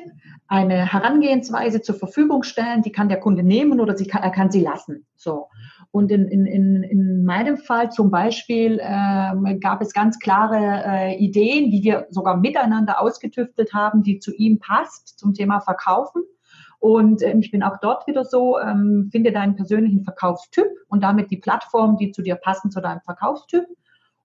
eine 0.48 0.92
Herangehensweise 0.92 1.80
zur 1.80 1.94
Verfügung 1.94 2.42
stellen, 2.42 2.82
die 2.82 2.92
kann 2.92 3.08
der 3.08 3.20
Kunde 3.20 3.42
nehmen 3.42 3.80
oder 3.80 3.96
sie 3.96 4.06
kann, 4.06 4.22
er 4.22 4.30
kann 4.30 4.50
sie 4.50 4.60
lassen. 4.60 5.06
So. 5.16 5.46
Und 5.92 6.10
in, 6.10 6.28
in, 6.28 6.46
in, 6.46 6.82
in 6.82 7.24
meinem 7.24 7.56
Fall 7.56 7.90
zum 7.90 8.10
Beispiel 8.10 8.78
äh, 8.80 9.58
gab 9.58 9.80
es 9.80 9.92
ganz 9.92 10.18
klare 10.18 10.82
äh, 10.86 11.16
Ideen, 11.16 11.70
die 11.70 11.82
wir 11.82 12.06
sogar 12.10 12.36
miteinander 12.36 13.00
ausgetüftelt 13.00 13.72
haben, 13.72 14.02
die 14.02 14.18
zu 14.18 14.34
ihm 14.34 14.58
passt 14.58 15.18
zum 15.18 15.34
Thema 15.34 15.60
Verkaufen. 15.60 16.22
Und 16.80 17.22
äh, 17.22 17.36
ich 17.38 17.50
bin 17.50 17.62
auch 17.62 17.76
dort 17.80 18.06
wieder 18.06 18.24
so, 18.24 18.58
ähm, 18.58 19.10
finde 19.12 19.32
deinen 19.32 19.54
persönlichen 19.54 20.02
Verkaufstyp 20.02 20.66
und 20.88 21.02
damit 21.02 21.30
die 21.30 21.36
Plattform, 21.36 21.96
die 21.98 22.10
zu 22.10 22.22
dir 22.22 22.34
passen, 22.34 22.70
zu 22.70 22.80
deinem 22.80 23.00
Verkaufstyp. 23.02 23.66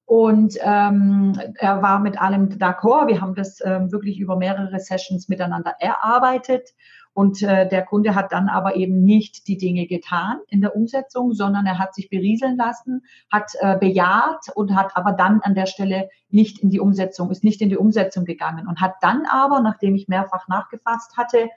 Und 0.06 0.56
ähm, 0.62 1.34
er 1.56 1.82
war 1.82 2.00
mit 2.00 2.22
allem 2.22 2.50
d'accord. 2.50 3.08
Wir 3.08 3.22
haben 3.22 3.36
das 3.36 3.60
ähm, 3.66 3.92
wirklich 3.92 4.20
über 4.20 4.36
mehrere 4.36 4.80
Sessions 4.80 5.28
miteinander 5.28 5.76
erarbeitet. 5.80 6.74
Und 7.14 7.42
äh, 7.42 7.68
der 7.68 7.84
Kunde 7.84 8.14
hat 8.14 8.34
dann 8.34 8.50
aber 8.50 8.76
eben 8.76 9.04
nicht 9.04 9.48
die 9.48 9.58
Dinge 9.58 9.88
getan 9.88 10.40
in 10.50 10.62
der 10.62 10.76
Umsetzung, 10.76 11.34
sondern 11.34 11.66
er 11.66 11.80
hat 11.80 11.96
sich 11.96 12.10
berieseln 12.10 12.58
lassen, 12.58 13.04
hat 13.32 13.54
äh, 13.62 13.78
bejaht 13.78 14.50
und 14.54 14.76
hat 14.76 14.96
aber 14.96 15.14
dann 15.14 15.40
an 15.42 15.56
der 15.56 15.66
Stelle 15.66 16.10
nicht 16.30 16.60
in 16.60 16.70
die 16.70 16.82
Umsetzung, 16.82 17.32
ist 17.32 17.46
nicht 17.46 17.62
in 17.62 17.70
die 17.70 17.78
Umsetzung 17.78 18.26
gegangen 18.26 18.68
und 18.68 18.82
hat 18.82 18.96
dann 19.00 19.24
aber, 19.32 19.62
nachdem 19.62 19.96
ich 19.96 20.10
mehrfach 20.10 20.50
nachgefasst 20.50 21.16
hatte, 21.16 21.50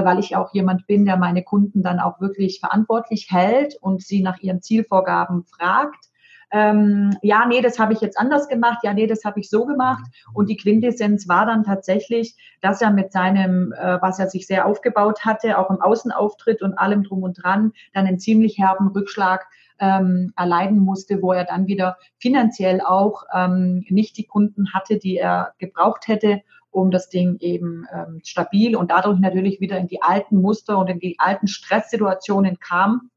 weil 0.00 0.18
ich 0.18 0.36
auch 0.36 0.52
jemand 0.54 0.86
bin, 0.86 1.04
der 1.04 1.16
meine 1.16 1.42
Kunden 1.42 1.82
dann 1.82 2.00
auch 2.00 2.20
wirklich 2.20 2.60
verantwortlich 2.60 3.28
hält 3.30 3.76
und 3.80 4.02
sie 4.02 4.22
nach 4.22 4.38
ihren 4.40 4.62
Zielvorgaben 4.62 5.44
fragt, 5.44 6.06
ähm, 6.54 7.16
ja, 7.22 7.46
nee, 7.46 7.62
das 7.62 7.78
habe 7.78 7.94
ich 7.94 8.02
jetzt 8.02 8.18
anders 8.18 8.46
gemacht, 8.46 8.80
ja, 8.82 8.92
nee, 8.92 9.06
das 9.06 9.24
habe 9.24 9.40
ich 9.40 9.48
so 9.48 9.64
gemacht. 9.64 10.04
Und 10.34 10.50
die 10.50 10.58
Quintessenz 10.58 11.26
war 11.26 11.46
dann 11.46 11.64
tatsächlich, 11.64 12.36
dass 12.60 12.82
er 12.82 12.90
mit 12.90 13.10
seinem, 13.10 13.72
äh, 13.72 14.00
was 14.02 14.18
er 14.18 14.28
sich 14.28 14.46
sehr 14.46 14.66
aufgebaut 14.66 15.24
hatte, 15.24 15.56
auch 15.56 15.70
im 15.70 15.80
Außenauftritt 15.80 16.60
und 16.60 16.74
allem 16.74 17.04
drum 17.04 17.22
und 17.22 17.42
dran, 17.42 17.72
dann 17.94 18.06
einen 18.06 18.18
ziemlich 18.18 18.58
herben 18.58 18.88
Rückschlag 18.88 19.46
ähm, 19.78 20.34
erleiden 20.36 20.78
musste, 20.78 21.22
wo 21.22 21.32
er 21.32 21.44
dann 21.44 21.66
wieder 21.66 21.96
finanziell 22.18 22.82
auch 22.82 23.24
ähm, 23.34 23.86
nicht 23.88 24.18
die 24.18 24.26
Kunden 24.26 24.74
hatte, 24.74 24.98
die 24.98 25.16
er 25.16 25.54
gebraucht 25.58 26.06
hätte, 26.06 26.42
um 26.72 26.90
das 26.90 27.08
Ding 27.08 27.36
eben 27.38 27.86
ähm, 27.94 28.20
stabil 28.24 28.74
und 28.74 28.90
dadurch 28.90 29.20
natürlich 29.20 29.60
wieder 29.60 29.78
in 29.78 29.86
die 29.86 30.02
alten 30.02 30.40
Muster 30.40 30.78
und 30.78 30.88
in 30.88 30.98
die 30.98 31.16
alten 31.18 31.46
Stresssituationen 31.46 32.58
kam. 32.58 33.10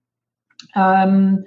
Ähm, 0.76 1.46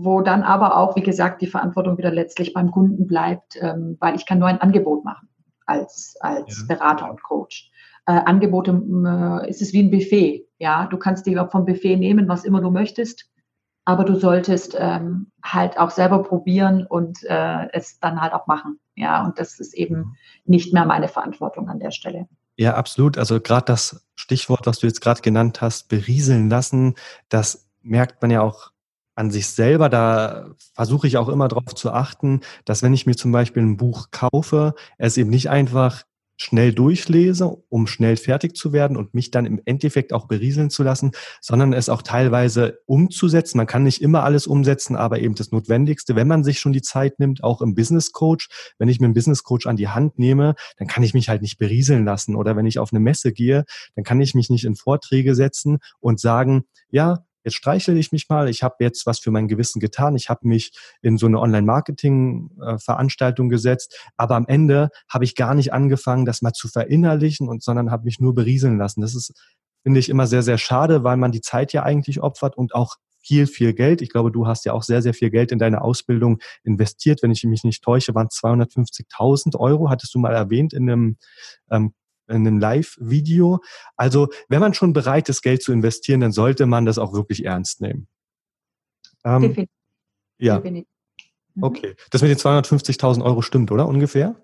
wo 0.00 0.20
dann 0.20 0.44
aber 0.44 0.76
auch, 0.76 0.94
wie 0.94 1.02
gesagt, 1.02 1.42
die 1.42 1.48
Verantwortung 1.48 1.98
wieder 1.98 2.12
letztlich 2.12 2.52
beim 2.52 2.70
Kunden 2.70 3.08
bleibt, 3.08 3.58
ähm, 3.60 3.96
weil 3.98 4.14
ich 4.14 4.26
kann 4.26 4.38
nur 4.38 4.46
ein 4.46 4.60
Angebot 4.60 5.04
machen 5.04 5.28
als, 5.66 6.16
als 6.20 6.64
ja. 6.68 6.76
Berater 6.76 7.10
und 7.10 7.22
Coach. 7.22 7.70
Äh, 8.06 8.12
Angebote 8.12 8.70
äh, 8.70 9.50
ist 9.50 9.60
es 9.60 9.72
wie 9.72 9.82
ein 9.82 9.90
Buffet. 9.90 10.46
Ja, 10.58 10.86
du 10.86 10.98
kannst 10.98 11.26
dir 11.26 11.48
vom 11.50 11.66
Buffet 11.66 11.96
nehmen, 11.96 12.28
was 12.28 12.44
immer 12.44 12.60
du 12.60 12.70
möchtest, 12.70 13.28
aber 13.84 14.04
du 14.04 14.14
solltest 14.14 14.76
ähm, 14.78 15.32
halt 15.42 15.78
auch 15.78 15.90
selber 15.90 16.22
probieren 16.22 16.86
und 16.86 17.22
äh, 17.24 17.68
es 17.72 17.98
dann 17.98 18.20
halt 18.20 18.32
auch 18.32 18.46
machen. 18.46 18.78
Ja, 18.98 19.24
und 19.24 19.38
das 19.38 19.60
ist 19.60 19.74
eben 19.74 19.96
mhm. 19.96 20.16
nicht 20.44 20.72
mehr 20.72 20.84
meine 20.84 21.08
Verantwortung 21.08 21.68
an 21.68 21.78
der 21.78 21.92
Stelle. 21.92 22.28
Ja, 22.56 22.74
absolut. 22.74 23.16
Also 23.16 23.40
gerade 23.40 23.66
das 23.66 24.04
Stichwort, 24.16 24.66
was 24.66 24.80
du 24.80 24.88
jetzt 24.88 25.00
gerade 25.00 25.22
genannt 25.22 25.60
hast, 25.60 25.88
berieseln 25.88 26.50
lassen, 26.50 26.96
das 27.28 27.68
merkt 27.82 28.20
man 28.20 28.32
ja 28.32 28.42
auch 28.42 28.72
an 29.14 29.30
sich 29.30 29.48
selber, 29.48 29.88
da 29.88 30.50
versuche 30.74 31.06
ich 31.06 31.16
auch 31.16 31.28
immer 31.28 31.48
darauf 31.48 31.74
zu 31.74 31.92
achten, 31.92 32.40
dass 32.64 32.82
wenn 32.82 32.94
ich 32.94 33.06
mir 33.06 33.16
zum 33.16 33.32
Beispiel 33.32 33.62
ein 33.62 33.76
Buch 33.76 34.08
kaufe, 34.10 34.74
es 34.96 35.16
eben 35.16 35.30
nicht 35.30 35.50
einfach 35.50 36.04
schnell 36.38 36.72
durchlese, 36.72 37.58
um 37.68 37.86
schnell 37.86 38.16
fertig 38.16 38.56
zu 38.56 38.72
werden 38.72 38.96
und 38.96 39.12
mich 39.12 39.30
dann 39.30 39.44
im 39.44 39.60
Endeffekt 39.64 40.12
auch 40.12 40.28
berieseln 40.28 40.70
zu 40.70 40.82
lassen, 40.82 41.10
sondern 41.40 41.72
es 41.72 41.88
auch 41.88 42.00
teilweise 42.00 42.78
umzusetzen. 42.86 43.58
Man 43.58 43.66
kann 43.66 43.82
nicht 43.82 44.00
immer 44.00 44.22
alles 44.22 44.46
umsetzen, 44.46 44.96
aber 44.96 45.18
eben 45.18 45.34
das 45.34 45.50
Notwendigste, 45.50 46.14
wenn 46.16 46.28
man 46.28 46.44
sich 46.44 46.60
schon 46.60 46.72
die 46.72 46.80
Zeit 46.80 47.18
nimmt, 47.18 47.42
auch 47.42 47.60
im 47.60 47.74
Business 47.74 48.12
Coach. 48.12 48.48
Wenn 48.78 48.88
ich 48.88 49.00
mir 49.00 49.06
einen 49.06 49.14
Business 49.14 49.42
Coach 49.42 49.66
an 49.66 49.76
die 49.76 49.88
Hand 49.88 50.18
nehme, 50.18 50.54
dann 50.78 50.86
kann 50.86 51.02
ich 51.02 51.12
mich 51.12 51.28
halt 51.28 51.42
nicht 51.42 51.58
berieseln 51.58 52.04
lassen. 52.04 52.36
Oder 52.36 52.56
wenn 52.56 52.66
ich 52.66 52.78
auf 52.78 52.92
eine 52.92 53.00
Messe 53.00 53.32
gehe, 53.32 53.64
dann 53.96 54.04
kann 54.04 54.20
ich 54.20 54.34
mich 54.34 54.48
nicht 54.48 54.64
in 54.64 54.76
Vorträge 54.76 55.34
setzen 55.34 55.78
und 56.00 56.20
sagen, 56.20 56.64
ja, 56.90 57.24
jetzt 57.44 57.56
streichel 57.56 57.96
ich 57.96 58.12
mich 58.12 58.28
mal, 58.28 58.48
ich 58.48 58.62
habe 58.62 58.76
jetzt 58.80 59.06
was 59.06 59.18
für 59.18 59.30
mein 59.30 59.48
Gewissen 59.48 59.80
getan, 59.80 60.16
ich 60.16 60.28
habe 60.28 60.46
mich 60.46 60.72
in 61.02 61.18
so 61.18 61.26
eine 61.26 61.40
Online-Marketing-Veranstaltung 61.40 63.48
gesetzt, 63.48 63.98
aber 64.16 64.36
am 64.36 64.46
Ende 64.46 64.90
habe 65.08 65.24
ich 65.24 65.34
gar 65.34 65.54
nicht 65.54 65.72
angefangen, 65.72 66.24
das 66.24 66.42
mal 66.42 66.52
zu 66.52 66.68
verinnerlichen 66.68 67.48
und 67.48 67.62
sondern 67.62 67.90
habe 67.90 68.04
mich 68.04 68.20
nur 68.20 68.34
berieseln 68.34 68.78
lassen. 68.78 69.00
Das 69.00 69.14
ist, 69.14 69.32
finde 69.82 70.00
ich, 70.00 70.08
immer 70.08 70.26
sehr, 70.26 70.42
sehr 70.42 70.58
schade, 70.58 71.04
weil 71.04 71.16
man 71.16 71.32
die 71.32 71.40
Zeit 71.40 71.72
ja 71.72 71.82
eigentlich 71.82 72.20
opfert 72.20 72.56
und 72.56 72.74
auch 72.74 72.96
viel, 73.20 73.46
viel 73.46 73.74
Geld. 73.74 74.00
Ich 74.00 74.10
glaube, 74.10 74.32
du 74.32 74.46
hast 74.46 74.64
ja 74.64 74.72
auch 74.72 74.82
sehr, 74.82 75.02
sehr 75.02 75.14
viel 75.14 75.30
Geld 75.30 75.52
in 75.52 75.58
deine 75.58 75.82
Ausbildung 75.82 76.38
investiert. 76.64 77.22
Wenn 77.22 77.30
ich 77.30 77.44
mich 77.44 77.64
nicht 77.64 77.82
täusche, 77.82 78.14
waren 78.14 78.28
250.000 78.28 79.58
Euro, 79.58 79.90
hattest 79.90 80.14
du 80.14 80.18
mal 80.18 80.32
erwähnt 80.32 80.72
in 80.72 80.88
einem 80.88 81.16
ähm, 81.70 81.94
in 82.28 82.46
einem 82.46 82.58
Live-Video. 82.58 83.60
Also 83.96 84.28
wenn 84.48 84.60
man 84.60 84.74
schon 84.74 84.92
bereit 84.92 85.28
ist, 85.28 85.42
Geld 85.42 85.62
zu 85.62 85.72
investieren, 85.72 86.20
dann 86.20 86.32
sollte 86.32 86.66
man 86.66 86.84
das 86.84 86.98
auch 86.98 87.12
wirklich 87.12 87.44
ernst 87.44 87.80
nehmen. 87.80 88.08
Ähm, 89.24 89.42
Definitiv. 89.42 89.74
Ja. 90.38 90.56
Definitiv. 90.56 90.88
Mhm. 91.54 91.62
Okay. 91.64 91.96
Das 92.10 92.22
mit 92.22 92.30
den 92.30 92.38
250.000 92.38 93.22
Euro 93.24 93.42
stimmt, 93.42 93.70
oder 93.72 93.86
ungefähr? 93.86 94.36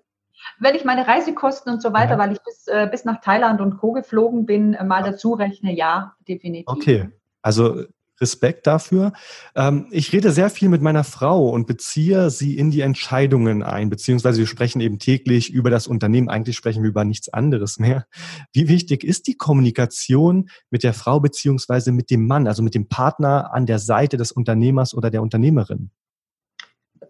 Wenn 0.59 0.75
ich 0.75 0.85
meine 0.85 1.07
Reisekosten 1.07 1.73
und 1.73 1.81
so 1.81 1.93
weiter, 1.93 2.13
ja. 2.13 2.17
weil 2.17 2.33
ich 2.33 2.39
bis, 2.43 2.67
äh, 2.67 2.87
bis 2.89 3.05
nach 3.05 3.21
Thailand 3.21 3.61
und 3.61 3.77
Co. 3.77 3.93
geflogen 3.93 4.45
bin, 4.45 4.73
äh, 4.73 4.83
mal 4.83 5.03
dazu 5.03 5.33
rechne, 5.33 5.73
ja, 5.73 6.15
definitiv. 6.27 6.67
Okay. 6.67 7.09
Also 7.41 7.85
Respekt 8.21 8.67
dafür. 8.67 9.13
Ähm, 9.55 9.87
ich 9.91 10.13
rede 10.13 10.31
sehr 10.31 10.49
viel 10.49 10.69
mit 10.69 10.81
meiner 10.81 11.03
Frau 11.03 11.49
und 11.49 11.67
beziehe 11.67 12.29
sie 12.29 12.57
in 12.57 12.71
die 12.71 12.81
Entscheidungen 12.81 13.63
ein, 13.63 13.89
beziehungsweise 13.89 14.39
wir 14.39 14.47
sprechen 14.47 14.81
eben 14.81 14.99
täglich 14.99 15.51
über 15.51 15.69
das 15.69 15.87
Unternehmen. 15.87 16.29
Eigentlich 16.29 16.55
sprechen 16.55 16.83
wir 16.83 16.89
über 16.89 17.03
nichts 17.03 17.29
anderes 17.29 17.79
mehr. 17.79 18.05
Wie 18.53 18.67
wichtig 18.67 19.03
ist 19.03 19.27
die 19.27 19.35
Kommunikation 19.35 20.49
mit 20.69 20.83
der 20.83 20.93
Frau 20.93 21.19
beziehungsweise 21.19 21.91
mit 21.91 22.09
dem 22.09 22.27
Mann, 22.27 22.47
also 22.47 22.63
mit 22.63 22.75
dem 22.75 22.87
Partner 22.87 23.53
an 23.53 23.65
der 23.65 23.79
Seite 23.79 24.17
des 24.17 24.31
Unternehmers 24.31 24.93
oder 24.93 25.09
der 25.09 25.21
Unternehmerin? 25.21 25.91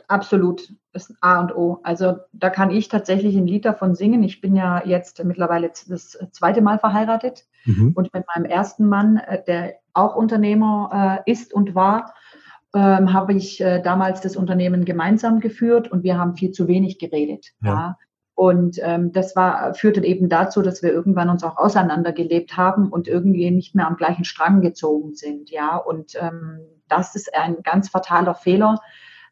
Absolut, 0.07 0.73
das 0.91 1.09
ist 1.09 1.17
A 1.21 1.39
und 1.41 1.55
O. 1.55 1.79
Also 1.83 2.17
da 2.31 2.49
kann 2.49 2.69
ich 2.69 2.89
tatsächlich 2.89 3.35
ein 3.35 3.47
Lied 3.47 3.65
davon 3.65 3.95
singen. 3.95 4.23
Ich 4.23 4.41
bin 4.41 4.55
ja 4.55 4.85
jetzt 4.85 5.23
mittlerweile 5.23 5.71
das 5.87 6.17
zweite 6.31 6.61
Mal 6.61 6.79
verheiratet 6.79 7.45
mhm. 7.65 7.93
und 7.95 8.13
mit 8.13 8.23
meinem 8.27 8.45
ersten 8.45 8.87
Mann, 8.87 9.17
äh, 9.17 9.43
der 9.43 9.75
auch 9.95 10.15
Unternehmer 10.15 11.23
äh, 11.25 11.31
ist 11.31 11.53
und 11.53 11.75
war, 11.75 12.13
ähm, 12.75 13.13
habe 13.13 13.33
ich 13.33 13.61
äh, 13.61 13.81
damals 13.81 14.21
das 14.21 14.35
Unternehmen 14.35 14.85
gemeinsam 14.85 15.39
geführt 15.39 15.91
und 15.91 16.03
wir 16.03 16.17
haben 16.17 16.35
viel 16.35 16.51
zu 16.51 16.67
wenig 16.67 16.99
geredet. 16.99 17.53
Ja. 17.63 17.71
ja. 17.71 17.97
Und 18.37 18.79
ähm, 18.83 19.13
das 19.13 19.33
war, 19.37 19.73
führte 19.75 20.03
eben 20.03 20.27
dazu, 20.27 20.61
dass 20.61 20.83
wir 20.83 20.91
irgendwann 20.91 21.29
uns 21.29 21.45
auch 21.45 21.55
auseinandergelebt 21.55 22.57
haben 22.57 22.89
und 22.89 23.07
irgendwie 23.07 23.49
nicht 23.49 23.75
mehr 23.75 23.87
am 23.87 23.95
gleichen 23.95 24.25
Strang 24.25 24.59
gezogen 24.59 25.15
sind. 25.15 25.49
Ja, 25.49 25.77
und 25.77 26.15
ähm, 26.19 26.59
das 26.89 27.15
ist 27.15 27.33
ein 27.33 27.63
ganz 27.63 27.87
fataler 27.87 28.35
Fehler, 28.35 28.81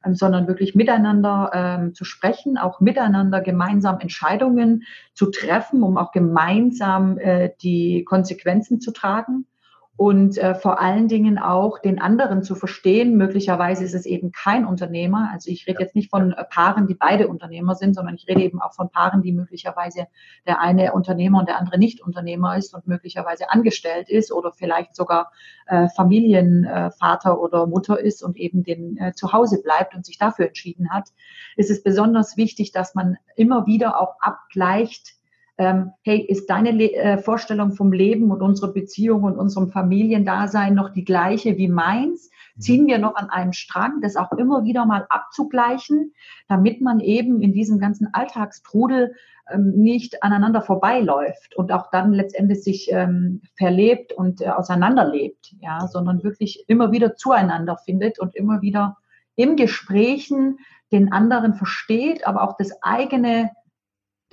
ähm, 0.06 0.16
sondern 0.16 0.48
wirklich 0.48 0.74
miteinander 0.74 1.52
ähm, 1.54 1.94
zu 1.94 2.06
sprechen, 2.06 2.58
auch 2.58 2.80
miteinander 2.80 3.42
gemeinsam 3.42 4.00
Entscheidungen 4.00 4.84
zu 5.14 5.32
treffen, 5.32 5.84
um 5.84 5.98
auch 5.98 6.14
gemeinsam 6.14 7.18
äh, 7.18 7.50
die 7.62 8.06
Konsequenzen 8.06 8.80
zu 8.80 8.92
tragen 8.92 9.48
und 9.96 10.40
äh, 10.40 10.56
vor 10.56 10.82
allen 10.82 11.08
Dingen 11.08 11.38
auch 11.38 11.78
den 11.78 12.02
anderen 12.02 12.42
zu 12.42 12.56
verstehen. 12.56 13.16
Möglicherweise 13.16 13.84
ist 13.84 13.94
es 13.94 14.08
eben 14.08 14.32
kein 14.32 14.66
Unternehmer. 14.66 15.30
Also 15.32 15.52
ich 15.52 15.68
rede 15.68 15.84
jetzt 15.84 15.96
nicht 15.96 16.10
von 16.10 16.34
äh, 16.34 16.44
Paaren, 16.46 16.88
die 16.88 16.96
beide 16.96 17.28
Unternehmer 17.28 17.76
sind, 17.76 17.94
sondern 17.94 18.16
ich 18.16 18.28
rede 18.28 18.42
eben 18.42 18.60
auch 18.60 18.74
von 18.74 18.90
Paaren, 18.90 19.22
die 19.22 19.32
möglicherweise 19.32 20.08
der 20.48 20.60
eine 20.60 20.94
Unternehmer 20.94 21.40
und 21.40 21.48
der 21.48 21.60
andere 21.60 21.78
nicht 21.78 22.02
Unternehmer 22.02 22.58
ist 22.58 22.74
und 22.74 22.88
möglicherweise 22.88 23.52
angestellt 23.52 24.10
ist 24.10 24.32
oder 24.32 24.52
vielleicht 24.52 24.96
sogar 24.96 25.32
äh, 25.68 25.88
Familienvater 25.96 27.32
äh, 27.32 27.38
oder 27.38 27.68
Mutter 27.68 28.00
ist 28.00 28.24
und 28.24 28.36
eben 28.38 28.64
den 28.64 28.98
äh, 28.98 29.14
zu 29.14 29.32
Hause 29.32 29.62
bleibt 29.62 29.94
und 29.94 30.08
sich 30.08 30.18
dafür 30.18 30.48
entschieden 30.48 30.90
hat. 30.90 31.10
Ist 31.56 31.70
es 31.70 31.84
besonders 31.84 32.36
wichtig, 32.36 32.72
dass 32.72 32.96
man 32.96 33.18
immer 33.36 33.68
wieder 33.68 34.02
auch 34.02 34.16
abgleicht, 34.20 35.14
ähm, 35.58 35.92
hey, 36.04 36.20
ist 36.20 36.50
deine 36.50 36.72
Le 36.72 36.94
äh, 36.94 37.18
Vorstellung 37.18 37.74
vom 37.74 37.92
Leben 37.92 38.32
und 38.32 38.42
unserer 38.42 38.74
Beziehung 38.74 39.24
und 39.24 39.38
unserem 39.38 39.70
Familiendasein 39.70 40.74
noch 40.74 40.90
die 40.90 41.06
gleiche 41.06 41.58
wie 41.58 41.68
meins? 41.68 42.30
Mhm. 42.56 42.62
Ziehen 42.62 42.88
wir 42.88 42.98
noch 42.98 43.16
an 43.16 43.30
einem 43.30 43.54
Strang, 43.54 44.02
das 44.02 44.16
auch 44.16 44.32
immer 44.32 44.64
wieder 44.64 44.86
mal 44.86 45.06
abzugleichen, 45.10 46.14
damit 46.48 46.82
man 46.82 47.00
eben 47.00 47.42
in 47.42 47.54
diesem 47.54 47.80
ganzen 47.80 48.10
Alltagstrudel 48.14 49.14
ähm, 49.52 49.74
nicht 49.76 50.24
aneinander 50.24 50.62
vorbeiläuft 50.62 51.56
und 51.56 51.72
auch 51.72 51.92
dann 51.92 52.14
letztendlich 52.14 52.64
sich 52.64 52.90
ähm, 52.92 53.42
verlebt 53.56 54.14
und 54.14 54.42
äh, 54.42 54.48
auseinanderlebt, 54.48 55.56
ja, 55.60 55.88
sondern 55.88 56.24
wirklich 56.24 56.64
immer 56.68 56.92
wieder 56.92 57.16
zueinander 57.16 57.78
findet 57.78 58.20
und 58.20 58.36
immer 58.36 58.62
wieder 58.62 58.98
im 59.36 59.56
Gesprächen 59.56 60.58
den 60.92 61.12
anderen 61.12 61.56
versteht, 61.56 62.26
aber 62.26 62.44
auch 62.44 62.56
das 62.58 62.72
eigene 62.82 63.52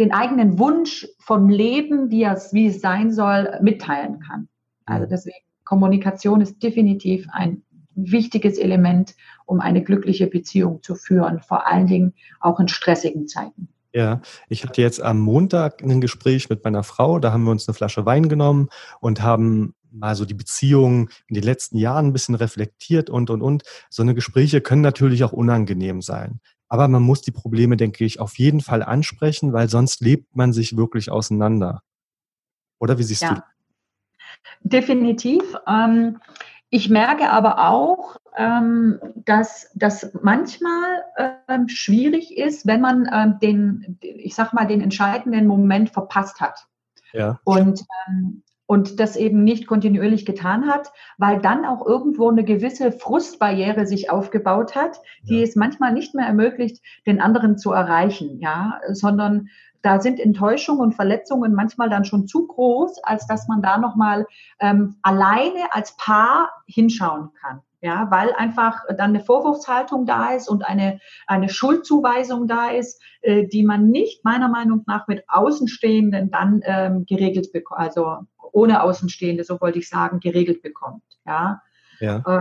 den 0.00 0.12
eigenen 0.12 0.58
Wunsch 0.58 1.06
vom 1.18 1.48
Leben, 1.50 2.10
wie 2.10 2.24
es, 2.24 2.52
wie 2.54 2.66
es 2.66 2.80
sein 2.80 3.12
soll, 3.12 3.58
mitteilen 3.60 4.18
kann. 4.20 4.48
Also 4.86 5.04
mhm. 5.04 5.10
deswegen, 5.10 5.36
Kommunikation 5.64 6.40
ist 6.40 6.62
definitiv 6.62 7.26
ein 7.30 7.62
wichtiges 7.94 8.58
Element, 8.58 9.14
um 9.44 9.60
eine 9.60 9.84
glückliche 9.84 10.26
Beziehung 10.26 10.82
zu 10.82 10.94
führen, 10.94 11.40
vor 11.40 11.66
allen 11.66 11.86
Dingen 11.86 12.14
auch 12.40 12.58
in 12.58 12.68
stressigen 12.68 13.28
Zeiten. 13.28 13.68
Ja, 13.92 14.22
ich 14.48 14.64
hatte 14.64 14.80
jetzt 14.80 15.02
am 15.02 15.20
Montag 15.20 15.82
ein 15.82 16.00
Gespräch 16.00 16.48
mit 16.48 16.64
meiner 16.64 16.82
Frau, 16.82 17.18
da 17.18 17.32
haben 17.32 17.44
wir 17.44 17.50
uns 17.50 17.68
eine 17.68 17.74
Flasche 17.74 18.06
Wein 18.06 18.28
genommen 18.28 18.68
und 19.00 19.20
haben 19.20 19.74
mal 19.92 20.14
so 20.14 20.24
die 20.24 20.34
Beziehung 20.34 21.10
in 21.26 21.34
den 21.34 21.44
letzten 21.44 21.76
Jahren 21.76 22.06
ein 22.06 22.12
bisschen 22.12 22.36
reflektiert 22.36 23.10
und, 23.10 23.28
und, 23.28 23.42
und. 23.42 23.64
So 23.90 24.02
eine 24.02 24.14
Gespräche 24.14 24.60
können 24.60 24.82
natürlich 24.82 25.24
auch 25.24 25.32
unangenehm 25.32 26.00
sein. 26.00 26.40
Aber 26.70 26.88
man 26.88 27.02
muss 27.02 27.20
die 27.20 27.32
Probleme, 27.32 27.76
denke 27.76 28.04
ich, 28.04 28.20
auf 28.20 28.38
jeden 28.38 28.60
Fall 28.60 28.82
ansprechen, 28.82 29.52
weil 29.52 29.68
sonst 29.68 30.00
lebt 30.00 30.36
man 30.36 30.52
sich 30.52 30.76
wirklich 30.76 31.10
auseinander. 31.10 31.82
Oder 32.78 32.96
wie 32.96 33.02
siehst 33.02 33.22
ja. 33.22 33.34
du? 33.34 33.42
Definitiv. 34.62 35.42
Ähm, 35.66 36.20
ich 36.70 36.88
merke 36.88 37.30
aber 37.30 37.68
auch, 37.68 38.16
ähm, 38.36 39.00
dass 39.16 39.70
das 39.74 40.12
manchmal 40.22 41.02
ähm, 41.48 41.68
schwierig 41.68 42.38
ist, 42.38 42.66
wenn 42.66 42.80
man 42.80 43.38
den, 43.42 43.98
ich 44.00 44.36
sag 44.36 44.52
mal, 44.52 44.66
den 44.66 44.80
entscheidenden 44.80 45.48
Moment 45.48 45.90
verpasst 45.90 46.40
hat. 46.40 46.66
Ja. 47.12 47.40
Und 47.42 47.84
und 48.70 49.00
das 49.00 49.16
eben 49.16 49.42
nicht 49.42 49.66
kontinuierlich 49.66 50.24
getan 50.24 50.68
hat, 50.68 50.92
weil 51.18 51.40
dann 51.40 51.64
auch 51.64 51.84
irgendwo 51.84 52.30
eine 52.30 52.44
gewisse 52.44 52.92
Frustbarriere 52.92 53.84
sich 53.84 54.10
aufgebaut 54.10 54.76
hat, 54.76 55.00
die 55.24 55.38
ja. 55.38 55.42
es 55.42 55.56
manchmal 55.56 55.92
nicht 55.92 56.14
mehr 56.14 56.26
ermöglicht, 56.26 56.80
den 57.04 57.20
anderen 57.20 57.58
zu 57.58 57.72
erreichen, 57.72 58.38
ja, 58.38 58.78
sondern 58.92 59.48
da 59.82 60.00
sind 60.00 60.20
Enttäuschungen 60.20 60.82
und 60.82 60.94
Verletzungen 60.94 61.52
manchmal 61.52 61.90
dann 61.90 62.04
schon 62.04 62.28
zu 62.28 62.46
groß, 62.46 63.02
als 63.02 63.26
dass 63.26 63.48
man 63.48 63.60
da 63.60 63.76
nochmal 63.76 64.24
ähm, 64.60 64.94
alleine 65.02 65.72
als 65.72 65.96
Paar 65.96 66.50
hinschauen 66.66 67.30
kann. 67.40 67.62
Ja, 67.82 68.10
weil 68.10 68.32
einfach 68.34 68.84
dann 68.88 69.10
eine 69.14 69.20
Vorwurfshaltung 69.20 70.04
da 70.04 70.34
ist 70.34 70.48
und 70.48 70.66
eine, 70.66 71.00
eine 71.26 71.48
Schuldzuweisung 71.48 72.46
da 72.46 72.68
ist, 72.68 73.02
äh, 73.22 73.46
die 73.46 73.64
man 73.64 73.88
nicht 73.88 74.22
meiner 74.22 74.48
Meinung 74.48 74.84
nach 74.86 75.08
mit 75.08 75.24
Außenstehenden 75.28 76.30
dann 76.30 76.60
ähm, 76.64 77.06
geregelt 77.06 77.52
bekommt, 77.52 77.80
also 77.80 78.18
ohne 78.52 78.82
Außenstehende, 78.82 79.44
so 79.44 79.60
wollte 79.60 79.78
ich 79.78 79.88
sagen, 79.88 80.20
geregelt 80.20 80.60
bekommt. 80.60 81.02
Ja. 81.24 81.62
ja. 82.00 82.22
Äh, 82.26 82.40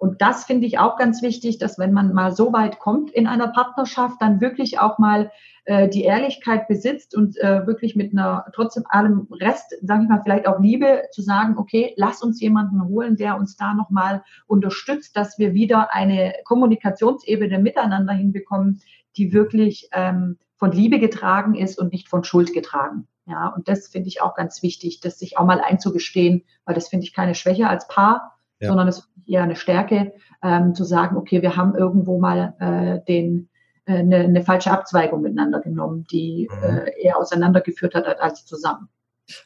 und 0.00 0.22
das 0.22 0.46
finde 0.46 0.66
ich 0.66 0.78
auch 0.78 0.96
ganz 0.96 1.20
wichtig, 1.20 1.58
dass 1.58 1.78
wenn 1.78 1.92
man 1.92 2.14
mal 2.14 2.32
so 2.32 2.54
weit 2.54 2.78
kommt 2.78 3.10
in 3.10 3.26
einer 3.26 3.48
Partnerschaft, 3.48 4.16
dann 4.20 4.40
wirklich 4.40 4.78
auch 4.78 4.98
mal 4.98 5.30
äh, 5.66 5.90
die 5.90 6.04
Ehrlichkeit 6.04 6.68
besitzt 6.68 7.14
und 7.14 7.36
äh, 7.36 7.66
wirklich 7.66 7.96
mit 7.96 8.12
einer 8.12 8.46
trotzdem 8.54 8.84
allem 8.88 9.28
Rest, 9.30 9.76
sage 9.82 10.04
ich 10.04 10.08
mal, 10.08 10.22
vielleicht 10.22 10.48
auch 10.48 10.58
Liebe 10.58 11.02
zu 11.12 11.20
sagen, 11.20 11.58
okay, 11.58 11.92
lass 11.98 12.22
uns 12.22 12.40
jemanden 12.40 12.82
holen, 12.88 13.16
der 13.16 13.36
uns 13.36 13.58
da 13.58 13.74
nochmal 13.74 14.24
unterstützt, 14.46 15.18
dass 15.18 15.38
wir 15.38 15.52
wieder 15.52 15.92
eine 15.92 16.32
Kommunikationsebene 16.46 17.58
miteinander 17.58 18.14
hinbekommen, 18.14 18.80
die 19.18 19.34
wirklich 19.34 19.90
ähm, 19.92 20.38
von 20.56 20.72
Liebe 20.72 20.98
getragen 20.98 21.54
ist 21.54 21.78
und 21.78 21.92
nicht 21.92 22.08
von 22.08 22.24
Schuld 22.24 22.54
getragen. 22.54 23.06
Ja, 23.26 23.48
und 23.48 23.68
das 23.68 23.88
finde 23.88 24.08
ich 24.08 24.22
auch 24.22 24.34
ganz 24.34 24.62
wichtig, 24.62 25.00
das 25.00 25.18
sich 25.18 25.36
auch 25.36 25.44
mal 25.44 25.60
einzugestehen, 25.60 26.44
weil 26.64 26.74
das 26.74 26.88
finde 26.88 27.04
ich 27.04 27.12
keine 27.12 27.34
Schwäche 27.34 27.68
als 27.68 27.86
Paar, 27.86 28.38
ja. 28.60 28.68
sondern 28.68 28.88
es 28.88 29.09
eher 29.30 29.42
eine 29.42 29.56
Stärke, 29.56 30.12
ähm, 30.42 30.74
zu 30.74 30.84
sagen, 30.84 31.16
okay, 31.16 31.42
wir 31.42 31.56
haben 31.56 31.74
irgendwo 31.74 32.18
mal 32.18 32.54
äh, 32.58 33.04
den 33.06 33.48
äh, 33.86 33.98
eine, 33.98 34.16
eine 34.16 34.42
falsche 34.42 34.70
Abzweigung 34.70 35.22
miteinander 35.22 35.60
genommen, 35.60 36.06
die 36.10 36.48
mhm. 36.50 36.68
äh, 36.68 37.02
eher 37.02 37.18
auseinandergeführt 37.18 37.94
hat 37.94 38.20
als 38.20 38.44
zusammen. 38.44 38.88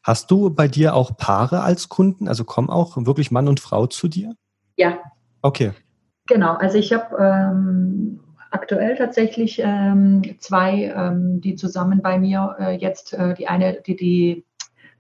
Hast 0.02 0.30
du 0.30 0.50
bei 0.50 0.66
dir 0.66 0.94
auch 0.94 1.16
Paare 1.16 1.60
als 1.60 1.88
Kunden? 1.88 2.28
Also 2.28 2.44
kommen 2.44 2.70
auch 2.70 2.96
wirklich 2.96 3.30
Mann 3.30 3.48
und 3.48 3.60
Frau 3.60 3.86
zu 3.86 4.08
dir? 4.08 4.34
Ja. 4.76 4.98
Okay. 5.42 5.72
Genau, 6.26 6.54
also 6.54 6.78
ich 6.78 6.92
habe 6.92 7.16
ähm, 7.18 8.20
aktuell 8.50 8.96
tatsächlich 8.96 9.60
ähm, 9.62 10.22
zwei, 10.38 10.94
ähm, 10.96 11.42
die 11.42 11.54
zusammen 11.54 12.00
bei 12.00 12.18
mir 12.18 12.56
äh, 12.58 12.76
jetzt, 12.76 13.12
äh, 13.12 13.34
die 13.34 13.46
eine, 13.46 13.82
die, 13.86 13.96
die 13.96 14.46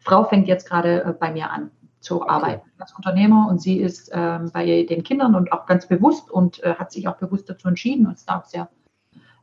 Frau 0.00 0.24
fängt 0.24 0.48
jetzt 0.48 0.68
gerade 0.68 1.02
äh, 1.02 1.12
bei 1.12 1.32
mir 1.32 1.50
an 1.50 1.70
zu 2.04 2.22
okay. 2.22 2.30
arbeiten 2.30 2.70
als 2.78 2.92
Unternehmer 2.92 3.48
und 3.48 3.60
sie 3.60 3.78
ist 3.78 4.10
ähm, 4.12 4.50
bei 4.52 4.84
den 4.84 5.02
Kindern 5.02 5.34
und 5.34 5.52
auch 5.52 5.66
ganz 5.66 5.86
bewusst 5.88 6.30
und 6.30 6.62
äh, 6.62 6.74
hat 6.74 6.92
sich 6.92 7.08
auch 7.08 7.16
bewusst 7.16 7.48
dazu 7.48 7.68
entschieden 7.68 8.06
und 8.06 8.14
ist 8.14 8.28
da 8.28 8.38
auch 8.38 8.44
sehr, 8.44 8.68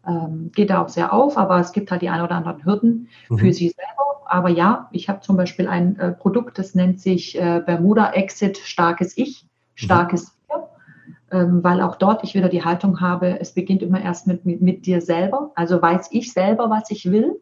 ähm, 0.08 0.52
geht 0.54 0.70
da 0.70 0.82
auch 0.82 0.90
sehr 0.90 1.14
auf, 1.14 1.38
aber 1.38 1.60
es 1.60 1.72
gibt 1.72 1.92
halt 1.92 2.02
die 2.02 2.10
ein 2.10 2.22
oder 2.22 2.36
anderen 2.36 2.64
Hürden 2.64 3.10
mhm. 3.30 3.38
für 3.38 3.54
sie 3.54 3.70
selber. 3.70 4.22
Aber 4.26 4.50
ja, 4.50 4.88
ich 4.92 5.10
habe 5.10 5.20
zum 5.20 5.36
Beispiel 5.36 5.68
ein 5.68 6.00
äh, 6.00 6.12
Produkt, 6.12 6.58
das 6.58 6.74
nennt 6.74 7.02
sich 7.02 7.38
äh, 7.38 7.62
Bermuda 7.66 8.12
Exit 8.14 8.58
Starkes 8.58 9.18
Ich, 9.18 9.46
starkes 9.76 10.28
mhm 10.28 10.42
ähm, 11.32 11.64
weil 11.64 11.82
auch 11.82 11.96
dort 11.96 12.24
ich 12.24 12.36
wieder 12.36 12.50
die 12.50 12.64
Haltung 12.64 13.00
habe, 13.00 13.40
es 13.40 13.54
beginnt 13.54 13.82
immer 13.82 14.02
erst 14.02 14.28
mit, 14.28 14.46
mit, 14.46 14.62
mit 14.62 14.86
dir 14.86 15.02
selber. 15.02 15.52
Also 15.56 15.82
weiß 15.82 16.10
ich 16.12 16.34
selber, 16.34 16.70
was 16.70 16.92
ich 16.92 17.10
will. 17.10 17.42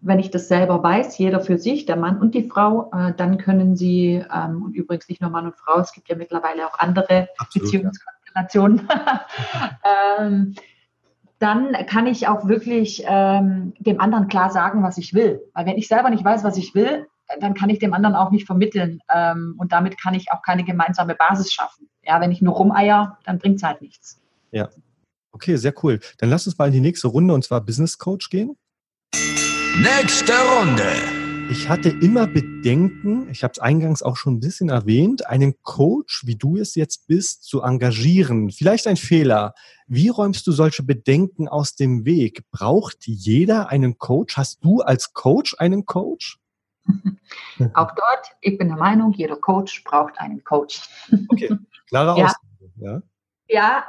Wenn 0.00 0.18
ich 0.18 0.30
das 0.30 0.48
selber 0.48 0.82
weiß, 0.82 1.18
jeder 1.18 1.40
für 1.40 1.58
sich, 1.58 1.86
der 1.86 1.96
Mann 1.96 2.18
und 2.18 2.34
die 2.34 2.48
Frau, 2.48 2.90
äh, 2.92 3.12
dann 3.16 3.38
können 3.38 3.76
sie, 3.76 4.24
ähm, 4.32 4.62
und 4.62 4.74
übrigens 4.74 5.08
nicht 5.08 5.20
nur 5.20 5.30
Mann 5.30 5.46
und 5.46 5.56
Frau, 5.56 5.78
es 5.80 5.92
gibt 5.92 6.08
ja 6.08 6.16
mittlerweile 6.16 6.66
auch 6.66 6.78
andere 6.78 7.28
Absolut, 7.38 7.66
Beziehungskonstellationen, 7.66 8.88
ähm, 10.18 10.54
dann 11.38 11.72
kann 11.86 12.06
ich 12.06 12.28
auch 12.28 12.46
wirklich 12.46 13.02
ähm, 13.06 13.72
dem 13.78 14.00
anderen 14.00 14.28
klar 14.28 14.50
sagen, 14.50 14.82
was 14.82 14.98
ich 14.98 15.14
will. 15.14 15.40
Weil 15.54 15.66
wenn 15.66 15.78
ich 15.78 15.88
selber 15.88 16.10
nicht 16.10 16.24
weiß, 16.24 16.44
was 16.44 16.58
ich 16.58 16.74
will, 16.74 17.06
dann 17.40 17.54
kann 17.54 17.70
ich 17.70 17.78
dem 17.78 17.94
anderen 17.94 18.14
auch 18.14 18.30
nicht 18.30 18.46
vermitteln. 18.46 19.00
Ähm, 19.12 19.54
und 19.58 19.72
damit 19.72 20.00
kann 20.00 20.14
ich 20.14 20.32
auch 20.32 20.42
keine 20.42 20.64
gemeinsame 20.64 21.14
Basis 21.14 21.52
schaffen. 21.52 21.88
Ja, 22.02 22.20
wenn 22.20 22.30
ich 22.30 22.42
nur 22.42 22.54
rumeier, 22.54 23.18
dann 23.24 23.38
bringt 23.38 23.56
es 23.56 23.62
halt 23.62 23.80
nichts. 23.80 24.20
Ja. 24.50 24.68
Okay, 25.32 25.56
sehr 25.56 25.72
cool. 25.82 26.00
Dann 26.18 26.28
lass 26.28 26.46
uns 26.46 26.58
mal 26.58 26.66
in 26.66 26.72
die 26.72 26.80
nächste 26.80 27.08
Runde 27.08 27.32
und 27.32 27.44
zwar 27.44 27.60
Business 27.60 27.98
Coach 27.98 28.30
gehen. 28.30 28.56
Nächste 29.78 30.32
Runde. 30.32 30.84
Ich 31.50 31.68
hatte 31.68 31.88
immer 31.88 32.26
Bedenken, 32.26 33.28
ich 33.30 33.42
habe 33.42 33.52
es 33.52 33.58
eingangs 33.58 34.02
auch 34.02 34.16
schon 34.16 34.34
ein 34.34 34.40
bisschen 34.40 34.68
erwähnt, 34.68 35.26
einen 35.26 35.54
Coach, 35.62 36.26
wie 36.26 36.36
du 36.36 36.56
es 36.56 36.74
jetzt 36.74 37.06
bist, 37.06 37.44
zu 37.44 37.62
engagieren. 37.62 38.50
Vielleicht 38.50 38.86
ein 38.86 38.96
Fehler. 38.96 39.54
Wie 39.86 40.08
räumst 40.08 40.46
du 40.46 40.52
solche 40.52 40.82
Bedenken 40.82 41.48
aus 41.48 41.76
dem 41.76 42.04
Weg? 42.04 42.44
Braucht 42.50 43.06
jeder 43.06 43.68
einen 43.68 43.96
Coach? 43.98 44.36
Hast 44.36 44.64
du 44.64 44.80
als 44.82 45.12
Coach 45.12 45.54
einen 45.58 45.86
Coach? 45.86 46.38
Auch 47.74 47.92
dort, 47.94 48.26
ich 48.40 48.58
bin 48.58 48.68
der 48.68 48.76
Meinung, 48.76 49.12
jeder 49.12 49.36
Coach 49.36 49.82
braucht 49.84 50.18
einen 50.18 50.44
Coach. 50.44 50.82
Okay, 51.28 51.56
klare 51.86 52.14
Aussage. 52.14 52.36
Ja. 52.76 52.92
ja. 52.92 53.02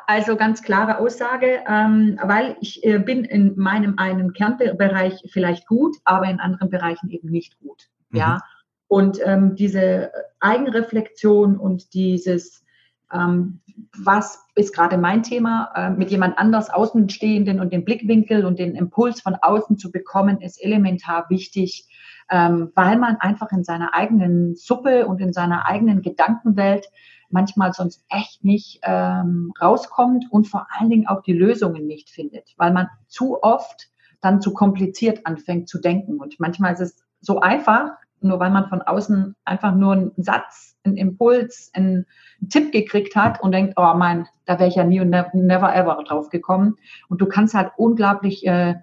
Also 0.08 0.36
ganz 0.36 0.62
klare 0.62 0.98
Aussage, 1.00 1.62
ähm, 1.68 2.20
weil 2.24 2.58
ich 2.62 2.84
äh, 2.84 3.00
bin 3.00 3.26
in 3.26 3.58
meinem 3.58 3.98
einen 3.98 4.34
Kernbereich 4.34 5.24
vielleicht 5.32 5.68
gut, 5.68 5.98
aber 6.04 6.26
in 6.26 6.40
anderen 6.40 6.70
Bereichen 6.70 7.10
eben 7.10 7.30
nicht 7.30 7.60
gut. 7.60 7.90
Mhm. 8.10 8.20
Ja, 8.20 8.40
und 8.88 9.20
ähm, 9.24 9.56
diese 9.56 10.12
Eigenreflexion 10.40 11.58
und 11.58 11.94
dieses 11.94 12.66
ähm, 13.14 13.62
was 13.98 14.46
ist 14.56 14.74
gerade 14.74 14.98
mein 14.98 15.24
Thema, 15.24 15.72
äh, 15.76 15.90
mit 15.90 16.12
jemand 16.12 16.38
anders 16.38 16.70
Außenstehenden 16.70 17.60
und 17.60 17.74
den 17.74 17.86
Blickwinkel 17.86 18.46
und 18.46 18.60
den 18.60 18.76
Impuls 18.76 19.22
von 19.22 19.36
außen 19.36 19.78
zu 19.78 19.92
bekommen, 19.92 20.42
ist 20.42 20.64
elementar 20.64 21.26
wichtig, 21.30 21.88
ähm, 22.30 22.72
weil 22.76 22.98
man 22.98 23.18
einfach 23.18 23.52
in 23.52 23.64
seiner 23.64 23.94
eigenen 23.94 24.56
Suppe 24.56 25.08
und 25.08 25.20
in 25.20 25.34
seiner 25.34 25.66
eigenen 25.66 26.02
Gedankenwelt 26.02 26.88
manchmal 27.34 27.74
sonst 27.74 28.04
echt 28.10 28.44
nicht 28.44 28.80
ähm, 28.84 29.54
rauskommt 29.62 30.26
und 30.30 30.48
vor 30.48 30.68
allen 30.72 30.90
Dingen 30.90 31.08
auch 31.08 31.22
die 31.22 31.34
Lösungen 31.34 31.88
nicht 31.88 32.10
findet, 32.10 32.54
weil 32.58 32.72
man 32.72 32.88
zu 33.08 33.42
oft 33.42 33.90
dann 34.22 34.42
zu 34.42 34.54
kompliziert 34.54 35.26
anfängt 35.26 35.68
zu 35.68 35.80
denken. 35.80 36.20
Und 36.20 36.40
manchmal 36.40 36.74
ist 36.74 36.80
es 36.80 37.04
so 37.22 37.40
einfach, 37.40 37.92
nur 38.22 38.40
weil 38.40 38.52
man 38.52 38.70
von 38.70 38.82
außen 38.82 39.36
einfach 39.46 39.74
nur 39.74 39.94
einen 39.94 40.12
Satz, 40.18 40.78
einen 40.84 40.98
Impuls, 40.98 41.72
einen, 41.74 42.06
Tipp 42.50 42.72
gekriegt 42.72 43.16
hat 43.16 43.40
und 43.42 43.52
denkt, 43.52 43.76
oh 43.78 43.94
mein, 43.96 44.28
da 44.46 44.58
wäre 44.58 44.68
ich 44.68 44.74
ja 44.74 44.84
nie 44.84 45.00
und 45.00 45.12
never 45.12 45.76
ever 45.76 46.04
drauf 46.04 46.30
gekommen. 46.30 46.78
Und 47.08 47.22
du 47.22 47.28
kannst 47.28 47.54
halt 47.54 47.72
unglaublich 47.78 48.46
äh, 48.48 48.76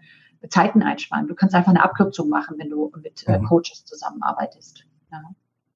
Zeiten 0.48 0.82
einsparen. 0.82 1.26
Du 1.26 1.34
kannst 1.34 1.56
einfach 1.56 1.70
eine 1.70 1.82
Abkürzung 1.82 2.28
machen, 2.28 2.56
wenn 2.58 2.70
du 2.70 2.92
mit 3.02 3.26
äh, 3.26 3.38
mhm. 3.38 3.46
Coaches 3.46 3.84
zusammenarbeitest. 3.84 4.84
Ja. 5.10 5.22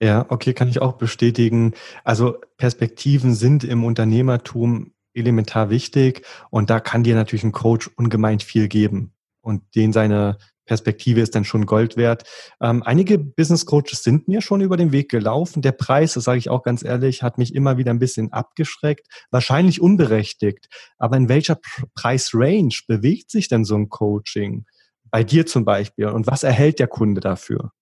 Ja, 0.02 0.26
okay, 0.30 0.52
kann 0.52 0.66
ich 0.66 0.82
auch 0.82 0.94
bestätigen. 0.94 1.74
Also 2.02 2.38
Perspektiven 2.56 3.34
sind 3.34 3.62
im 3.62 3.84
Unternehmertum 3.84 4.94
elementar 5.14 5.70
wichtig 5.70 6.26
und 6.50 6.70
da 6.70 6.80
kann 6.80 7.04
dir 7.04 7.14
natürlich 7.14 7.44
ein 7.44 7.52
Coach 7.52 7.88
ungemein 7.94 8.40
viel 8.40 8.66
geben 8.66 9.12
und 9.42 9.62
den 9.76 9.92
seine 9.92 10.38
Perspektive 10.64 11.20
ist 11.20 11.36
dann 11.36 11.44
schon 11.44 11.66
Gold 11.66 11.96
wert. 11.96 12.24
Ähm, 12.60 12.82
einige 12.82 13.16
Business 13.16 13.64
Coaches 13.64 14.02
sind 14.02 14.26
mir 14.26 14.42
schon 14.42 14.60
über 14.60 14.76
den 14.76 14.90
Weg 14.90 15.08
gelaufen. 15.08 15.62
Der 15.62 15.72
Preis, 15.72 16.14
das 16.14 16.24
sage 16.24 16.38
ich 16.38 16.50
auch 16.50 16.64
ganz 16.64 16.82
ehrlich, 16.82 17.22
hat 17.22 17.38
mich 17.38 17.54
immer 17.54 17.78
wieder 17.78 17.92
ein 17.92 17.98
bisschen 18.00 18.32
abgeschreckt. 18.32 19.06
Wahrscheinlich 19.30 19.80
unberechtigt. 19.80 20.68
Aber 20.98 21.16
in 21.16 21.28
welcher 21.28 21.58
Preisrange 21.94 22.74
bewegt 22.88 23.30
sich 23.30 23.48
denn 23.48 23.64
so 23.64 23.76
ein 23.76 23.88
Coaching? 23.88 24.64
Bei 25.10 25.22
dir 25.22 25.46
zum 25.46 25.64
Beispiel. 25.64 26.06
Und 26.06 26.26
was 26.26 26.42
erhält 26.42 26.78
der 26.78 26.88
Kunde 26.88 27.20
dafür? 27.20 27.72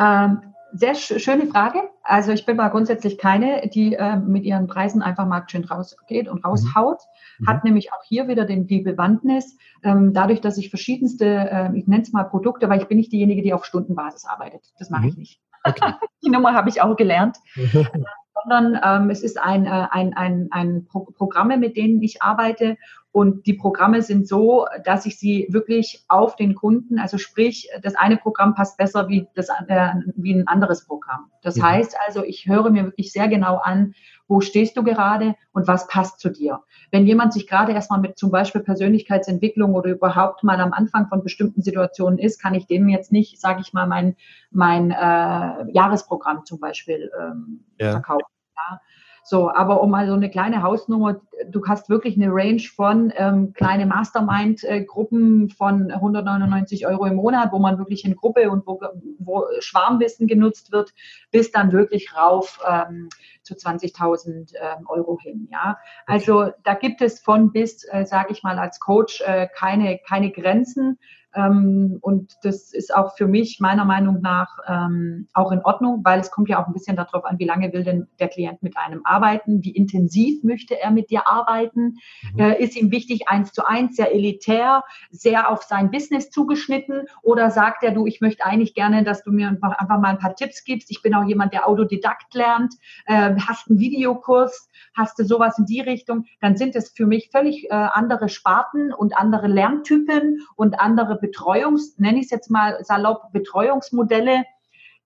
Mhm. 0.00 0.06
Ähm, 0.06 0.42
sehr 0.72 0.94
schöne 0.94 1.46
Frage. 1.46 1.82
Also 2.04 2.32
ich 2.32 2.46
bin 2.46 2.56
mal 2.56 2.68
grundsätzlich 2.68 3.18
keine, 3.18 3.68
die 3.68 3.94
äh, 3.94 4.16
mit 4.16 4.44
ihren 4.44 4.68
Preisen 4.68 5.02
einfach 5.02 5.26
marktschön 5.26 5.64
rausgeht 5.64 6.28
und 6.28 6.44
raushaut. 6.44 6.98
Mhm. 7.38 7.46
Hat 7.48 7.64
nämlich 7.64 7.92
auch 7.92 8.02
hier 8.06 8.28
wieder 8.28 8.44
den, 8.44 8.66
die 8.66 8.80
Bewandtnis, 8.80 9.56
ähm, 9.82 10.12
dadurch, 10.12 10.40
dass 10.40 10.58
ich 10.58 10.70
verschiedenste, 10.70 11.26
äh, 11.26 11.76
ich 11.76 11.88
nenne 11.88 12.02
es 12.02 12.12
mal 12.12 12.24
Produkte, 12.24 12.68
weil 12.68 12.80
ich 12.80 12.88
bin 12.88 12.98
nicht 12.98 13.12
diejenige, 13.12 13.42
die 13.42 13.52
auf 13.52 13.64
Stundenbasis 13.64 14.26
arbeitet. 14.26 14.62
Das 14.78 14.90
mache 14.90 15.02
mhm. 15.02 15.08
ich 15.08 15.16
nicht. 15.16 15.40
Okay. 15.64 15.94
die 16.24 16.30
Nummer 16.30 16.54
habe 16.54 16.68
ich 16.68 16.80
auch 16.80 16.96
gelernt. 16.96 17.36
sondern 18.42 18.80
ähm, 18.82 19.10
es 19.10 19.22
ist 19.22 19.40
ein, 19.40 19.66
äh, 19.66 19.86
ein, 19.90 20.14
ein, 20.14 20.48
ein 20.50 20.86
Pro 20.86 21.04
Programme, 21.04 21.56
mit 21.56 21.76
denen 21.76 22.02
ich 22.02 22.22
arbeite. 22.22 22.76
Und 23.12 23.46
die 23.46 23.54
Programme 23.54 24.02
sind 24.02 24.28
so, 24.28 24.66
dass 24.84 25.04
ich 25.04 25.18
sie 25.18 25.48
wirklich 25.50 26.04
auf 26.06 26.36
den 26.36 26.54
Kunden, 26.54 27.00
also 27.00 27.18
sprich, 27.18 27.68
das 27.82 27.96
eine 27.96 28.16
Programm 28.16 28.54
passt 28.54 28.76
besser 28.76 29.08
wie, 29.08 29.26
das, 29.34 29.48
äh, 29.48 29.88
wie 30.14 30.34
ein 30.34 30.46
anderes 30.46 30.86
Programm. 30.86 31.30
Das 31.42 31.56
ja. 31.56 31.64
heißt 31.64 31.96
also, 32.06 32.22
ich 32.22 32.46
höre 32.46 32.70
mir 32.70 32.84
wirklich 32.84 33.10
sehr 33.10 33.26
genau 33.26 33.56
an, 33.56 33.94
wo 34.28 34.40
stehst 34.40 34.76
du 34.76 34.84
gerade 34.84 35.34
und 35.52 35.66
was 35.66 35.88
passt 35.88 36.20
zu 36.20 36.30
dir. 36.30 36.60
Wenn 36.90 37.06
jemand 37.06 37.32
sich 37.32 37.46
gerade 37.46 37.72
erstmal 37.72 38.00
mit 38.00 38.18
zum 38.18 38.30
Beispiel 38.30 38.62
Persönlichkeitsentwicklung 38.62 39.74
oder 39.74 39.90
überhaupt 39.90 40.42
mal 40.42 40.60
am 40.60 40.72
Anfang 40.72 41.08
von 41.08 41.22
bestimmten 41.22 41.62
Situationen 41.62 42.18
ist, 42.18 42.40
kann 42.40 42.54
ich 42.54 42.66
dem 42.66 42.88
jetzt 42.88 43.12
nicht, 43.12 43.40
sage 43.40 43.60
ich 43.60 43.72
mal, 43.72 43.86
mein, 43.86 44.16
mein 44.50 44.90
äh, 44.90 45.70
Jahresprogramm 45.72 46.44
zum 46.44 46.58
Beispiel 46.58 47.10
ähm, 47.20 47.64
ja. 47.78 47.92
verkaufen. 47.92 48.26
Ja. 48.56 48.80
So, 49.22 49.50
aber 49.50 49.82
um 49.82 49.90
mal 49.90 50.06
so 50.06 50.14
eine 50.14 50.30
kleine 50.30 50.62
Hausnummer, 50.62 51.20
du 51.48 51.62
hast 51.66 51.88
wirklich 51.88 52.16
eine 52.16 52.32
Range 52.32 52.60
von 52.60 53.12
ähm, 53.16 53.52
kleine 53.52 53.86
Mastermind-Gruppen 53.86 55.50
von 55.50 55.90
199 55.90 56.86
Euro 56.86 57.06
im 57.06 57.16
Monat, 57.16 57.52
wo 57.52 57.58
man 57.58 57.78
wirklich 57.78 58.04
in 58.04 58.16
Gruppe 58.16 58.50
und 58.50 58.66
wo, 58.66 58.80
wo 59.18 59.44
Schwarmwissen 59.60 60.26
genutzt 60.26 60.72
wird, 60.72 60.92
bis 61.30 61.52
dann 61.52 61.72
wirklich 61.72 62.16
rauf 62.16 62.60
ähm, 62.68 63.08
zu 63.42 63.54
20.000 63.54 64.54
ähm, 64.54 64.86
Euro 64.88 65.18
hin. 65.20 65.48
Ja, 65.50 65.78
also 66.06 66.50
da 66.64 66.74
gibt 66.74 67.00
es 67.00 67.20
von 67.20 67.52
bis, 67.52 67.84
äh, 67.84 68.04
sage 68.04 68.32
ich 68.32 68.42
mal, 68.42 68.58
als 68.58 68.80
Coach 68.80 69.22
äh, 69.22 69.48
keine 69.54 69.98
keine 69.98 70.30
Grenzen. 70.30 70.98
Ähm, 71.34 71.98
und 72.00 72.34
das 72.42 72.72
ist 72.72 72.94
auch 72.94 73.16
für 73.16 73.26
mich 73.26 73.60
meiner 73.60 73.84
Meinung 73.84 74.20
nach 74.20 74.58
ähm, 74.66 75.28
auch 75.32 75.52
in 75.52 75.60
Ordnung, 75.60 76.00
weil 76.04 76.20
es 76.20 76.30
kommt 76.30 76.48
ja 76.48 76.62
auch 76.62 76.66
ein 76.66 76.72
bisschen 76.72 76.96
darauf 76.96 77.24
an, 77.24 77.38
wie 77.38 77.44
lange 77.44 77.72
will 77.72 77.84
denn 77.84 78.08
der 78.18 78.28
Klient 78.28 78.62
mit 78.62 78.76
einem 78.76 79.02
arbeiten, 79.04 79.62
wie 79.62 79.70
intensiv 79.70 80.42
möchte 80.42 80.80
er 80.80 80.90
mit 80.90 81.10
dir 81.10 81.28
arbeiten, 81.28 81.98
mhm. 82.34 82.40
äh, 82.40 82.62
ist 82.62 82.76
ihm 82.76 82.90
wichtig 82.90 83.28
eins 83.28 83.52
zu 83.52 83.66
eins, 83.66 83.96
sehr 83.96 84.12
elitär, 84.12 84.82
sehr 85.10 85.50
auf 85.50 85.62
sein 85.62 85.90
Business 85.90 86.30
zugeschnitten? 86.30 87.06
Oder 87.22 87.50
sagt 87.50 87.82
er, 87.84 87.92
du, 87.92 88.06
ich 88.06 88.20
möchte 88.20 88.44
eigentlich 88.44 88.74
gerne, 88.74 89.04
dass 89.04 89.22
du 89.22 89.30
mir 89.30 89.48
einfach, 89.48 89.78
mal 89.88 90.04
ein 90.04 90.18
paar 90.18 90.34
Tipps 90.34 90.64
gibst. 90.64 90.90
Ich 90.90 91.02
bin 91.02 91.14
auch 91.14 91.24
jemand, 91.24 91.52
der 91.52 91.68
Autodidakt 91.68 92.34
lernt, 92.34 92.74
äh, 93.06 93.34
hast 93.46 93.68
einen 93.68 93.78
Videokurs, 93.78 94.68
hast 94.96 95.18
du 95.18 95.24
sowas 95.24 95.58
in 95.58 95.66
die 95.66 95.80
Richtung, 95.80 96.24
dann 96.40 96.56
sind 96.56 96.74
es 96.74 96.90
für 96.90 97.06
mich 97.06 97.30
völlig 97.30 97.64
äh, 97.70 97.74
andere 97.74 98.28
Sparten 98.28 98.92
und 98.92 99.16
andere 99.16 99.46
Lerntypen 99.46 100.40
und 100.56 100.80
andere 100.80 101.19
Betreuungs, 101.20 101.98
nenne 101.98 102.18
ich 102.18 102.24
es 102.24 102.30
jetzt 102.30 102.50
mal 102.50 102.82
salopp, 102.84 103.32
Betreuungsmodelle, 103.32 104.44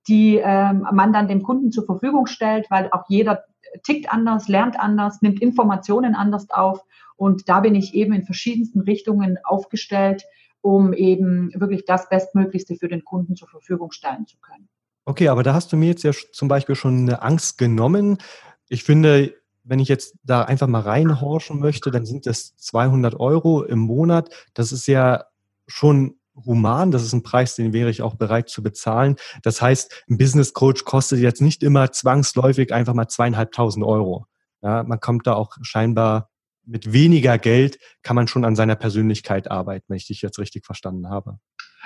die 0.08 0.36
ähm, 0.36 0.86
man 0.92 1.12
dann 1.12 1.28
dem 1.28 1.42
Kunden 1.42 1.72
zur 1.72 1.86
Verfügung 1.86 2.26
stellt, 2.26 2.70
weil 2.70 2.88
auch 2.92 3.04
jeder 3.08 3.44
tickt 3.82 4.12
anders, 4.12 4.48
lernt 4.48 4.78
anders, 4.78 5.22
nimmt 5.22 5.40
Informationen 5.40 6.14
anders 6.14 6.50
auf. 6.50 6.84
Und 7.16 7.48
da 7.48 7.60
bin 7.60 7.74
ich 7.74 7.94
eben 7.94 8.12
in 8.12 8.24
verschiedensten 8.24 8.80
Richtungen 8.80 9.38
aufgestellt, 9.44 10.24
um 10.60 10.92
eben 10.92 11.52
wirklich 11.54 11.84
das 11.84 12.08
Bestmöglichste 12.08 12.76
für 12.76 12.88
den 12.88 13.04
Kunden 13.04 13.36
zur 13.36 13.48
Verfügung 13.48 13.92
stellen 13.92 14.26
zu 14.26 14.38
können. 14.38 14.68
Okay, 15.04 15.28
aber 15.28 15.42
da 15.42 15.54
hast 15.54 15.72
du 15.72 15.76
mir 15.76 15.88
jetzt 15.88 16.02
ja 16.02 16.12
zum 16.32 16.48
Beispiel 16.48 16.74
schon 16.74 17.00
eine 17.00 17.22
Angst 17.22 17.58
genommen. 17.58 18.18
Ich 18.68 18.84
finde, 18.84 19.34
wenn 19.62 19.78
ich 19.78 19.88
jetzt 19.88 20.16
da 20.24 20.42
einfach 20.42 20.66
mal 20.66 20.80
reinhorchen 20.80 21.60
möchte, 21.60 21.90
dann 21.90 22.06
sind 22.06 22.26
das 22.26 22.56
200 22.56 23.18
Euro 23.20 23.62
im 23.62 23.80
Monat. 23.80 24.30
Das 24.54 24.72
ist 24.72 24.86
ja 24.86 25.24
schon 25.66 26.18
human. 26.34 26.90
Das 26.90 27.02
ist 27.02 27.12
ein 27.12 27.22
Preis, 27.22 27.54
den 27.54 27.72
wäre 27.72 27.90
ich 27.90 28.02
auch 28.02 28.16
bereit 28.16 28.48
zu 28.48 28.62
bezahlen. 28.62 29.16
Das 29.42 29.62
heißt, 29.62 30.04
ein 30.08 30.18
Business 30.18 30.52
Coach 30.52 30.84
kostet 30.84 31.20
jetzt 31.20 31.40
nicht 31.40 31.62
immer 31.62 31.92
zwangsläufig 31.92 32.72
einfach 32.72 32.94
mal 32.94 33.08
zweieinhalbtausend 33.08 33.84
Euro. 33.84 34.26
Ja, 34.62 34.82
man 34.82 35.00
kommt 35.00 35.26
da 35.26 35.34
auch 35.34 35.52
scheinbar 35.62 36.30
mit 36.66 36.92
weniger 36.92 37.38
Geld 37.38 37.78
kann 38.02 38.16
man 38.16 38.26
schon 38.26 38.44
an 38.44 38.56
seiner 38.56 38.76
Persönlichkeit 38.76 39.50
arbeiten, 39.50 39.84
wenn 39.88 39.96
ich 39.96 40.06
dich 40.06 40.22
jetzt 40.22 40.38
richtig 40.38 40.64
verstanden 40.64 41.10
habe. 41.10 41.38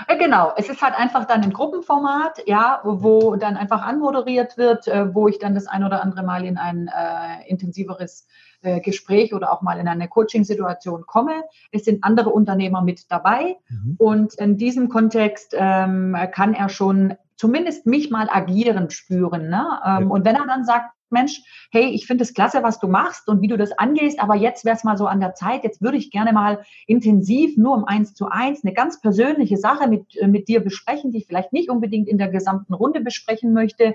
Äh, 0.06 0.16
genau, 0.16 0.52
es 0.56 0.68
ist 0.68 0.80
halt 0.80 0.94
einfach 0.94 1.24
dann 1.24 1.42
ein 1.42 1.52
Gruppenformat, 1.52 2.46
ja, 2.46 2.80
wo 2.84 3.34
dann 3.36 3.56
einfach 3.56 3.82
anmoderiert 3.82 4.56
wird, 4.56 4.86
äh, 4.86 5.12
wo 5.12 5.26
ich 5.26 5.38
dann 5.38 5.54
das 5.54 5.66
ein 5.66 5.82
oder 5.82 6.02
andere 6.02 6.22
Mal 6.22 6.44
in 6.44 6.56
ein 6.56 6.88
äh, 6.88 7.48
intensiveres 7.48 8.26
äh, 8.62 8.80
Gespräch 8.80 9.34
oder 9.34 9.52
auch 9.52 9.62
mal 9.62 9.78
in 9.78 9.88
eine 9.88 10.08
Coaching-Situation 10.08 11.04
komme. 11.06 11.44
Es 11.70 11.84
sind 11.84 12.04
andere 12.04 12.30
Unternehmer 12.30 12.82
mit 12.82 13.10
dabei 13.10 13.56
mhm. 13.68 13.96
und 13.98 14.34
in 14.34 14.56
diesem 14.56 14.88
Kontext 14.88 15.54
ähm, 15.56 16.16
kann 16.32 16.54
er 16.54 16.68
schon 16.68 17.14
zumindest 17.36 17.86
mich 17.86 18.10
mal 18.10 18.28
agieren 18.30 18.90
spüren. 18.90 19.48
Ne? 19.48 19.64
Ähm, 19.84 20.02
ja. 20.02 20.06
Und 20.08 20.24
wenn 20.24 20.36
er 20.36 20.46
dann 20.46 20.64
sagt, 20.64 20.90
Mensch, 21.10 21.40
hey, 21.70 21.86
ich 21.86 22.06
finde 22.06 22.22
es 22.22 22.34
klasse, 22.34 22.62
was 22.62 22.80
du 22.80 22.86
machst 22.86 23.28
und 23.28 23.40
wie 23.40 23.48
du 23.48 23.56
das 23.56 23.72
angehst, 23.72 24.20
aber 24.20 24.34
jetzt 24.34 24.64
wäre 24.64 24.76
es 24.76 24.84
mal 24.84 24.98
so 24.98 25.06
an 25.06 25.20
der 25.20 25.34
Zeit, 25.34 25.64
jetzt 25.64 25.80
würde 25.80 25.96
ich 25.96 26.10
gerne 26.10 26.32
mal 26.32 26.62
intensiv 26.86 27.56
nur 27.56 27.74
um 27.74 27.84
eins 27.84 28.12
zu 28.14 28.28
eins 28.28 28.62
eine 28.62 28.74
ganz 28.74 29.00
persönliche 29.00 29.56
Sache 29.56 29.88
mit, 29.88 30.16
äh, 30.16 30.26
mit 30.26 30.48
dir 30.48 30.60
besprechen, 30.60 31.10
die 31.10 31.18
ich 31.18 31.26
vielleicht 31.26 31.52
nicht 31.52 31.70
unbedingt 31.70 32.08
in 32.08 32.18
der 32.18 32.28
gesamten 32.28 32.74
Runde 32.74 33.00
besprechen 33.00 33.52
möchte, 33.52 33.94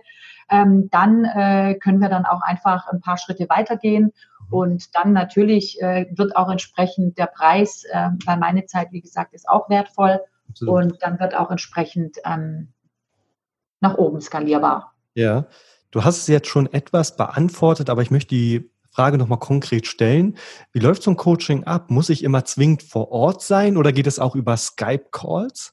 ähm, 0.49 0.89
dann 0.89 1.26
äh, 1.26 1.76
können 1.76 1.99
wir 1.99 2.10
dann 2.10 2.26
auch 2.26 2.41
einfach 2.41 2.88
ein 2.88 3.02
paar 3.02 3.17
Schritte 3.17 3.47
weitergehen. 3.49 4.12
Und 4.54 4.96
dann 4.96 5.13
natürlich 5.13 5.82
äh, 5.82 6.06
wird 6.12 6.36
auch 6.36 6.50
entsprechend 6.50 7.18
der 7.18 7.28
Preis, 7.28 7.84
äh, 7.92 8.10
weil 8.26 8.38
meine 8.38 8.66
Zeit, 8.66 8.92
wie 8.92 9.02
gesagt, 9.02 9.34
ist 9.34 9.48
auch 9.48 9.70
wertvoll 9.70 10.20
Absolut. 10.50 10.76
und 10.76 11.04
dann 11.04 11.20
wird 11.20 11.36
auch 11.36 11.52
entsprechend 11.52 12.18
ähm, 12.26 12.74
nach 13.80 13.98
oben 13.98 14.22
skalierbar. 14.22 14.94
Ja, 15.16 15.48
Du 15.94 16.04
hast 16.04 16.18
es 16.18 16.28
jetzt 16.28 16.48
schon 16.48 16.74
etwas 16.74 17.16
beantwortet, 17.18 17.88
aber 17.92 18.02
ich 18.02 18.10
möchte 18.10 18.30
die 18.30 18.68
Frage 18.89 19.20
nochmal 19.20 19.38
konkret 19.38 19.86
stellen. 19.86 20.38
Wie 20.72 20.80
läuft 20.80 21.04
so 21.04 21.12
ein 21.12 21.18
Coaching 21.18 21.66
ab? 21.66 21.92
Muss 21.92 22.10
ich 22.10 22.24
immer 22.24 22.46
zwingend 22.46 22.82
vor 22.82 23.12
Ort 23.12 23.44
sein 23.44 23.78
oder 23.78 23.92
geht 23.92 24.08
es 24.08 24.18
auch 24.18 24.36
über 24.36 24.58
Skype-Calls? 24.58 25.72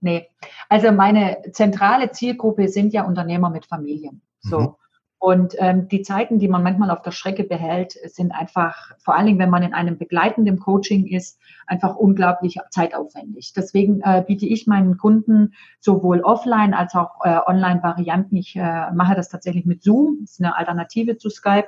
Nee, 0.00 0.26
also 0.70 0.90
meine 0.90 1.42
zentrale 1.52 2.10
Zielgruppe 2.12 2.68
sind 2.68 2.94
ja 2.94 3.04
Unternehmer 3.04 3.50
mit 3.50 3.66
Familien. 3.66 4.22
So. 4.40 4.60
Mhm. 4.60 4.74
Und 5.20 5.54
ähm, 5.58 5.88
die 5.88 6.02
Zeiten, 6.02 6.38
die 6.38 6.46
man 6.46 6.62
manchmal 6.62 6.90
auf 6.90 7.02
der 7.02 7.10
Strecke 7.10 7.42
behält, 7.42 7.92
sind 7.92 8.30
einfach, 8.30 8.92
vor 8.98 9.16
allen 9.16 9.26
Dingen, 9.26 9.38
wenn 9.40 9.50
man 9.50 9.64
in 9.64 9.74
einem 9.74 9.98
begleitenden 9.98 10.60
Coaching 10.60 11.06
ist, 11.06 11.40
einfach 11.66 11.96
unglaublich 11.96 12.58
zeitaufwendig. 12.70 13.52
Deswegen 13.56 14.00
äh, 14.02 14.22
biete 14.24 14.46
ich 14.46 14.68
meinen 14.68 14.96
Kunden 14.96 15.54
sowohl 15.80 16.20
offline 16.20 16.72
als 16.72 16.94
auch 16.94 17.24
äh, 17.24 17.36
online 17.46 17.82
Varianten. 17.82 18.36
Ich 18.36 18.54
äh, 18.54 18.90
mache 18.92 19.16
das 19.16 19.28
tatsächlich 19.28 19.66
mit 19.66 19.82
Zoom, 19.82 20.18
das 20.20 20.32
ist 20.32 20.40
eine 20.40 20.56
Alternative 20.56 21.16
zu 21.16 21.30
Skype 21.30 21.66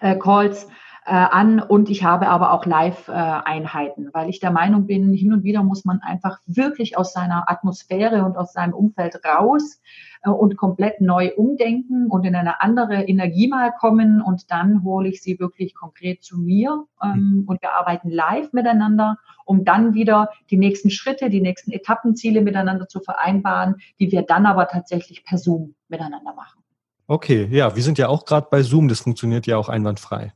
äh, 0.00 0.16
Calls 0.16 0.68
äh, 1.04 1.10
an 1.10 1.60
und 1.60 1.90
ich 1.90 2.04
habe 2.04 2.28
aber 2.28 2.52
auch 2.52 2.64
Live-Einheiten, 2.64 4.10
weil 4.12 4.28
ich 4.28 4.38
der 4.38 4.52
Meinung 4.52 4.86
bin, 4.86 5.12
hin 5.12 5.32
und 5.32 5.42
wieder 5.42 5.64
muss 5.64 5.84
man 5.84 6.00
einfach 6.00 6.38
wirklich 6.46 6.96
aus 6.96 7.12
seiner 7.12 7.50
Atmosphäre 7.50 8.24
und 8.24 8.36
aus 8.36 8.52
seinem 8.52 8.72
Umfeld 8.72 9.20
raus 9.24 9.80
äh, 10.22 10.30
und 10.30 10.56
komplett 10.56 11.00
neu 11.00 11.32
umdenken 11.34 12.06
und 12.06 12.24
in 12.24 12.36
eine 12.36 12.60
andere 12.60 13.02
Energie 13.02 13.48
mal 13.48 13.72
kommen 13.72 14.22
und 14.22 14.50
dann 14.52 14.84
hole 14.84 15.08
ich 15.08 15.22
sie 15.22 15.40
wirklich 15.40 15.74
konkret 15.74 16.22
zu 16.22 16.38
mir 16.38 16.84
ähm, 17.02 17.44
und 17.48 17.60
wir 17.62 17.72
arbeiten 17.72 18.08
live 18.08 18.52
miteinander, 18.52 19.16
um 19.44 19.64
dann 19.64 19.94
wieder 19.94 20.30
die 20.50 20.56
nächsten 20.56 20.90
Schritte, 20.90 21.30
die 21.30 21.40
nächsten 21.40 21.72
Etappenziele 21.72 22.42
miteinander 22.42 22.86
zu 22.86 23.00
vereinbaren, 23.00 23.76
die 23.98 24.12
wir 24.12 24.22
dann 24.22 24.46
aber 24.46 24.68
tatsächlich 24.68 25.24
per 25.24 25.38
Zoom 25.38 25.74
miteinander 25.88 26.32
machen. 26.34 26.62
Okay, 27.08 27.48
ja, 27.50 27.74
wir 27.74 27.82
sind 27.82 27.98
ja 27.98 28.08
auch 28.08 28.24
gerade 28.24 28.46
bei 28.50 28.62
Zoom, 28.62 28.86
das 28.86 29.00
funktioniert 29.00 29.48
ja 29.48 29.56
auch 29.56 29.68
einwandfrei. 29.68 30.32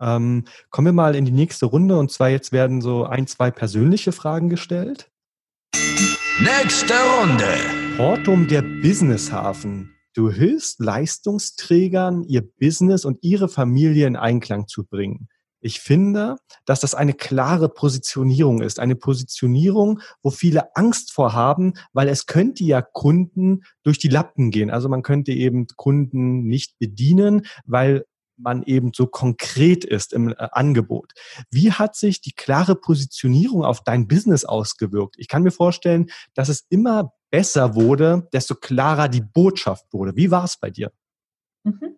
Ähm, 0.00 0.44
kommen 0.70 0.86
wir 0.86 0.92
mal 0.92 1.14
in 1.14 1.24
die 1.24 1.32
nächste 1.32 1.66
Runde 1.66 1.98
und 1.98 2.10
zwar 2.10 2.30
jetzt 2.30 2.52
werden 2.52 2.80
so 2.80 3.04
ein, 3.04 3.26
zwei 3.26 3.50
persönliche 3.50 4.12
Fragen 4.12 4.48
gestellt. 4.48 5.10
Nächste 6.40 6.94
Runde. 6.94 7.96
Portum 7.96 8.48
der 8.48 8.62
Businesshafen. 8.62 9.94
Du 10.14 10.30
hilfst 10.30 10.80
Leistungsträgern, 10.80 12.24
ihr 12.24 12.42
Business 12.58 13.04
und 13.04 13.18
ihre 13.22 13.48
Familie 13.48 14.06
in 14.06 14.16
Einklang 14.16 14.66
zu 14.66 14.84
bringen. 14.84 15.28
Ich 15.60 15.80
finde, 15.80 16.36
dass 16.64 16.80
das 16.80 16.94
eine 16.94 17.12
klare 17.12 17.68
Positionierung 17.68 18.62
ist. 18.62 18.80
Eine 18.80 18.96
Positionierung, 18.96 20.00
wo 20.22 20.30
viele 20.30 20.74
Angst 20.74 21.12
vor 21.12 21.34
haben, 21.34 21.74
weil 21.92 22.08
es 22.08 22.24
könnte 22.24 22.64
ja 22.64 22.80
Kunden 22.80 23.64
durch 23.82 23.98
die 23.98 24.08
Lappen 24.08 24.50
gehen. 24.50 24.70
Also 24.70 24.88
man 24.88 25.02
könnte 25.02 25.32
eben 25.32 25.66
Kunden 25.76 26.44
nicht 26.44 26.78
bedienen, 26.78 27.46
weil 27.66 28.06
man 28.40 28.62
eben 28.62 28.92
so 28.94 29.06
konkret 29.06 29.84
ist 29.84 30.12
im 30.12 30.30
äh, 30.30 30.34
Angebot. 30.52 31.12
Wie 31.50 31.72
hat 31.72 31.96
sich 31.96 32.20
die 32.20 32.32
klare 32.32 32.74
Positionierung 32.74 33.64
auf 33.64 33.82
dein 33.82 34.08
Business 34.08 34.44
ausgewirkt? 34.44 35.16
Ich 35.18 35.28
kann 35.28 35.42
mir 35.42 35.50
vorstellen, 35.50 36.10
dass 36.34 36.48
es 36.48 36.66
immer 36.68 37.12
besser 37.30 37.74
wurde, 37.74 38.28
desto 38.32 38.54
klarer 38.54 39.08
die 39.08 39.22
Botschaft 39.22 39.92
wurde. 39.92 40.16
Wie 40.16 40.30
war 40.30 40.44
es 40.44 40.56
bei 40.56 40.70
dir? 40.70 40.90
Mhm. 41.64 41.96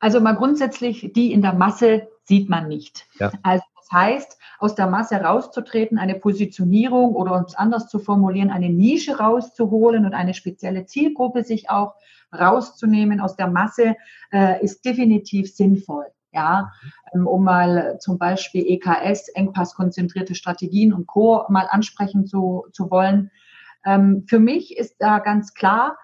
Also 0.00 0.20
mal 0.20 0.34
grundsätzlich, 0.34 1.12
die 1.14 1.32
in 1.32 1.42
der 1.42 1.52
Masse 1.52 2.08
sieht 2.24 2.48
man 2.48 2.68
nicht. 2.68 3.06
Ja. 3.18 3.32
Also 3.42 3.64
das 3.76 3.90
heißt, 3.92 4.38
aus 4.58 4.74
der 4.74 4.86
Masse 4.86 5.16
rauszutreten, 5.16 5.98
eine 5.98 6.14
Positionierung 6.14 7.14
oder 7.14 7.36
um 7.36 7.44
es 7.44 7.54
anders 7.54 7.88
zu 7.88 7.98
formulieren, 7.98 8.50
eine 8.50 8.68
Nische 8.68 9.18
rauszuholen 9.18 10.04
und 10.04 10.14
eine 10.14 10.34
spezielle 10.34 10.86
Zielgruppe 10.86 11.44
sich 11.44 11.70
auch 11.70 11.94
rauszunehmen 12.32 13.20
aus 13.20 13.36
der 13.36 13.48
Masse, 13.48 13.96
äh, 14.32 14.62
ist 14.64 14.84
definitiv 14.84 15.54
sinnvoll. 15.54 16.06
Ja, 16.34 16.72
ähm, 17.12 17.26
um 17.26 17.44
mal 17.44 17.98
zum 18.00 18.16
Beispiel 18.16 18.64
EKS, 18.66 19.28
engpasskonzentrierte 19.28 20.34
Strategien 20.34 20.94
und 20.94 21.06
Co. 21.06 21.44
mal 21.50 21.66
ansprechen 21.68 22.26
zu, 22.26 22.64
zu 22.72 22.90
wollen. 22.90 23.30
Ähm, 23.84 24.24
für 24.26 24.38
mich 24.38 24.78
ist 24.78 24.96
da 24.98 25.18
ganz 25.18 25.52
klar, 25.52 25.98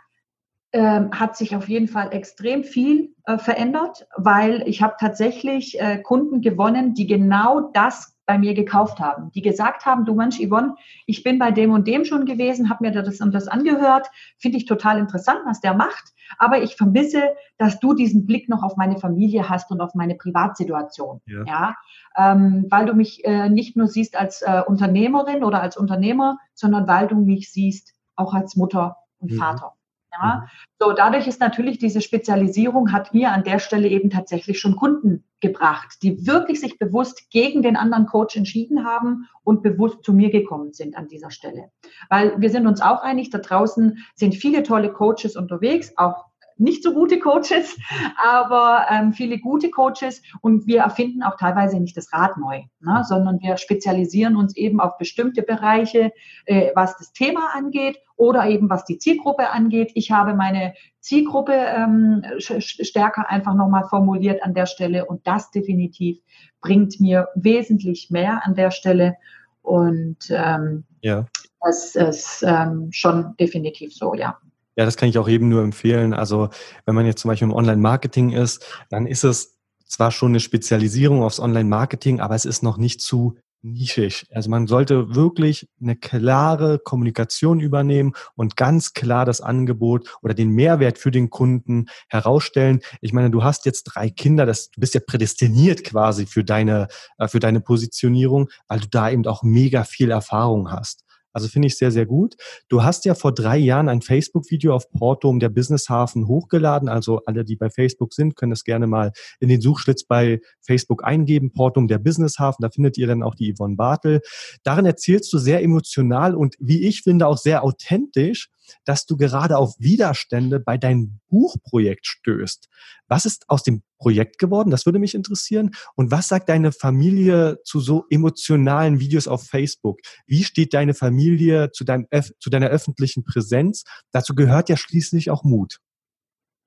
ähm, 0.74 1.10
hat 1.12 1.34
sich 1.34 1.56
auf 1.56 1.66
jeden 1.66 1.88
Fall 1.88 2.12
extrem 2.12 2.62
viel 2.62 3.14
äh, 3.24 3.38
verändert, 3.38 4.06
weil 4.16 4.62
ich 4.66 4.82
habe 4.82 4.96
tatsächlich 5.00 5.80
äh, 5.80 5.96
Kunden 6.02 6.42
gewonnen, 6.42 6.92
die 6.92 7.06
genau 7.06 7.70
das 7.72 8.17
bei 8.28 8.38
mir 8.38 8.52
gekauft 8.52 9.00
haben, 9.00 9.32
die 9.32 9.40
gesagt 9.40 9.86
haben, 9.86 10.04
du 10.04 10.14
Mensch, 10.14 10.38
Yvonne, 10.38 10.74
ich 11.06 11.22
bin 11.24 11.38
bei 11.38 11.50
dem 11.50 11.72
und 11.72 11.88
dem 11.88 12.04
schon 12.04 12.26
gewesen, 12.26 12.68
habe 12.68 12.84
mir 12.84 12.92
das 12.92 13.20
und 13.22 13.34
das 13.34 13.48
angehört, 13.48 14.08
finde 14.36 14.58
ich 14.58 14.66
total 14.66 14.98
interessant, 14.98 15.40
was 15.46 15.62
der 15.62 15.72
macht, 15.72 16.12
aber 16.36 16.62
ich 16.62 16.76
vermisse, 16.76 17.22
dass 17.56 17.80
du 17.80 17.94
diesen 17.94 18.26
Blick 18.26 18.50
noch 18.50 18.62
auf 18.62 18.76
meine 18.76 18.98
Familie 18.98 19.48
hast 19.48 19.70
und 19.70 19.80
auf 19.80 19.94
meine 19.94 20.14
Privatsituation, 20.14 21.22
ja, 21.24 21.44
ja? 21.46 21.74
Ähm, 22.16 22.66
weil 22.68 22.84
du 22.84 22.92
mich 22.92 23.24
äh, 23.24 23.48
nicht 23.48 23.76
nur 23.76 23.86
siehst 23.86 24.14
als 24.14 24.42
äh, 24.42 24.62
Unternehmerin 24.66 25.42
oder 25.42 25.62
als 25.62 25.78
Unternehmer, 25.78 26.38
sondern 26.54 26.86
weil 26.86 27.06
du 27.06 27.16
mich 27.16 27.50
siehst 27.50 27.94
auch 28.14 28.34
als 28.34 28.56
Mutter 28.56 28.96
und 29.20 29.32
mhm. 29.32 29.36
Vater. 29.36 29.72
Ja, 30.12 30.36
mhm. 30.36 30.48
so 30.78 30.92
dadurch 30.92 31.26
ist 31.26 31.40
natürlich 31.40 31.78
diese 31.78 32.00
Spezialisierung 32.00 32.92
hat 32.92 33.12
mir 33.12 33.32
an 33.32 33.44
der 33.44 33.58
Stelle 33.58 33.88
eben 33.88 34.10
tatsächlich 34.10 34.58
schon 34.58 34.76
Kunden 34.76 35.24
gebracht, 35.40 35.98
die 36.02 36.26
wirklich 36.26 36.60
sich 36.60 36.78
bewusst 36.78 37.30
gegen 37.30 37.62
den 37.62 37.76
anderen 37.76 38.06
Coach 38.06 38.36
entschieden 38.36 38.84
haben 38.84 39.28
und 39.44 39.62
bewusst 39.62 40.02
zu 40.02 40.12
mir 40.12 40.30
gekommen 40.30 40.72
sind 40.72 40.96
an 40.96 41.08
dieser 41.08 41.30
Stelle. 41.30 41.70
Weil 42.08 42.40
wir 42.40 42.50
sind 42.50 42.66
uns 42.66 42.80
auch 42.80 43.02
einig, 43.02 43.30
da 43.30 43.38
draußen 43.38 43.98
sind 44.14 44.34
viele 44.34 44.62
tolle 44.62 44.92
Coaches 44.92 45.36
unterwegs, 45.36 45.92
auch 45.96 46.27
nicht 46.58 46.82
so 46.82 46.92
gute 46.92 47.18
Coaches, 47.18 47.78
aber 48.22 48.86
ähm, 48.90 49.12
viele 49.12 49.38
gute 49.38 49.70
Coaches 49.70 50.22
und 50.40 50.66
wir 50.66 50.80
erfinden 50.80 51.22
auch 51.22 51.36
teilweise 51.36 51.80
nicht 51.80 51.96
das 51.96 52.12
Rad 52.12 52.36
neu, 52.36 52.62
ne, 52.80 53.04
sondern 53.06 53.40
wir 53.40 53.56
spezialisieren 53.56 54.36
uns 54.36 54.56
eben 54.56 54.80
auf 54.80 54.98
bestimmte 54.98 55.42
Bereiche, 55.42 56.12
äh, 56.46 56.70
was 56.74 56.96
das 56.96 57.12
Thema 57.12 57.50
angeht 57.54 57.98
oder 58.16 58.46
eben 58.46 58.68
was 58.68 58.84
die 58.84 58.98
Zielgruppe 58.98 59.50
angeht. 59.50 59.92
Ich 59.94 60.10
habe 60.10 60.34
meine 60.34 60.74
Zielgruppe 61.00 61.54
ähm, 61.54 62.24
stärker 62.38 63.30
einfach 63.30 63.54
nochmal 63.54 63.84
formuliert 63.88 64.42
an 64.42 64.54
der 64.54 64.66
Stelle 64.66 65.06
und 65.06 65.26
das 65.26 65.50
definitiv 65.50 66.18
bringt 66.60 67.00
mir 67.00 67.28
wesentlich 67.34 68.10
mehr 68.10 68.44
an 68.44 68.54
der 68.54 68.70
Stelle 68.70 69.16
und 69.62 70.18
ähm, 70.30 70.84
ja. 71.02 71.26
das 71.60 71.94
ist 71.94 72.44
ähm, 72.46 72.88
schon 72.90 73.36
definitiv 73.38 73.94
so, 73.94 74.14
ja. 74.14 74.38
Ja, 74.78 74.84
das 74.84 74.96
kann 74.96 75.08
ich 75.08 75.18
auch 75.18 75.28
eben 75.28 75.48
nur 75.48 75.64
empfehlen. 75.64 76.14
Also 76.14 76.50
wenn 76.86 76.94
man 76.94 77.04
jetzt 77.04 77.20
zum 77.20 77.30
Beispiel 77.30 77.48
im 77.48 77.52
Online-Marketing 77.52 78.30
ist, 78.30 78.64
dann 78.90 79.06
ist 79.06 79.24
es 79.24 79.58
zwar 79.86 80.12
schon 80.12 80.30
eine 80.30 80.38
Spezialisierung 80.38 81.24
aufs 81.24 81.40
Online-Marketing, 81.40 82.20
aber 82.20 82.36
es 82.36 82.44
ist 82.44 82.62
noch 82.62 82.78
nicht 82.78 83.00
zu 83.00 83.36
nischig. 83.60 84.26
Also 84.30 84.50
man 84.50 84.68
sollte 84.68 85.16
wirklich 85.16 85.68
eine 85.82 85.96
klare 85.96 86.78
Kommunikation 86.78 87.58
übernehmen 87.58 88.12
und 88.36 88.56
ganz 88.56 88.92
klar 88.92 89.24
das 89.24 89.40
Angebot 89.40 90.16
oder 90.22 90.32
den 90.32 90.50
Mehrwert 90.50 90.98
für 90.98 91.10
den 91.10 91.28
Kunden 91.28 91.86
herausstellen. 92.08 92.78
Ich 93.00 93.12
meine, 93.12 93.32
du 93.32 93.42
hast 93.42 93.66
jetzt 93.66 93.82
drei 93.82 94.10
Kinder, 94.10 94.46
das, 94.46 94.70
du 94.70 94.80
bist 94.80 94.94
ja 94.94 95.00
prädestiniert 95.04 95.82
quasi 95.82 96.24
für 96.24 96.44
deine, 96.44 96.86
äh, 97.18 97.26
für 97.26 97.40
deine 97.40 97.60
Positionierung, 97.60 98.48
weil 98.68 98.78
du 98.78 98.86
da 98.86 99.10
eben 99.10 99.26
auch 99.26 99.42
mega 99.42 99.82
viel 99.82 100.12
Erfahrung 100.12 100.70
hast. 100.70 101.04
Also 101.38 101.48
finde 101.48 101.68
ich 101.68 101.78
sehr, 101.78 101.92
sehr 101.92 102.04
gut. 102.04 102.34
Du 102.68 102.82
hast 102.82 103.04
ja 103.04 103.14
vor 103.14 103.32
drei 103.32 103.58
Jahren 103.58 103.88
ein 103.88 104.02
Facebook-Video 104.02 104.74
auf 104.74 104.90
Portum 104.90 105.38
der 105.38 105.50
Businesshafen 105.50 106.26
hochgeladen. 106.26 106.88
Also 106.88 107.20
alle, 107.26 107.44
die 107.44 107.54
bei 107.54 107.70
Facebook 107.70 108.12
sind, 108.12 108.34
können 108.34 108.50
das 108.50 108.64
gerne 108.64 108.88
mal 108.88 109.12
in 109.38 109.48
den 109.48 109.60
Suchschlitz 109.60 110.02
bei 110.02 110.40
Facebook 110.60 111.04
eingeben. 111.04 111.52
Portum 111.52 111.86
der 111.86 111.98
Businesshafen. 111.98 112.62
Da 112.62 112.70
findet 112.70 112.98
ihr 112.98 113.06
dann 113.06 113.22
auch 113.22 113.36
die 113.36 113.54
Yvonne 113.54 113.76
Bartel. 113.76 114.20
Darin 114.64 114.84
erzählst 114.84 115.32
du 115.32 115.38
sehr 115.38 115.62
emotional 115.62 116.34
und 116.34 116.56
wie 116.58 116.88
ich 116.88 117.02
finde 117.02 117.28
auch 117.28 117.38
sehr 117.38 117.62
authentisch 117.62 118.50
dass 118.84 119.06
du 119.06 119.16
gerade 119.16 119.56
auf 119.56 119.74
Widerstände 119.78 120.60
bei 120.60 120.76
deinem 120.76 121.20
Buchprojekt 121.28 122.06
stößt. 122.06 122.68
Was 123.06 123.24
ist 123.24 123.48
aus 123.48 123.62
dem 123.62 123.82
Projekt 123.98 124.38
geworden? 124.38 124.70
Das 124.70 124.86
würde 124.86 124.98
mich 124.98 125.14
interessieren. 125.14 125.72
Und 125.94 126.10
was 126.10 126.28
sagt 126.28 126.48
deine 126.48 126.72
Familie 126.72 127.58
zu 127.64 127.80
so 127.80 128.06
emotionalen 128.10 129.00
Videos 129.00 129.28
auf 129.28 129.44
Facebook? 129.44 129.98
Wie 130.26 130.44
steht 130.44 130.74
deine 130.74 130.94
Familie 130.94 131.70
zu, 131.72 131.84
deinem, 131.84 132.06
zu 132.38 132.50
deiner 132.50 132.68
öffentlichen 132.68 133.24
Präsenz? 133.24 133.84
Dazu 134.12 134.34
gehört 134.34 134.68
ja 134.68 134.76
schließlich 134.76 135.30
auch 135.30 135.44
Mut. 135.44 135.78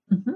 Mhm. 0.08 0.36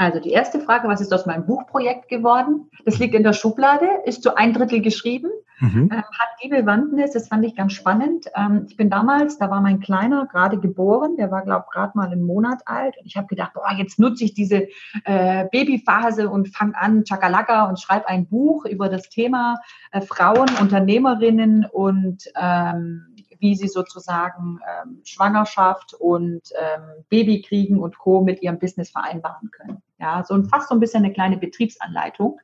Also 0.00 0.20
die 0.20 0.30
erste 0.30 0.60
Frage, 0.60 0.86
was 0.86 1.00
ist 1.00 1.12
aus 1.12 1.26
meinem 1.26 1.44
Buchprojekt 1.44 2.08
geworden? 2.08 2.70
Das 2.84 3.00
liegt 3.00 3.16
in 3.16 3.24
der 3.24 3.32
Schublade, 3.32 3.88
ist 4.04 4.22
zu 4.22 4.36
ein 4.36 4.52
Drittel 4.52 4.80
geschrieben, 4.80 5.28
mhm. 5.58 5.90
äh, 5.90 5.96
hat 5.96 6.28
die 6.40 6.48
Bewandtnis, 6.48 7.14
das 7.14 7.26
fand 7.26 7.44
ich 7.44 7.56
ganz 7.56 7.72
spannend. 7.72 8.26
Ähm, 8.36 8.66
ich 8.68 8.76
bin 8.76 8.90
damals, 8.90 9.38
da 9.38 9.50
war 9.50 9.60
mein 9.60 9.80
Kleiner 9.80 10.28
gerade 10.30 10.60
geboren, 10.60 11.16
der 11.16 11.32
war, 11.32 11.42
glaube 11.42 11.64
ich, 11.66 11.74
gerade 11.74 11.98
mal 11.98 12.06
einen 12.06 12.22
Monat 12.24 12.62
alt. 12.66 12.94
Und 12.96 13.06
ich 13.06 13.16
habe 13.16 13.26
gedacht, 13.26 13.54
boah, 13.54 13.72
jetzt 13.76 13.98
nutze 13.98 14.22
ich 14.22 14.34
diese 14.34 14.68
äh, 15.02 15.46
Babyphase 15.50 16.30
und 16.30 16.54
fange 16.54 16.76
an, 16.76 17.02
Chakalaka, 17.02 17.64
und 17.64 17.80
schreibe 17.80 18.06
ein 18.06 18.28
Buch 18.28 18.66
über 18.66 18.88
das 18.88 19.10
Thema 19.10 19.58
äh, 19.90 20.00
Frauen, 20.00 20.48
Unternehmerinnen 20.60 21.66
und 21.72 22.22
ähm, 22.40 23.07
wie 23.40 23.54
sie 23.54 23.68
sozusagen 23.68 24.60
ähm, 24.66 25.00
Schwangerschaft 25.04 25.94
und 25.94 26.42
ähm, 26.58 27.04
Babykriegen 27.08 27.78
und 27.78 27.98
Co. 27.98 28.22
mit 28.22 28.42
ihrem 28.42 28.58
Business 28.58 28.90
vereinbaren 28.90 29.50
können. 29.50 29.82
Ja, 29.98 30.22
so 30.24 30.42
fast 30.44 30.68
so 30.68 30.74
ein 30.74 30.80
bisschen 30.80 31.04
eine 31.04 31.12
kleine 31.12 31.38
Betriebsanleitung 31.38 32.40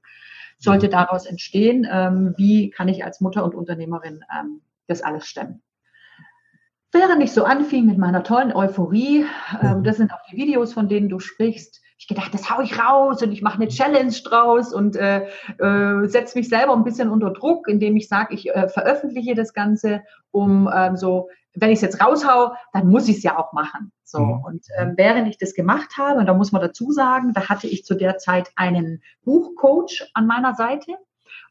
sollte 0.58 0.88
daraus 0.88 1.26
entstehen, 1.26 1.86
ähm, 1.90 2.34
wie 2.36 2.70
kann 2.70 2.88
ich 2.88 3.04
als 3.04 3.20
Mutter 3.20 3.44
und 3.44 3.54
Unternehmerin 3.54 4.24
ähm, 4.34 4.60
das 4.86 5.02
alles 5.02 5.26
stemmen. 5.26 5.62
Während 6.92 7.22
ich 7.22 7.32
so 7.32 7.44
anfing 7.44 7.86
mit 7.86 7.98
meiner 7.98 8.22
tollen 8.22 8.54
Euphorie, 8.54 9.26
ähm, 9.60 9.78
mhm. 9.78 9.84
das 9.84 9.96
sind 9.96 10.12
auch 10.12 10.22
die 10.30 10.36
Videos, 10.36 10.72
von 10.72 10.88
denen 10.88 11.08
du 11.08 11.18
sprichst, 11.18 11.82
ich 11.98 12.08
gedacht, 12.08 12.34
das 12.34 12.50
hau 12.50 12.60
ich 12.60 12.78
raus 12.78 13.22
und 13.22 13.32
ich 13.32 13.40
mache 13.40 13.56
eine 13.56 13.68
Challenge 13.68 14.14
draus 14.24 14.74
und 14.74 14.94
äh, 14.96 15.26
äh, 15.58 16.06
setze 16.06 16.36
mich 16.38 16.48
selber 16.48 16.74
ein 16.74 16.84
bisschen 16.84 17.08
unter 17.08 17.30
Druck, 17.30 17.66
indem 17.68 17.96
ich 17.96 18.08
sage, 18.08 18.34
ich 18.34 18.50
äh, 18.50 18.68
veröffentliche 18.68 19.34
das 19.34 19.54
Ganze, 19.54 20.02
um 20.34 20.68
ähm, 20.74 20.96
so 20.96 21.28
wenn 21.54 21.70
ich 21.70 21.76
es 21.76 21.82
jetzt 21.82 22.02
raushau, 22.02 22.52
dann 22.72 22.88
muss 22.88 23.08
ich 23.08 23.18
es 23.18 23.22
ja 23.22 23.38
auch 23.38 23.52
machen. 23.52 23.92
So. 24.02 24.18
Mhm. 24.18 24.44
Und 24.44 24.66
ähm, 24.76 24.94
während 24.96 25.28
ich 25.28 25.38
das 25.38 25.54
gemacht 25.54 25.96
habe, 25.96 26.18
und 26.18 26.26
da 26.26 26.34
muss 26.34 26.52
man 26.52 26.62
dazu 26.62 26.90
sagen, 26.90 27.32
da 27.32 27.48
hatte 27.48 27.66
ich 27.68 27.84
zu 27.84 27.94
der 27.94 28.18
Zeit 28.18 28.50
einen 28.56 29.02
Buchcoach 29.24 30.10
an 30.14 30.26
meiner 30.26 30.54
Seite, 30.54 30.92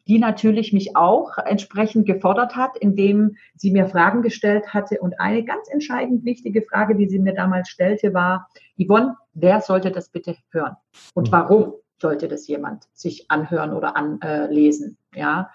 die 0.08 0.20
natürlich 0.20 0.74
mich 0.74 0.98
auch 0.98 1.38
entsprechend 1.38 2.06
gefordert 2.06 2.58
hat, 2.58 2.78
indem 2.78 3.38
sie 3.56 3.72
mir 3.72 3.88
Fragen 3.88 4.22
gestellt 4.22 4.74
hatte. 4.74 5.00
Und 5.00 5.20
eine 5.20 5.46
ganz 5.46 5.70
entscheidend 5.70 6.26
wichtige 6.26 6.62
Frage, 6.62 6.96
die 6.96 7.08
sie 7.08 7.20
mir 7.20 7.34
damals 7.34 7.70
stellte, 7.70 8.14
war, 8.14 8.50
Yvonne, 8.78 9.16
wer 9.34 9.62
sollte 9.62 9.92
das 9.92 10.10
bitte 10.10 10.36
hören? 10.52 10.76
Und 11.14 11.30
mhm. 11.30 11.32
warum 11.32 11.74
sollte 12.02 12.28
das 12.28 12.48
jemand 12.48 12.90
sich 12.94 13.32
anhören 13.32 13.72
oder 13.72 13.96
anlesen? 13.96 14.98
Ja. 15.16 15.52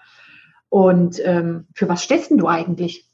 Und 0.69 1.19
ähm, 1.23 1.67
für 1.75 1.87
was 1.87 2.03
stehst 2.03 2.31
denn 2.31 2.37
du 2.39 2.47
eigentlich? 2.47 3.08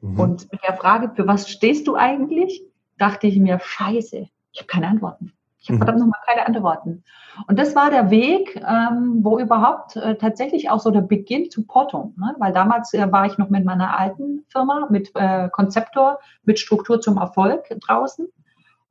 Mhm. 0.00 0.18
Und 0.18 0.52
mit 0.52 0.62
der 0.62 0.76
Frage, 0.76 1.10
für 1.14 1.26
was 1.26 1.48
stehst 1.48 1.86
du 1.86 1.96
eigentlich, 1.96 2.62
dachte 2.98 3.26
ich 3.26 3.38
mir, 3.38 3.58
scheiße, 3.60 4.28
ich 4.52 4.60
habe 4.60 4.66
keine 4.66 4.88
Antworten. 4.88 5.32
Ich 5.58 5.68
habe 5.68 5.74
mhm. 5.74 5.78
verdammt 5.78 5.98
nochmal 6.00 6.20
keine 6.26 6.46
Antworten. 6.46 7.04
Und 7.46 7.58
das 7.58 7.74
war 7.74 7.90
der 7.90 8.10
Weg, 8.10 8.56
ähm, 8.56 9.20
wo 9.22 9.38
überhaupt 9.38 9.96
äh, 9.96 10.16
tatsächlich 10.16 10.70
auch 10.70 10.80
so 10.80 10.90
der 10.90 11.02
Beginn 11.02 11.50
zu 11.50 11.66
Portung, 11.66 12.14
ne? 12.18 12.34
weil 12.38 12.52
damals 12.52 12.94
äh, 12.94 13.12
war 13.12 13.26
ich 13.26 13.38
noch 13.38 13.50
mit 13.50 13.64
meiner 13.64 13.98
alten 13.98 14.44
Firma, 14.48 14.88
mit 14.90 15.10
äh, 15.14 15.48
Konzeptor, 15.50 16.18
mit 16.44 16.58
Struktur 16.58 17.00
zum 17.00 17.18
Erfolg 17.18 17.68
draußen. 17.86 18.26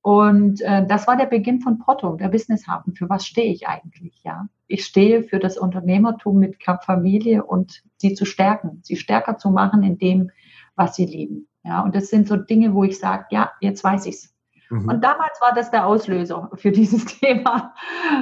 Und 0.01 0.61
äh, 0.61 0.85
das 0.87 1.07
war 1.07 1.17
der 1.17 1.25
Beginn 1.25 1.59
von 1.59 1.79
Portung, 1.79 2.17
der 2.17 2.29
Business 2.29 2.67
Hafen. 2.67 2.95
Für 2.95 3.09
was 3.09 3.25
stehe 3.25 3.51
ich 3.51 3.67
eigentlich? 3.67 4.21
Ja, 4.23 4.47
ich 4.67 4.85
stehe 4.85 5.23
für 5.23 5.39
das 5.39 5.57
Unternehmertum 5.57 6.37
mit 6.37 6.57
Familie 6.85 7.43
und 7.43 7.83
sie 7.97 8.13
zu 8.13 8.25
stärken, 8.25 8.79
sie 8.83 8.95
stärker 8.95 9.37
zu 9.37 9.49
machen 9.49 9.83
in 9.83 9.97
dem, 9.97 10.31
was 10.79 10.95
sie 10.95 11.05
lieben. 11.05 11.47
Ja, 11.63 11.81
und 11.81 11.93
das 11.93 12.07
sind 12.07 12.27
so 12.27 12.37
Dinge, 12.37 12.73
wo 12.73 12.83
ich 12.83 12.97
sage, 12.97 13.25
ja, 13.31 13.51
jetzt 13.59 13.83
weiß 13.83 14.05
ich's. 14.05 14.33
Mhm. 14.69 14.87
Und 14.87 15.03
damals 15.03 15.41
war 15.41 15.53
das 15.53 15.71
der 15.71 15.85
Auslöser 15.85 16.49
für 16.55 16.71
dieses 16.79 17.05
Thema. 17.05 17.73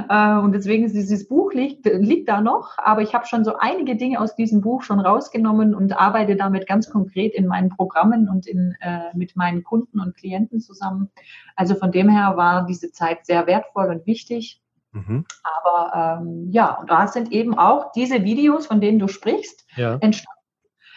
Äh, 0.10 0.40
und 0.40 0.54
deswegen 0.54 0.86
ist 0.86 0.96
dieses 0.96 1.28
Buch 1.28 1.54
liegt, 1.54 1.86
liegt 1.86 2.30
da 2.30 2.42
noch, 2.42 2.78
aber 2.78 3.02
ich 3.02 3.14
habe 3.14 3.28
schon 3.28 3.44
so 3.46 3.58
einige 3.58 3.96
Dinge 3.96 4.20
aus 4.20 4.36
diesem 4.36 4.62
Buch 4.62 4.82
schon 4.82 5.00
rausgenommen 5.00 5.76
und 5.76 5.94
arbeite 5.98 6.36
damit 6.36 6.68
ganz 6.68 6.90
konkret 6.90 7.36
in 7.36 7.46
meinen 7.46 7.70
Programmen 7.70 8.28
und 8.28 8.48
in, 8.48 8.76
äh, 8.82 9.16
mit 9.16 9.36
meinen 9.36 9.64
Kunden 9.64 10.00
und 10.00 10.16
Klienten 10.16 10.60
zusammen. 10.60 11.12
Also 11.56 11.76
von 11.76 11.92
dem 11.92 12.10
her 12.10 12.38
war 12.38 12.66
diese 12.66 12.92
Zeit 12.92 13.26
sehr 13.26 13.46
wertvoll 13.46 13.90
und 13.90 14.08
wichtig. 14.08 14.62
Mhm. 14.94 15.26
Aber 15.44 16.22
ähm, 16.22 16.48
ja, 16.50 16.74
und 16.80 16.90
da 16.90 17.08
sind 17.08 17.32
eben 17.32 17.58
auch 17.58 17.92
diese 17.92 18.24
Videos, 18.24 18.66
von 18.66 18.82
denen 18.82 18.98
du 18.98 19.08
sprichst, 19.08 19.68
ja. 19.76 19.98
entstanden. 20.00 20.32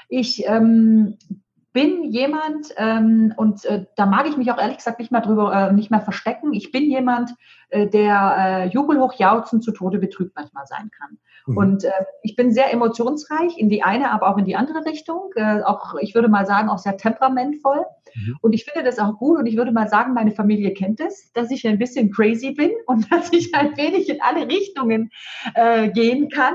Ich 0.08 0.44
ähm, 0.46 1.18
bin 1.72 2.04
jemand, 2.04 2.68
ähm, 2.76 3.32
und 3.36 3.64
äh, 3.64 3.84
da 3.96 4.06
mag 4.06 4.26
ich 4.28 4.36
mich 4.36 4.50
auch 4.50 4.58
ehrlich 4.58 4.78
gesagt 4.78 4.98
nicht 4.98 5.12
mehr 5.12 5.20
drüber, 5.20 5.52
äh, 5.52 5.72
nicht 5.72 5.90
mehr 5.90 6.00
verstecken. 6.00 6.52
Ich 6.52 6.72
bin 6.72 6.90
jemand, 6.90 7.30
äh, 7.68 7.86
der 7.86 8.34
äh, 8.38 8.68
jubelhoch 8.68 9.14
jauzen 9.14 9.62
zu 9.62 9.72
Tode 9.72 9.98
betrübt 9.98 10.32
manchmal 10.34 10.66
sein 10.66 10.90
kann. 10.90 11.18
Mhm. 11.46 11.56
Und 11.56 11.84
äh, 11.84 11.90
ich 12.22 12.36
bin 12.36 12.52
sehr 12.52 12.72
emotionsreich 12.72 13.56
in 13.56 13.68
die 13.68 13.82
eine, 13.82 14.10
aber 14.10 14.28
auch 14.28 14.38
in 14.38 14.44
die 14.44 14.56
andere 14.56 14.84
Richtung. 14.84 15.30
Äh, 15.36 15.62
auch, 15.62 15.94
ich 16.00 16.14
würde 16.14 16.28
mal 16.28 16.46
sagen, 16.46 16.68
auch 16.68 16.78
sehr 16.78 16.96
temperamentvoll. 16.96 17.84
Mhm. 18.14 18.36
Und 18.40 18.52
ich 18.52 18.64
finde 18.64 18.84
das 18.84 18.98
auch 18.98 19.18
gut. 19.18 19.38
Und 19.38 19.46
ich 19.46 19.56
würde 19.56 19.72
mal 19.72 19.88
sagen, 19.88 20.14
meine 20.14 20.32
Familie 20.32 20.74
kennt 20.74 21.00
es, 21.00 21.32
dass 21.32 21.50
ich 21.50 21.66
ein 21.66 21.78
bisschen 21.78 22.10
crazy 22.10 22.52
bin 22.52 22.72
und 22.86 23.06
dass 23.12 23.32
ich 23.32 23.54
ein 23.54 23.76
wenig 23.76 24.08
in 24.08 24.20
alle 24.20 24.48
Richtungen 24.48 25.10
äh, 25.54 25.88
gehen 25.90 26.28
kann. 26.28 26.54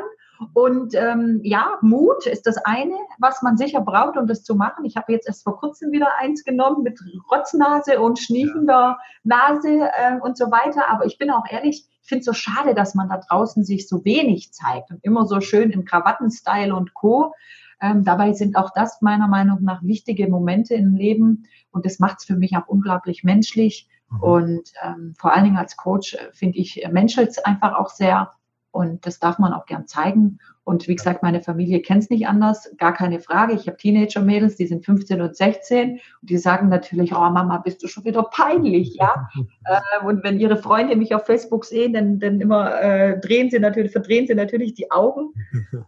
Und 0.54 0.94
ähm, 0.96 1.40
ja, 1.44 1.78
Mut 1.82 2.26
ist 2.26 2.46
das 2.48 2.58
eine, 2.58 2.96
was 3.20 3.42
man 3.42 3.58
sicher 3.58 3.82
braucht, 3.82 4.18
um 4.18 4.28
das 4.28 4.44
zu 4.44 4.56
machen. 4.56 4.86
Ich 4.86 4.96
habe 4.96 5.12
jetzt 5.12 5.28
erst 5.28 5.44
vor 5.44 5.58
kurzem 5.60 5.92
wieder 5.92 6.10
eins 6.20 6.44
genommen 6.44 6.84
mit 6.84 7.00
Rotznase 7.32 8.00
und 8.00 8.20
schniefender 8.20 8.98
Nase 9.24 9.90
äh, 9.98 10.20
und 10.22 10.38
so 10.38 10.52
weiter. 10.52 10.90
Aber 10.90 11.06
ich 11.06 11.18
bin 11.18 11.32
auch 11.32 11.46
ehrlich, 11.50 11.86
ich 12.02 12.10
finde 12.10 12.20
es 12.20 12.26
so 12.26 12.34
schade, 12.34 12.76
dass 12.76 12.96
man 12.96 13.10
da 13.10 13.18
draußen 13.18 13.64
sich 13.64 13.88
so 13.88 14.06
wenig 14.06 14.54
zeigt 14.54 14.92
und 14.92 15.04
immer 15.04 15.26
so 15.26 15.42
schön 15.42 15.72
im 15.72 15.86
Krawattenstyle 15.86 16.76
und 16.76 16.94
Co. 16.94 17.34
Ähm, 17.82 18.04
dabei 18.04 18.34
sind 18.34 18.56
auch 18.56 18.72
das 18.74 19.02
meiner 19.02 19.28
Meinung 19.28 19.64
nach 19.64 19.84
wichtige 19.84 20.28
Momente 20.30 20.76
im 20.76 20.96
Leben 20.96 21.48
und 21.72 21.86
das 21.86 22.00
macht 22.00 22.20
es 22.20 22.26
für 22.26 22.36
mich 22.36 22.56
auch 22.56 22.68
unglaublich 22.68 23.24
menschlich. 23.24 23.90
Mhm. 24.10 24.20
Und 24.22 24.72
ähm, 24.82 25.16
vor 25.18 25.34
allen 25.34 25.46
Dingen 25.46 25.58
als 25.58 25.76
Coach 25.78 26.14
äh, 26.14 26.32
finde 26.32 26.58
ich, 26.58 26.88
menschelt 26.92 27.30
es 27.30 27.40
einfach 27.40 27.74
auch 27.74 27.90
sehr. 27.90 28.32
Und 28.76 29.06
das 29.06 29.20
darf 29.20 29.40
man 29.40 29.54
auch 29.54 29.66
gern 29.68 29.88
zeigen. 29.88 30.40
Und 30.66 30.90
wie 30.90 30.96
gesagt, 30.96 31.24
meine 31.24 31.42
Familie 31.42 31.82
kennt 31.82 32.04
es 32.04 32.10
nicht 32.10 32.28
anders, 32.28 32.76
gar 32.78 32.92
keine 32.94 33.22
Frage. 33.22 33.54
Ich 33.54 33.68
habe 33.68 33.78
Teenager-Mädels, 33.78 34.58
die 34.58 34.68
sind 34.68 34.84
15 34.84 35.22
und 35.22 35.34
16 35.34 35.92
und 35.92 36.00
die 36.22 36.38
sagen 36.38 36.68
natürlich, 36.68 37.16
oh 37.16 37.30
Mama, 37.30 37.60
bist 37.60 37.82
du 37.82 37.88
schon 37.88 38.04
wieder 38.04 38.24
peinlich, 38.24 38.96
ja? 38.96 39.30
äh, 39.66 40.06
und 40.06 40.26
wenn 40.26 40.42
ihre 40.42 40.58
Freunde 40.58 40.98
mich 40.98 41.16
auf 41.16 41.26
Facebook 41.26 41.64
sehen, 41.64 41.94
dann, 41.94 42.20
dann 42.20 42.42
immer 42.42 42.82
äh, 42.82 43.18
drehen 43.18 43.50
sie 43.50 43.60
natürlich, 43.60 43.94
verdrehen 43.94 44.28
sie 44.28 44.36
natürlich 44.36 44.74
die 44.74 44.92
Augen. 44.92 45.32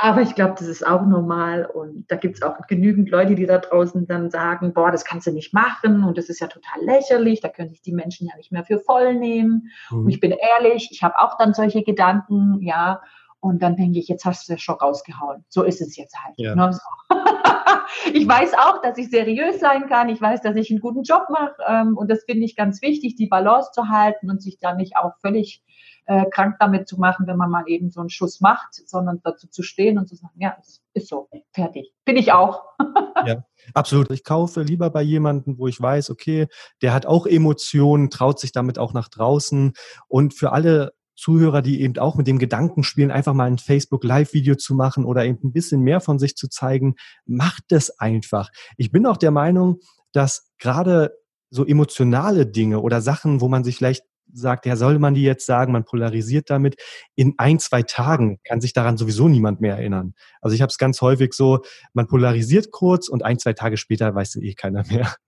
aber 0.00 0.22
ich 0.22 0.36
glaube, 0.36 0.54
das 0.56 0.68
ist 0.68 0.86
auch 0.86 1.04
normal 1.04 1.66
und 1.66 2.04
da 2.08 2.14
gibt 2.14 2.36
es 2.36 2.42
auch 2.42 2.56
genügend 2.68 3.10
Leute, 3.10 3.34
die 3.34 3.46
da 3.46 3.58
draußen 3.58 4.06
dann 4.06 4.30
sagen, 4.30 4.72
boah, 4.72 4.92
das 4.92 5.04
kannst 5.04 5.26
du 5.26 5.32
nicht 5.32 5.52
machen 5.52 6.04
und 6.04 6.16
das 6.16 6.28
ist 6.28 6.40
ja 6.40 6.46
total 6.46 6.80
lächerlich, 6.82 7.40
da 7.40 7.48
können 7.48 7.70
sich 7.70 7.82
die 7.82 7.92
Menschen 7.92 8.28
ja 8.28 8.36
nicht 8.36 8.52
mehr 8.52 8.64
für 8.64 8.78
voll 8.78 9.14
nehmen. 9.14 9.70
Mhm. 9.90 9.98
Und 10.04 10.10
ich 10.10 10.20
bin 10.20 10.30
ehrlich, 10.30 10.88
ich 10.92 11.02
habe 11.02 11.18
auch 11.18 11.36
dann 11.36 11.52
solche 11.52 11.82
Gedanken, 11.82 12.62
ja, 12.62 13.02
und 13.40 13.62
dann 13.62 13.76
denke 13.76 13.98
ich, 13.98 14.08
jetzt 14.08 14.24
hast 14.24 14.48
du 14.48 14.54
es 14.54 14.60
schon 14.60 14.76
rausgehauen. 14.76 15.44
So 15.48 15.62
ist 15.62 15.80
es 15.80 15.96
jetzt 15.96 16.16
halt. 16.16 16.34
Ja. 16.38 16.54
Ne? 16.54 16.76
ich 18.12 18.26
weiß 18.26 18.54
auch, 18.54 18.82
dass 18.82 18.98
ich 18.98 19.10
seriös 19.10 19.60
sein 19.60 19.86
kann. 19.88 20.08
Ich 20.08 20.20
weiß, 20.20 20.42
dass 20.42 20.56
ich 20.56 20.70
einen 20.70 20.80
guten 20.80 21.04
Job 21.04 21.26
mache. 21.30 21.54
Ähm, 21.66 21.96
und 21.96 22.10
das 22.10 22.24
finde 22.24 22.44
ich 22.44 22.56
ganz 22.56 22.82
wichtig, 22.82 23.14
die 23.14 23.28
Balance 23.28 23.70
zu 23.72 23.88
halten 23.88 24.28
und 24.28 24.42
sich 24.42 24.58
da 24.58 24.74
nicht 24.74 24.96
auch 24.96 25.12
völlig 25.20 25.62
äh, 26.08 26.24
krank 26.30 26.56
damit 26.58 26.88
zu 26.88 26.98
machen, 26.98 27.26
wenn 27.26 27.36
man 27.36 27.50
mal 27.50 27.64
eben 27.66 27.90
so 27.90 28.00
einen 28.00 28.08
Schuss 28.08 28.40
macht, 28.40 28.74
sondern 28.88 29.20
dazu 29.22 29.46
zu 29.46 29.62
stehen 29.62 29.98
und 29.98 30.08
zu 30.08 30.16
sagen, 30.16 30.32
ja, 30.38 30.56
es 30.58 30.82
ist 30.94 31.08
so, 31.08 31.28
fertig. 31.52 31.92
Bin 32.06 32.16
ich 32.16 32.32
auch. 32.32 32.62
ja, 33.26 33.44
absolut. 33.74 34.10
Ich 34.10 34.24
kaufe 34.24 34.62
lieber 34.62 34.88
bei 34.88 35.02
jemandem, 35.02 35.58
wo 35.58 35.68
ich 35.68 35.78
weiß, 35.78 36.08
okay, 36.08 36.48
der 36.80 36.94
hat 36.94 37.04
auch 37.04 37.26
Emotionen, 37.26 38.08
traut 38.08 38.40
sich 38.40 38.52
damit 38.52 38.78
auch 38.78 38.94
nach 38.94 39.08
draußen. 39.08 39.74
Und 40.08 40.32
für 40.32 40.52
alle 40.52 40.94
Zuhörer, 41.14 41.60
die 41.60 41.82
eben 41.82 41.98
auch 41.98 42.14
mit 42.14 42.26
dem 42.26 42.38
Gedanken 42.38 42.84
spielen, 42.84 43.10
einfach 43.10 43.34
mal 43.34 43.44
ein 43.44 43.58
Facebook 43.58 44.02
Live-Video 44.02 44.54
zu 44.54 44.74
machen 44.74 45.04
oder 45.04 45.26
eben 45.26 45.40
ein 45.44 45.52
bisschen 45.52 45.82
mehr 45.82 46.00
von 46.00 46.18
sich 46.18 46.36
zu 46.36 46.48
zeigen, 46.48 46.94
macht 47.26 47.64
das 47.68 47.90
einfach. 47.98 48.48
Ich 48.78 48.90
bin 48.90 49.04
auch 49.04 49.18
der 49.18 49.32
Meinung, 49.32 49.80
dass 50.12 50.50
gerade 50.58 51.12
so 51.50 51.66
emotionale 51.66 52.46
Dinge 52.46 52.80
oder 52.80 53.02
Sachen, 53.02 53.42
wo 53.42 53.48
man 53.48 53.62
sich 53.62 53.76
vielleicht 53.76 54.04
sagt, 54.32 54.66
ja, 54.66 54.76
soll 54.76 54.98
man 54.98 55.14
die 55.14 55.22
jetzt 55.22 55.46
sagen, 55.46 55.72
man 55.72 55.84
polarisiert 55.84 56.50
damit. 56.50 56.76
In 57.14 57.34
ein, 57.38 57.58
zwei 57.58 57.82
Tagen 57.82 58.38
kann 58.44 58.60
sich 58.60 58.72
daran 58.72 58.96
sowieso 58.96 59.28
niemand 59.28 59.60
mehr 59.60 59.76
erinnern. 59.76 60.14
Also 60.40 60.54
ich 60.54 60.62
habe 60.62 60.70
es 60.70 60.78
ganz 60.78 61.00
häufig 61.00 61.32
so, 61.32 61.60
man 61.92 62.06
polarisiert 62.06 62.70
kurz 62.70 63.08
und 63.08 63.24
ein, 63.24 63.38
zwei 63.38 63.52
Tage 63.52 63.76
später 63.76 64.14
weiß 64.14 64.36
eh 64.36 64.54
keiner 64.54 64.84
mehr. 64.86 65.14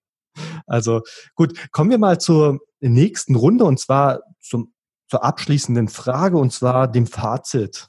Also 0.67 1.03
gut, 1.35 1.73
kommen 1.73 1.91
wir 1.91 1.99
mal 1.99 2.21
zur 2.21 2.61
nächsten 2.79 3.35
Runde 3.35 3.65
und 3.65 3.81
zwar 3.81 4.21
zum, 4.41 4.73
zur 5.09 5.25
abschließenden 5.25 5.89
Frage 5.89 6.39
und 6.39 6.53
zwar 6.53 6.87
dem 6.87 7.09
Fazit. 7.09 7.89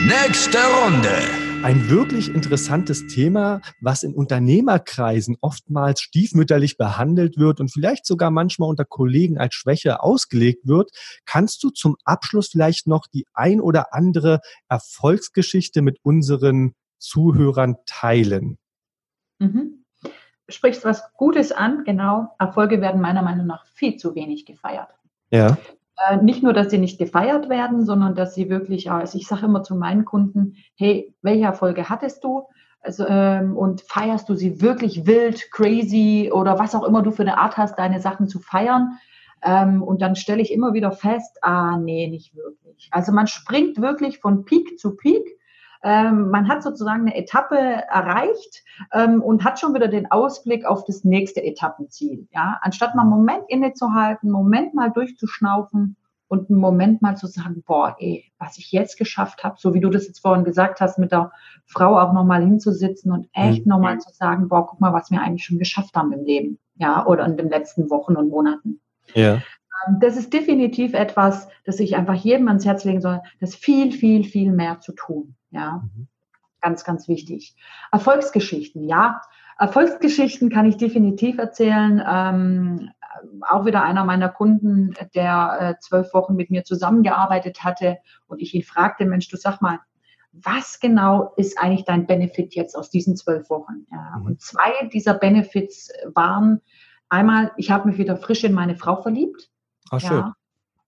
Nächste 0.00 0.58
Runde. 0.58 1.47
Ein 1.64 1.90
wirklich 1.90 2.32
interessantes 2.32 3.08
Thema, 3.08 3.60
was 3.80 4.04
in 4.04 4.14
Unternehmerkreisen 4.14 5.36
oftmals 5.40 6.00
stiefmütterlich 6.00 6.76
behandelt 6.76 7.36
wird 7.36 7.58
und 7.60 7.72
vielleicht 7.72 8.06
sogar 8.06 8.30
manchmal 8.30 8.68
unter 8.70 8.84
Kollegen 8.84 9.38
als 9.38 9.54
Schwäche 9.54 10.02
ausgelegt 10.02 10.66
wird. 10.68 10.90
Kannst 11.26 11.62
du 11.64 11.70
zum 11.70 11.96
Abschluss 12.04 12.48
vielleicht 12.48 12.86
noch 12.86 13.06
die 13.06 13.26
ein 13.34 13.60
oder 13.60 13.92
andere 13.92 14.40
Erfolgsgeschichte 14.68 15.82
mit 15.82 15.98
unseren 16.02 16.74
Zuhörern 16.98 17.76
teilen? 17.86 18.58
Mhm. 19.38 19.84
Sprichst 20.48 20.84
was 20.84 21.12
Gutes 21.14 21.52
an, 21.52 21.82
genau. 21.84 22.34
Erfolge 22.38 22.80
werden 22.80 23.00
meiner 23.00 23.22
Meinung 23.22 23.46
nach 23.46 23.66
viel 23.66 23.96
zu 23.96 24.14
wenig 24.14 24.46
gefeiert. 24.46 24.88
Ja. 25.30 25.58
Äh, 26.06 26.18
nicht 26.18 26.42
nur, 26.42 26.52
dass 26.52 26.70
sie 26.70 26.78
nicht 26.78 26.98
gefeiert 26.98 27.48
werden, 27.48 27.84
sondern 27.84 28.14
dass 28.14 28.34
sie 28.34 28.48
wirklich, 28.48 28.90
also 28.90 29.18
ich 29.18 29.26
sage 29.26 29.46
immer 29.46 29.62
zu 29.62 29.74
meinen 29.74 30.04
Kunden, 30.04 30.56
hey, 30.76 31.14
welche 31.22 31.44
Erfolge 31.44 31.88
hattest 31.88 32.22
du? 32.24 32.44
Also, 32.80 33.06
ähm, 33.08 33.56
und 33.56 33.80
feierst 33.82 34.28
du 34.28 34.34
sie 34.34 34.60
wirklich 34.62 35.06
wild, 35.06 35.50
crazy 35.50 36.30
oder 36.32 36.58
was 36.58 36.74
auch 36.74 36.84
immer 36.84 37.02
du 37.02 37.10
für 37.10 37.22
eine 37.22 37.38
Art 37.38 37.56
hast, 37.56 37.78
deine 37.78 38.00
Sachen 38.00 38.28
zu 38.28 38.38
feiern? 38.38 38.98
Ähm, 39.42 39.82
und 39.82 40.00
dann 40.00 40.14
stelle 40.16 40.42
ich 40.42 40.52
immer 40.52 40.72
wieder 40.74 40.92
fest, 40.92 41.38
ah, 41.42 41.76
nee, 41.76 42.08
nicht 42.08 42.34
wirklich. 42.36 42.88
Also 42.92 43.12
man 43.12 43.26
springt 43.26 43.80
wirklich 43.80 44.20
von 44.20 44.44
Peak 44.44 44.78
zu 44.78 44.96
Peak 44.96 45.37
ähm, 45.82 46.30
man 46.30 46.48
hat 46.48 46.62
sozusagen 46.62 47.02
eine 47.02 47.16
Etappe 47.16 47.56
erreicht 47.56 48.64
ähm, 48.92 49.22
und 49.22 49.44
hat 49.44 49.60
schon 49.60 49.74
wieder 49.74 49.88
den 49.88 50.10
Ausblick 50.10 50.64
auf 50.64 50.84
das 50.84 51.04
nächste 51.04 51.42
Etappenziel. 51.42 52.28
Ja, 52.32 52.58
anstatt 52.62 52.94
mal 52.94 53.02
einen 53.02 53.10
Moment 53.10 53.44
innezuhalten, 53.48 54.28
einen 54.28 54.32
Moment 54.32 54.74
mal 54.74 54.90
durchzuschnaufen 54.90 55.96
und 56.28 56.50
einen 56.50 56.60
Moment 56.60 57.02
mal 57.02 57.16
zu 57.16 57.26
sagen, 57.26 57.62
boah, 57.66 57.96
ey, 57.98 58.30
was 58.38 58.58
ich 58.58 58.70
jetzt 58.70 58.98
geschafft 58.98 59.44
habe, 59.44 59.56
so 59.58 59.74
wie 59.74 59.80
du 59.80 59.88
das 59.88 60.06
jetzt 60.06 60.20
vorhin 60.20 60.44
gesagt 60.44 60.80
hast, 60.80 60.98
mit 60.98 61.10
der 61.10 61.32
Frau 61.66 61.98
auch 61.98 62.12
nochmal 62.12 62.42
hinzusitzen 62.42 63.12
und 63.12 63.28
echt 63.32 63.64
mhm. 63.64 63.70
nochmal 63.70 63.98
zu 63.98 64.12
sagen, 64.12 64.48
boah, 64.48 64.66
guck 64.66 64.80
mal, 64.80 64.92
was 64.92 65.10
wir 65.10 65.20
eigentlich 65.20 65.44
schon 65.44 65.58
geschafft 65.58 65.96
haben 65.96 66.12
im 66.12 66.24
Leben, 66.24 66.58
ja, 66.76 67.04
oder 67.06 67.24
in 67.24 67.36
den 67.36 67.48
letzten 67.48 67.90
Wochen 67.90 68.16
und 68.16 68.28
Monaten. 68.28 68.80
Ja. 69.14 69.34
Ähm, 69.86 69.98
das 70.00 70.16
ist 70.16 70.32
definitiv 70.32 70.92
etwas, 70.94 71.48
das 71.64 71.80
ich 71.80 71.96
einfach 71.96 72.14
jedem 72.14 72.48
ans 72.48 72.66
Herz 72.66 72.84
legen 72.84 73.00
soll, 73.00 73.20
das 73.40 73.54
viel, 73.54 73.92
viel, 73.92 74.24
viel 74.24 74.52
mehr 74.52 74.80
zu 74.80 74.92
tun, 74.92 75.34
ja. 75.50 75.82
Mhm. 75.82 76.08
Ganz, 76.60 76.82
ganz 76.82 77.06
wichtig. 77.06 77.54
Erfolgsgeschichten, 77.92 78.82
ja. 78.82 79.20
Erfolgsgeschichten 79.58 80.50
kann 80.50 80.66
ich 80.66 80.76
definitiv 80.76 81.38
erzählen. 81.38 82.02
Ähm, 82.04 82.90
auch 83.48 83.64
wieder 83.64 83.82
einer 83.82 84.04
meiner 84.04 84.28
Kunden, 84.28 84.94
der 85.14 85.58
äh, 85.60 85.80
zwölf 85.80 86.12
Wochen 86.14 86.34
mit 86.34 86.50
mir 86.50 86.64
zusammengearbeitet 86.64 87.64
hatte 87.64 87.98
und 88.26 88.40
ich 88.40 88.54
ihn 88.54 88.62
fragte, 88.62 89.04
Mensch, 89.04 89.28
du 89.28 89.36
sag 89.36 89.60
mal, 89.60 89.80
was 90.32 90.78
genau 90.78 91.32
ist 91.36 91.58
eigentlich 91.58 91.84
dein 91.84 92.06
Benefit 92.06 92.54
jetzt 92.54 92.76
aus 92.76 92.90
diesen 92.90 93.16
zwölf 93.16 93.50
Wochen? 93.50 93.86
Ja, 93.90 94.16
mhm. 94.18 94.26
Und 94.26 94.40
zwei 94.40 94.88
dieser 94.92 95.14
Benefits 95.14 95.90
waren 96.14 96.60
einmal, 97.08 97.52
ich 97.56 97.70
habe 97.70 97.88
mich 97.88 97.98
wieder 97.98 98.16
frisch 98.16 98.44
in 98.44 98.52
meine 98.52 98.76
Frau 98.76 99.00
verliebt. 99.00 99.50
Ach, 99.90 100.00
schön. 100.00 100.18
Ja. 100.18 100.34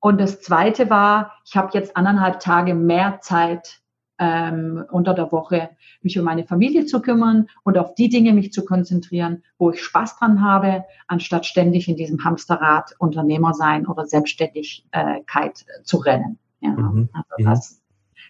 Und 0.01 0.21
das 0.21 0.41
zweite 0.41 0.89
war, 0.89 1.33
ich 1.45 1.57
habe 1.57 1.71
jetzt 1.75 1.97
anderthalb 1.97 2.41
Tage 2.41 2.75
mehr 2.75 3.21
Zeit 3.21 3.80
ähm, 4.21 4.85
unter 4.91 5.14
der 5.14 5.33
Woche, 5.33 5.71
mich 6.03 6.18
um 6.18 6.25
meine 6.25 6.45
Familie 6.45 6.85
zu 6.85 7.01
kümmern 7.01 7.49
und 7.64 7.79
auf 7.79 7.95
die 7.95 8.11
Dinge 8.11 8.35
mich 8.35 8.53
zu 8.53 8.64
konzentrieren, 8.66 9.43
wo 9.59 9.71
ich 9.71 9.83
Spaß 9.83 10.18
dran 10.18 10.43
habe, 10.43 10.85
anstatt 11.09 11.47
ständig 11.47 11.89
in 11.89 11.97
diesem 11.97 12.23
Hamsterrad 12.23 12.95
Unternehmer 12.99 13.55
sein 13.55 13.87
oder 13.87 14.05
Selbstständigkeit 14.07 15.64
zu 15.85 15.97
rennen. 15.97 16.39
Ja, 16.61 16.71
mhm. 16.71 17.09
Also 17.12 17.29
mhm. 17.39 17.45
das 17.45 17.83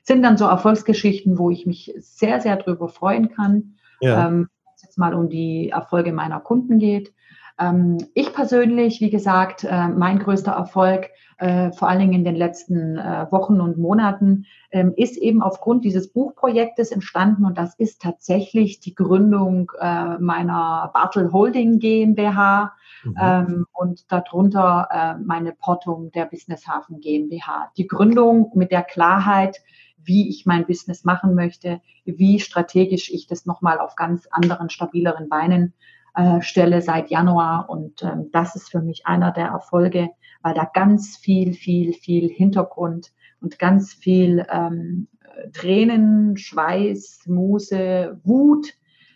sind 0.04 0.22
dann 0.22 0.38
so 0.38 0.46
Erfolgsgeschichten, 0.46 1.38
wo 1.38 1.50
ich 1.50 1.66
mich 1.66 1.92
sehr, 1.98 2.40
sehr 2.40 2.56
drüber 2.56 2.88
freuen 2.88 3.30
kann. 3.30 3.74
Ja. 4.00 4.28
Ähm, 4.28 4.48
wenn 4.64 4.74
es 4.76 4.82
jetzt 4.82 4.96
mal 4.96 5.12
um 5.12 5.28
die 5.28 5.70
Erfolge 5.70 6.12
meiner 6.12 6.38
Kunden 6.38 6.78
geht. 6.78 7.12
Ähm, 7.60 7.98
ich 8.14 8.32
persönlich, 8.32 9.00
wie 9.00 9.10
gesagt, 9.10 9.64
äh, 9.64 9.88
mein 9.88 10.18
größter 10.18 10.52
Erfolg, 10.52 11.10
äh, 11.36 11.72
vor 11.72 11.88
allen 11.88 12.00
Dingen 12.00 12.14
in 12.14 12.24
den 12.24 12.36
letzten 12.36 12.96
äh, 12.96 13.26
Wochen 13.30 13.60
und 13.60 13.78
Monaten, 13.78 14.46
ähm, 14.70 14.94
ist 14.96 15.16
eben 15.16 15.42
aufgrund 15.42 15.84
dieses 15.84 16.12
Buchprojektes 16.12 16.90
entstanden 16.90 17.44
und 17.44 17.58
das 17.58 17.74
ist 17.74 18.00
tatsächlich 18.00 18.80
die 18.80 18.94
Gründung 18.94 19.72
meiner 20.20 20.90
Bartel 20.94 21.32
Holding 21.32 21.78
GmbH 21.78 22.72
mhm. 23.04 23.14
Ähm, 23.20 23.66
und 23.72 24.10
darunter 24.12 25.18
meine 25.24 25.52
Portung 25.52 26.12
der 26.12 26.26
Business 26.26 26.68
Hafen 26.68 27.00
GmbH. 27.00 27.72
Die 27.76 27.86
Gründung 27.86 28.52
mit 28.54 28.70
der 28.70 28.82
Klarheit, 28.82 29.58
wie 29.98 30.28
ich 30.28 30.46
mein 30.46 30.66
Business 30.66 31.04
machen 31.04 31.34
möchte, 31.34 31.80
wie 32.04 32.40
strategisch 32.40 33.10
ich 33.10 33.26
das 33.26 33.46
nochmal 33.46 33.78
auf 33.78 33.96
ganz 33.96 34.26
anderen, 34.30 34.70
stabileren 34.70 35.28
Beinen 35.28 35.74
äh, 36.14 36.42
stelle 36.42 36.82
seit 36.82 37.10
Januar. 37.10 37.68
Und 37.68 38.02
ähm, 38.02 38.30
das 38.32 38.56
ist 38.56 38.70
für 38.70 38.80
mich 38.80 39.06
einer 39.06 39.32
der 39.32 39.46
Erfolge, 39.46 40.10
weil 40.42 40.54
da 40.54 40.64
ganz 40.64 41.16
viel, 41.16 41.54
viel, 41.54 41.92
viel 41.92 42.28
Hintergrund 42.28 43.12
und 43.40 43.58
ganz 43.58 43.92
viel 43.92 44.46
ähm, 44.50 45.08
Tränen, 45.52 46.36
Schweiß, 46.36 47.22
Muße, 47.26 48.20
Wut 48.24 48.74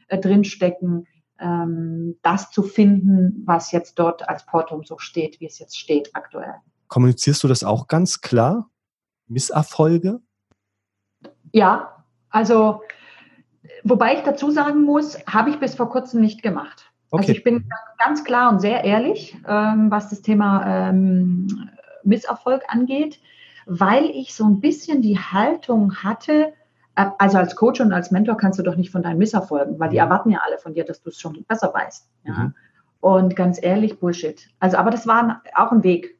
äh, 0.08 0.18
drinstecken, 0.18 1.06
ähm, 1.38 2.16
das 2.22 2.50
zu 2.50 2.62
finden, 2.62 3.42
was 3.44 3.72
jetzt 3.72 3.98
dort 3.98 4.28
als 4.28 4.46
Portum 4.46 4.84
so 4.84 4.98
steht, 4.98 5.40
wie 5.40 5.46
es 5.46 5.58
jetzt 5.58 5.78
steht 5.78 6.10
aktuell. 6.14 6.54
Kommunizierst 6.88 7.42
du 7.42 7.48
das 7.48 7.64
auch 7.64 7.88
ganz 7.88 8.20
klar? 8.20 8.70
Misserfolge? 9.26 10.20
Ja, 11.52 12.04
also 12.28 12.82
Wobei 13.82 14.14
ich 14.14 14.20
dazu 14.20 14.50
sagen 14.50 14.82
muss, 14.82 15.18
habe 15.26 15.50
ich 15.50 15.58
bis 15.58 15.74
vor 15.74 15.90
kurzem 15.90 16.20
nicht 16.20 16.42
gemacht. 16.42 16.90
Also 17.10 17.22
okay. 17.22 17.22
Also 17.22 17.32
ich 17.32 17.44
bin 17.44 17.68
ganz 17.98 18.24
klar 18.24 18.50
und 18.50 18.60
sehr 18.60 18.84
ehrlich, 18.84 19.36
ähm, 19.46 19.90
was 19.90 20.10
das 20.10 20.22
Thema 20.22 20.88
ähm, 20.88 21.70
Misserfolg 22.02 22.62
angeht, 22.68 23.20
weil 23.66 24.04
ich 24.06 24.34
so 24.34 24.44
ein 24.44 24.60
bisschen 24.60 25.00
die 25.00 25.18
Haltung 25.18 25.96
hatte, 26.02 26.52
äh, 26.96 27.06
also 27.18 27.38
als 27.38 27.56
Coach 27.56 27.80
und 27.80 27.92
als 27.92 28.10
Mentor 28.10 28.36
kannst 28.36 28.58
du 28.58 28.62
doch 28.62 28.76
nicht 28.76 28.90
von 28.90 29.02
deinen 29.02 29.18
Misserfolgen, 29.18 29.78
weil 29.78 29.90
die 29.90 29.96
mhm. 29.96 30.02
erwarten 30.02 30.30
ja 30.30 30.40
alle 30.44 30.58
von 30.58 30.74
dir, 30.74 30.84
dass 30.84 31.02
du 31.02 31.10
es 31.10 31.20
schon 31.20 31.44
besser 31.44 31.72
weißt. 31.72 32.08
Ja? 32.24 32.32
Mhm. 32.32 32.54
Und 33.00 33.36
ganz 33.36 33.62
ehrlich, 33.62 34.00
Bullshit. 34.00 34.48
Also, 34.60 34.78
aber 34.78 34.90
das 34.90 35.06
war 35.06 35.42
auch 35.54 35.72
ein 35.72 35.82
Weg 35.82 36.13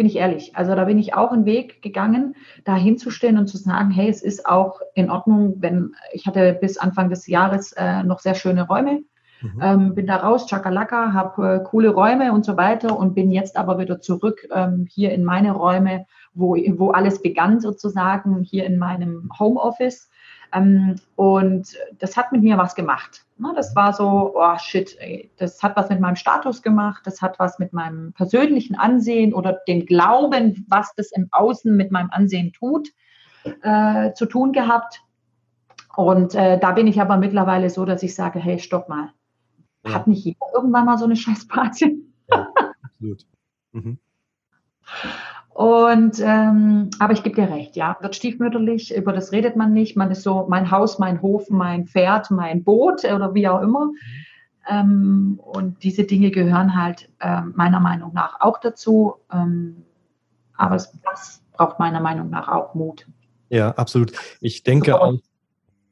bin 0.00 0.06
ich 0.06 0.16
ehrlich. 0.16 0.56
Also 0.56 0.74
da 0.74 0.86
bin 0.86 0.96
ich 0.96 1.12
auch 1.12 1.30
einen 1.30 1.44
Weg 1.44 1.82
gegangen, 1.82 2.34
da 2.64 2.74
hinzustehen 2.74 3.36
und 3.36 3.48
zu 3.48 3.58
sagen, 3.58 3.90
hey, 3.90 4.08
es 4.08 4.22
ist 4.22 4.46
auch 4.46 4.80
in 4.94 5.10
Ordnung, 5.10 5.56
wenn 5.58 5.94
ich 6.14 6.26
hatte 6.26 6.56
bis 6.58 6.78
Anfang 6.78 7.10
des 7.10 7.26
Jahres 7.26 7.72
äh, 7.72 8.02
noch 8.02 8.20
sehr 8.20 8.34
schöne 8.34 8.66
Räume. 8.66 9.02
Mhm. 9.42 9.60
Ähm, 9.60 9.94
bin 9.94 10.06
da 10.06 10.16
raus, 10.16 10.46
Chakalaka, 10.48 11.12
habe 11.12 11.56
äh, 11.56 11.64
coole 11.68 11.90
Räume 11.90 12.32
und 12.32 12.46
so 12.46 12.56
weiter 12.56 12.98
und 12.98 13.14
bin 13.14 13.30
jetzt 13.30 13.58
aber 13.58 13.78
wieder 13.78 14.00
zurück 14.00 14.48
ähm, 14.50 14.86
hier 14.88 15.12
in 15.12 15.22
meine 15.22 15.52
Räume, 15.52 16.06
wo, 16.32 16.56
wo 16.56 16.92
alles 16.92 17.20
begann 17.20 17.60
sozusagen, 17.60 18.42
hier 18.42 18.64
in 18.64 18.78
meinem 18.78 19.28
Homeoffice. 19.38 20.08
Ähm, 20.52 20.96
und 21.16 21.76
das 21.98 22.16
hat 22.16 22.32
mit 22.32 22.42
mir 22.42 22.58
was 22.58 22.74
gemacht. 22.74 23.24
Ne, 23.38 23.52
das 23.56 23.74
war 23.74 23.92
so, 23.92 24.32
oh 24.34 24.58
shit, 24.58 24.98
das 25.38 25.62
hat 25.62 25.76
was 25.76 25.88
mit 25.88 26.00
meinem 26.00 26.16
Status 26.16 26.62
gemacht, 26.62 27.06
das 27.06 27.22
hat 27.22 27.38
was 27.38 27.58
mit 27.58 27.72
meinem 27.72 28.12
persönlichen 28.12 28.76
Ansehen 28.76 29.32
oder 29.32 29.60
dem 29.66 29.86
Glauben, 29.86 30.66
was 30.68 30.94
das 30.94 31.10
im 31.12 31.28
Außen 31.30 31.74
mit 31.74 31.90
meinem 31.90 32.10
Ansehen 32.10 32.52
tut, 32.52 32.90
äh, 33.62 34.12
zu 34.12 34.26
tun 34.26 34.52
gehabt. 34.52 35.02
Und 35.96 36.34
äh, 36.34 36.58
da 36.58 36.72
bin 36.72 36.86
ich 36.86 37.00
aber 37.00 37.16
mittlerweile 37.16 37.70
so, 37.70 37.84
dass 37.84 38.02
ich 38.02 38.14
sage, 38.14 38.38
hey, 38.38 38.58
stopp 38.58 38.88
mal. 38.88 39.12
Ja. 39.86 39.94
Hat 39.94 40.06
nicht 40.06 40.24
jeder 40.24 40.46
irgendwann 40.54 40.84
mal 40.84 40.98
so 40.98 41.06
eine 41.06 41.16
Scheißparty? 41.16 42.04
Ja, 42.30 42.48
absolut. 42.82 43.26
Mhm. 43.72 43.98
Und 45.60 46.20
ähm, 46.20 46.88
aber 47.00 47.12
ich 47.12 47.22
gebe 47.22 47.36
dir 47.36 47.50
recht, 47.50 47.76
ja, 47.76 47.98
wird 48.00 48.16
stiefmütterlich, 48.16 48.96
über 48.96 49.12
das 49.12 49.30
redet 49.30 49.56
man 49.56 49.74
nicht. 49.74 49.94
Man 49.94 50.10
ist 50.10 50.22
so 50.22 50.46
mein 50.48 50.70
Haus, 50.70 50.98
mein 50.98 51.20
Hof, 51.20 51.50
mein 51.50 51.86
Pferd, 51.86 52.30
mein 52.30 52.64
Boot 52.64 53.04
oder 53.04 53.34
wie 53.34 53.46
auch 53.46 53.60
immer. 53.60 53.90
Ähm, 54.66 55.38
und 55.42 55.82
diese 55.82 56.04
Dinge 56.04 56.30
gehören 56.30 56.82
halt 56.82 57.10
äh, 57.18 57.42
meiner 57.42 57.78
Meinung 57.78 58.14
nach 58.14 58.40
auch 58.40 58.58
dazu. 58.58 59.16
Ähm, 59.30 59.84
aber 60.56 60.76
das 60.76 61.42
braucht 61.52 61.78
meiner 61.78 62.00
Meinung 62.00 62.30
nach 62.30 62.48
auch 62.48 62.74
Mut. 62.74 63.06
Ja, 63.50 63.72
absolut. 63.72 64.12
Ich 64.40 64.62
denke 64.62 64.98
auch, 64.98 65.18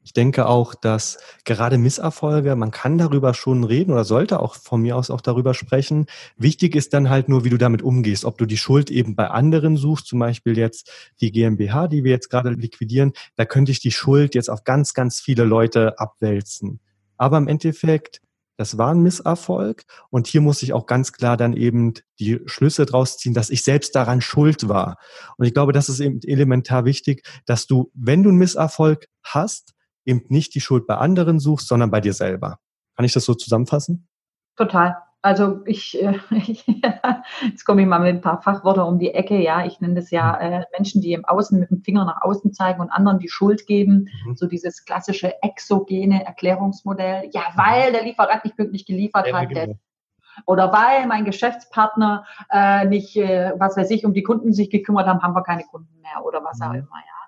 ich 0.09 0.13
denke 0.13 0.47
auch, 0.47 0.73
dass 0.73 1.19
gerade 1.45 1.77
Misserfolge, 1.77 2.55
man 2.55 2.71
kann 2.71 2.97
darüber 2.97 3.35
schon 3.35 3.63
reden 3.63 3.91
oder 3.91 4.03
sollte 4.03 4.39
auch 4.39 4.55
von 4.55 4.81
mir 4.81 4.97
aus 4.97 5.11
auch 5.11 5.21
darüber 5.21 5.53
sprechen. 5.53 6.07
Wichtig 6.35 6.75
ist 6.75 6.95
dann 6.95 7.11
halt 7.11 7.29
nur, 7.29 7.43
wie 7.43 7.51
du 7.51 7.59
damit 7.59 7.83
umgehst, 7.83 8.25
ob 8.25 8.39
du 8.39 8.47
die 8.47 8.57
Schuld 8.57 8.89
eben 8.89 9.15
bei 9.15 9.29
anderen 9.29 9.77
suchst, 9.77 10.07
zum 10.07 10.17
Beispiel 10.17 10.57
jetzt 10.57 10.91
die 11.21 11.31
GmbH, 11.31 11.87
die 11.87 12.03
wir 12.03 12.09
jetzt 12.09 12.31
gerade 12.31 12.49
liquidieren, 12.49 13.13
da 13.35 13.45
könnte 13.45 13.71
ich 13.71 13.81
die 13.81 13.91
Schuld 13.91 14.33
jetzt 14.33 14.49
auf 14.49 14.63
ganz, 14.63 14.95
ganz 14.95 15.19
viele 15.19 15.43
Leute 15.43 15.99
abwälzen. 15.99 16.79
Aber 17.17 17.37
im 17.37 17.47
Endeffekt, 17.47 18.19
das 18.57 18.79
war 18.79 18.91
ein 18.91 19.03
Misserfolg 19.03 19.83
und 20.09 20.25
hier 20.25 20.41
muss 20.41 20.63
ich 20.63 20.73
auch 20.73 20.87
ganz 20.87 21.13
klar 21.13 21.37
dann 21.37 21.53
eben 21.53 21.93
die 22.17 22.39
Schlüsse 22.47 22.87
draus 22.87 23.19
ziehen, 23.19 23.35
dass 23.35 23.51
ich 23.51 23.63
selbst 23.63 23.93
daran 23.93 24.21
schuld 24.21 24.67
war. 24.67 24.97
Und 25.37 25.45
ich 25.45 25.53
glaube, 25.53 25.71
das 25.71 25.87
ist 25.87 25.99
eben 25.99 26.19
elementar 26.23 26.83
wichtig, 26.85 27.27
dass 27.45 27.67
du, 27.67 27.91
wenn 27.93 28.23
du 28.23 28.29
einen 28.29 28.39
Misserfolg 28.39 29.05
hast, 29.21 29.75
eben 30.05 30.23
nicht 30.29 30.55
die 30.55 30.61
Schuld 30.61 30.87
bei 30.87 30.95
anderen 30.95 31.39
suchst, 31.39 31.67
sondern 31.67 31.91
bei 31.91 32.01
dir 32.01 32.13
selber. 32.13 32.59
Kann 32.95 33.05
ich 33.05 33.13
das 33.13 33.25
so 33.25 33.33
zusammenfassen? 33.33 34.07
Total. 34.55 34.97
Also 35.21 35.65
ich, 35.65 36.01
äh, 36.01 36.17
jetzt 37.45 37.65
komme 37.65 37.81
ich 37.81 37.87
mal 37.87 37.99
mit 37.99 38.15
ein 38.15 38.21
paar 38.21 38.41
Fachwörter 38.41 38.87
um 38.87 38.99
die 38.99 39.13
Ecke. 39.13 39.37
Ja, 39.37 39.65
ich 39.65 39.81
nenne 39.81 39.95
das 39.95 40.11
ja 40.11 40.39
hm. 40.39 40.53
äh, 40.53 40.65
Menschen, 40.77 41.01
die 41.01 41.13
im 41.13 41.25
Außen 41.25 41.59
mit 41.59 41.69
dem 41.69 41.81
Finger 41.81 42.05
nach 42.05 42.21
außen 42.21 42.53
zeigen 42.53 42.79
und 42.79 42.89
anderen 42.89 43.19
die 43.19 43.27
Schuld 43.27 43.67
geben. 43.67 44.09
Mhm. 44.25 44.35
So 44.35 44.47
dieses 44.47 44.85
klassische 44.85 45.41
exogene 45.43 46.25
Erklärungsmodell. 46.25 47.29
Ja, 47.33 47.41
weil 47.55 47.91
der 47.91 48.03
Lieferant 48.03 48.45
nicht 48.45 48.55
pünktlich 48.55 48.85
geliefert 48.85 49.27
ja, 49.27 49.37
hat. 49.37 49.49
Genau. 49.49 49.75
Oder 50.45 50.71
weil 50.71 51.05
mein 51.07 51.25
Geschäftspartner 51.25 52.25
äh, 52.49 52.85
nicht, 52.85 53.17
äh, 53.17 53.51
was 53.57 53.75
weiß 53.75 53.89
ich, 53.91 54.05
um 54.05 54.13
die 54.13 54.23
Kunden 54.23 54.53
sich 54.53 54.69
gekümmert 54.69 55.05
haben, 55.05 55.21
haben 55.21 55.35
wir 55.35 55.43
keine 55.43 55.63
Kunden 55.65 55.99
mehr 56.01 56.23
oder 56.23 56.43
was 56.45 56.61
auch 56.61 56.69
mhm. 56.69 56.79
immer. 56.79 56.95
Ja. 56.95 57.18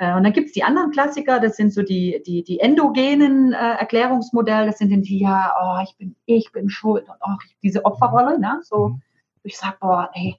Äh, 0.00 0.16
und 0.16 0.24
dann 0.24 0.32
gibt 0.32 0.46
es 0.46 0.52
die 0.54 0.64
anderen 0.64 0.90
Klassiker, 0.90 1.40
das 1.40 1.56
sind 1.56 1.74
so 1.74 1.82
die, 1.82 2.22
die, 2.26 2.42
die 2.42 2.58
endogenen 2.58 3.52
äh, 3.52 3.56
Erklärungsmodelle, 3.56 4.66
das 4.66 4.78
sind 4.78 4.90
die, 4.90 5.18
ja, 5.18 5.52
oh, 5.62 5.84
ich 5.84 5.94
bin, 5.98 6.16
ich 6.24 6.50
bin 6.52 6.70
schuld 6.70 7.06
und 7.06 7.16
oh, 7.20 7.36
diese 7.62 7.84
Opferrolle, 7.84 8.40
ne? 8.40 8.60
So, 8.62 8.88
mhm. 8.88 9.02
ich 9.42 9.58
sag, 9.58 9.78
boah, 9.78 10.08
ey, 10.14 10.36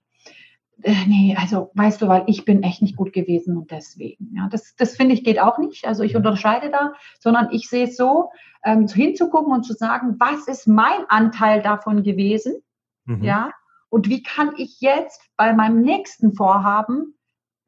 äh, 0.82 1.06
nee, 1.06 1.38
also 1.40 1.70
weißt 1.76 2.02
du, 2.02 2.08
weil 2.08 2.24
ich 2.26 2.44
bin 2.44 2.64
echt 2.64 2.82
nicht 2.82 2.96
gut 2.96 3.14
gewesen 3.14 3.56
und 3.56 3.70
deswegen. 3.70 4.34
Ja, 4.36 4.50
das, 4.50 4.76
das 4.78 4.96
finde 4.96 5.14
ich 5.14 5.24
geht 5.24 5.40
auch 5.40 5.60
nicht. 5.60 5.86
Also 5.86 6.02
ich 6.02 6.16
unterscheide 6.16 6.72
da, 6.72 6.94
sondern 7.20 7.50
ich 7.52 7.70
sehe 7.70 7.86
es 7.86 7.96
so, 7.96 8.32
ähm, 8.66 8.88
hinzugucken 8.88 9.54
und 9.54 9.64
zu 9.64 9.74
sagen, 9.74 10.16
was 10.18 10.48
ist 10.48 10.68
mein 10.68 11.06
Anteil 11.08 11.62
davon 11.62 12.02
gewesen? 12.02 12.64
Mhm. 13.06 13.24
Ja, 13.24 13.52
und 13.90 14.10
wie 14.10 14.24
kann 14.24 14.54
ich 14.58 14.82
jetzt 14.82 15.22
bei 15.38 15.54
meinem 15.54 15.82
nächsten 15.82 16.34
Vorhaben 16.34 17.14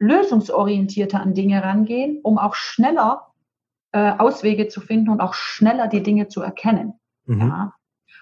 lösungsorientierter 0.04 1.22
an 1.22 1.34
Dinge 1.34 1.64
rangehen, 1.64 2.20
um 2.24 2.38
auch 2.38 2.56
schneller 2.56 3.28
äh, 3.92 4.12
Auswege 4.18 4.68
zu 4.68 4.82
finden 4.82 5.10
und 5.10 5.22
auch 5.22 5.34
schneller 5.34 5.88
die 5.88 6.04
Dinge 6.04 6.28
zu 6.28 6.42
erkennen. 6.42 6.94
Mhm. 7.26 7.40
Ja. 7.40 7.74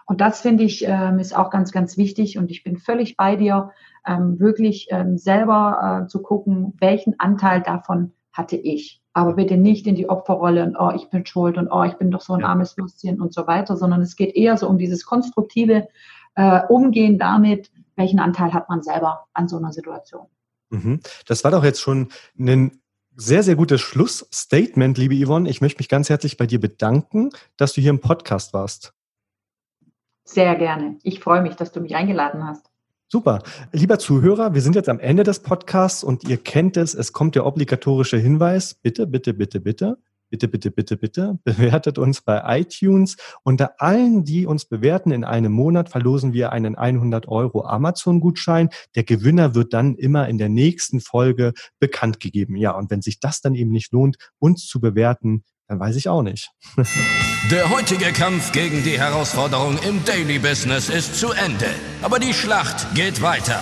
Und 0.06 0.20
das 0.20 0.42
finde 0.42 0.64
ich 0.64 0.86
ähm, 0.88 1.20
ist 1.20 1.36
auch 1.36 1.50
ganz, 1.50 1.72
ganz 1.72 1.98
wichtig. 1.98 2.38
Und 2.38 2.52
ich 2.52 2.64
bin 2.64 2.78
völlig 2.78 3.16
bei 3.18 3.36
dir, 3.36 3.72
ähm, 4.06 4.40
wirklich 4.40 4.88
ähm, 4.92 5.18
selber 5.18 6.04
äh, 6.04 6.08
zu 6.08 6.22
gucken, 6.22 6.74
welchen 6.80 7.20
Anteil 7.20 7.62
davon 7.62 8.12
hatte 8.34 8.58
ich. 8.58 9.02
Aber 9.14 9.34
bitte 9.34 9.58
nicht 9.58 9.88
in 9.88 9.96
die 9.96 10.10
Opferrolle 10.10 10.64
und 10.64 10.76
oh, 10.78 10.92
ich 10.96 11.10
bin 11.10 11.26
schuld 11.26 11.58
und 11.58 11.70
oh, 11.70 11.84
ich 11.84 11.96
bin 11.96 12.12
doch 12.12 12.22
so 12.22 12.34
ein 12.34 12.42
ja. 12.42 12.48
armes 12.48 12.78
Würstchen 12.78 13.22
und 13.22 13.34
so 13.34 13.48
weiter, 13.48 13.76
sondern 13.76 14.02
es 14.02 14.16
geht 14.16 14.36
eher 14.36 14.58
so 14.58 14.68
um 14.70 14.78
dieses 14.78 15.06
konstruktive 15.06 15.88
äh, 16.36 16.62
Umgehen 16.68 17.18
damit, 17.18 17.72
welchen 17.96 18.20
Anteil 18.20 18.54
hat 18.54 18.70
man 18.70 18.84
selber 18.84 19.26
an 19.34 19.48
so 19.48 19.58
einer 19.58 19.74
Situation. 19.74 20.28
Mhm. 20.72 21.00
Das 21.28 21.44
war 21.44 21.52
doch 21.52 21.64
jetzt 21.64 21.82
schon 21.82 22.10
ein 22.40 22.82
sehr, 23.16 23.44
sehr 23.44 23.56
gutes 23.56 23.82
Schlussstatement, 23.82 24.98
liebe 24.98 25.16
Yvonne. 25.16 25.50
Ich 25.50 25.62
möchte 25.62 25.80
mich 25.80 25.90
ganz 25.90 26.10
herzlich 26.10 26.38
bei 26.38 26.48
dir 26.48 26.60
bedanken, 26.60 27.30
dass 27.58 27.74
du 27.74 27.82
hier 27.82 27.92
im 27.92 28.00
Podcast 28.00 28.54
warst. 28.54 28.94
Sehr 30.24 30.56
gerne. 30.56 30.98
Ich 31.04 31.20
freue 31.20 31.42
mich, 31.42 31.56
dass 31.56 31.72
du 31.72 31.82
mich 31.82 31.96
eingeladen 31.96 32.46
hast. 32.46 32.66
Super. 33.10 33.44
Lieber 33.74 34.00
Zuhörer, 34.00 34.54
wir 34.54 34.62
sind 34.62 34.76
jetzt 34.76 34.88
am 34.88 35.00
Ende 35.00 35.24
des 35.24 35.40
Podcasts 35.40 36.04
und 36.04 36.24
ihr 36.24 36.38
kennt 36.38 36.78
es, 36.78 36.94
es 36.94 37.12
kommt 37.12 37.36
der 37.36 37.46
obligatorische 37.46 38.18
Hinweis. 38.18 38.74
Bitte, 38.74 39.06
bitte, 39.06 39.34
bitte, 39.34 39.60
bitte 39.60 39.98
bitte, 40.32 40.48
bitte, 40.48 40.72
bitte, 40.72 40.98
bitte, 40.98 41.40
bewertet 41.44 42.00
uns 42.00 42.22
bei 42.22 42.42
iTunes. 42.60 43.18
Unter 43.44 43.80
allen, 43.80 44.24
die 44.24 44.48
uns 44.48 44.66
bewerten 44.66 45.12
in 45.12 45.24
einem 45.24 45.52
Monat, 45.52 45.90
verlosen 45.90 46.34
wir 46.34 46.52
einen 46.52 46.76
100 46.76 47.28
Euro 47.28 47.66
Amazon-Gutschein. 47.66 48.70
Der 48.96 49.04
Gewinner 49.04 49.54
wird 49.54 49.74
dann 49.74 49.96
immer 49.96 50.28
in 50.28 50.40
der 50.40 50.50
nächsten 50.50 51.00
Folge 51.00 51.54
bekannt 51.80 52.20
gegeben. 52.20 52.56
Ja, 52.56 52.72
und 52.72 52.90
wenn 52.90 53.04
sich 53.04 53.20
das 53.20 53.42
dann 53.42 53.54
eben 53.54 53.72
nicht 53.72 53.92
lohnt, 53.92 54.18
uns 54.40 54.66
zu 54.66 54.80
bewerten, 54.80 55.44
dann 55.68 55.80
weiß 55.80 55.96
ich 55.96 56.10
auch 56.10 56.24
nicht. 56.24 56.52
Der 57.50 57.70
heutige 57.70 58.12
Kampf 58.14 58.52
gegen 58.52 58.84
die 58.84 59.00
Herausforderung 59.00 59.78
im 59.88 60.06
Daily 60.06 60.38
Business 60.38 60.90
ist 60.90 61.16
zu 61.16 61.32
Ende. 61.32 61.66
Aber 62.02 62.20
die 62.20 62.34
Schlacht 62.34 62.94
geht 62.94 63.22
weiter. 63.22 63.62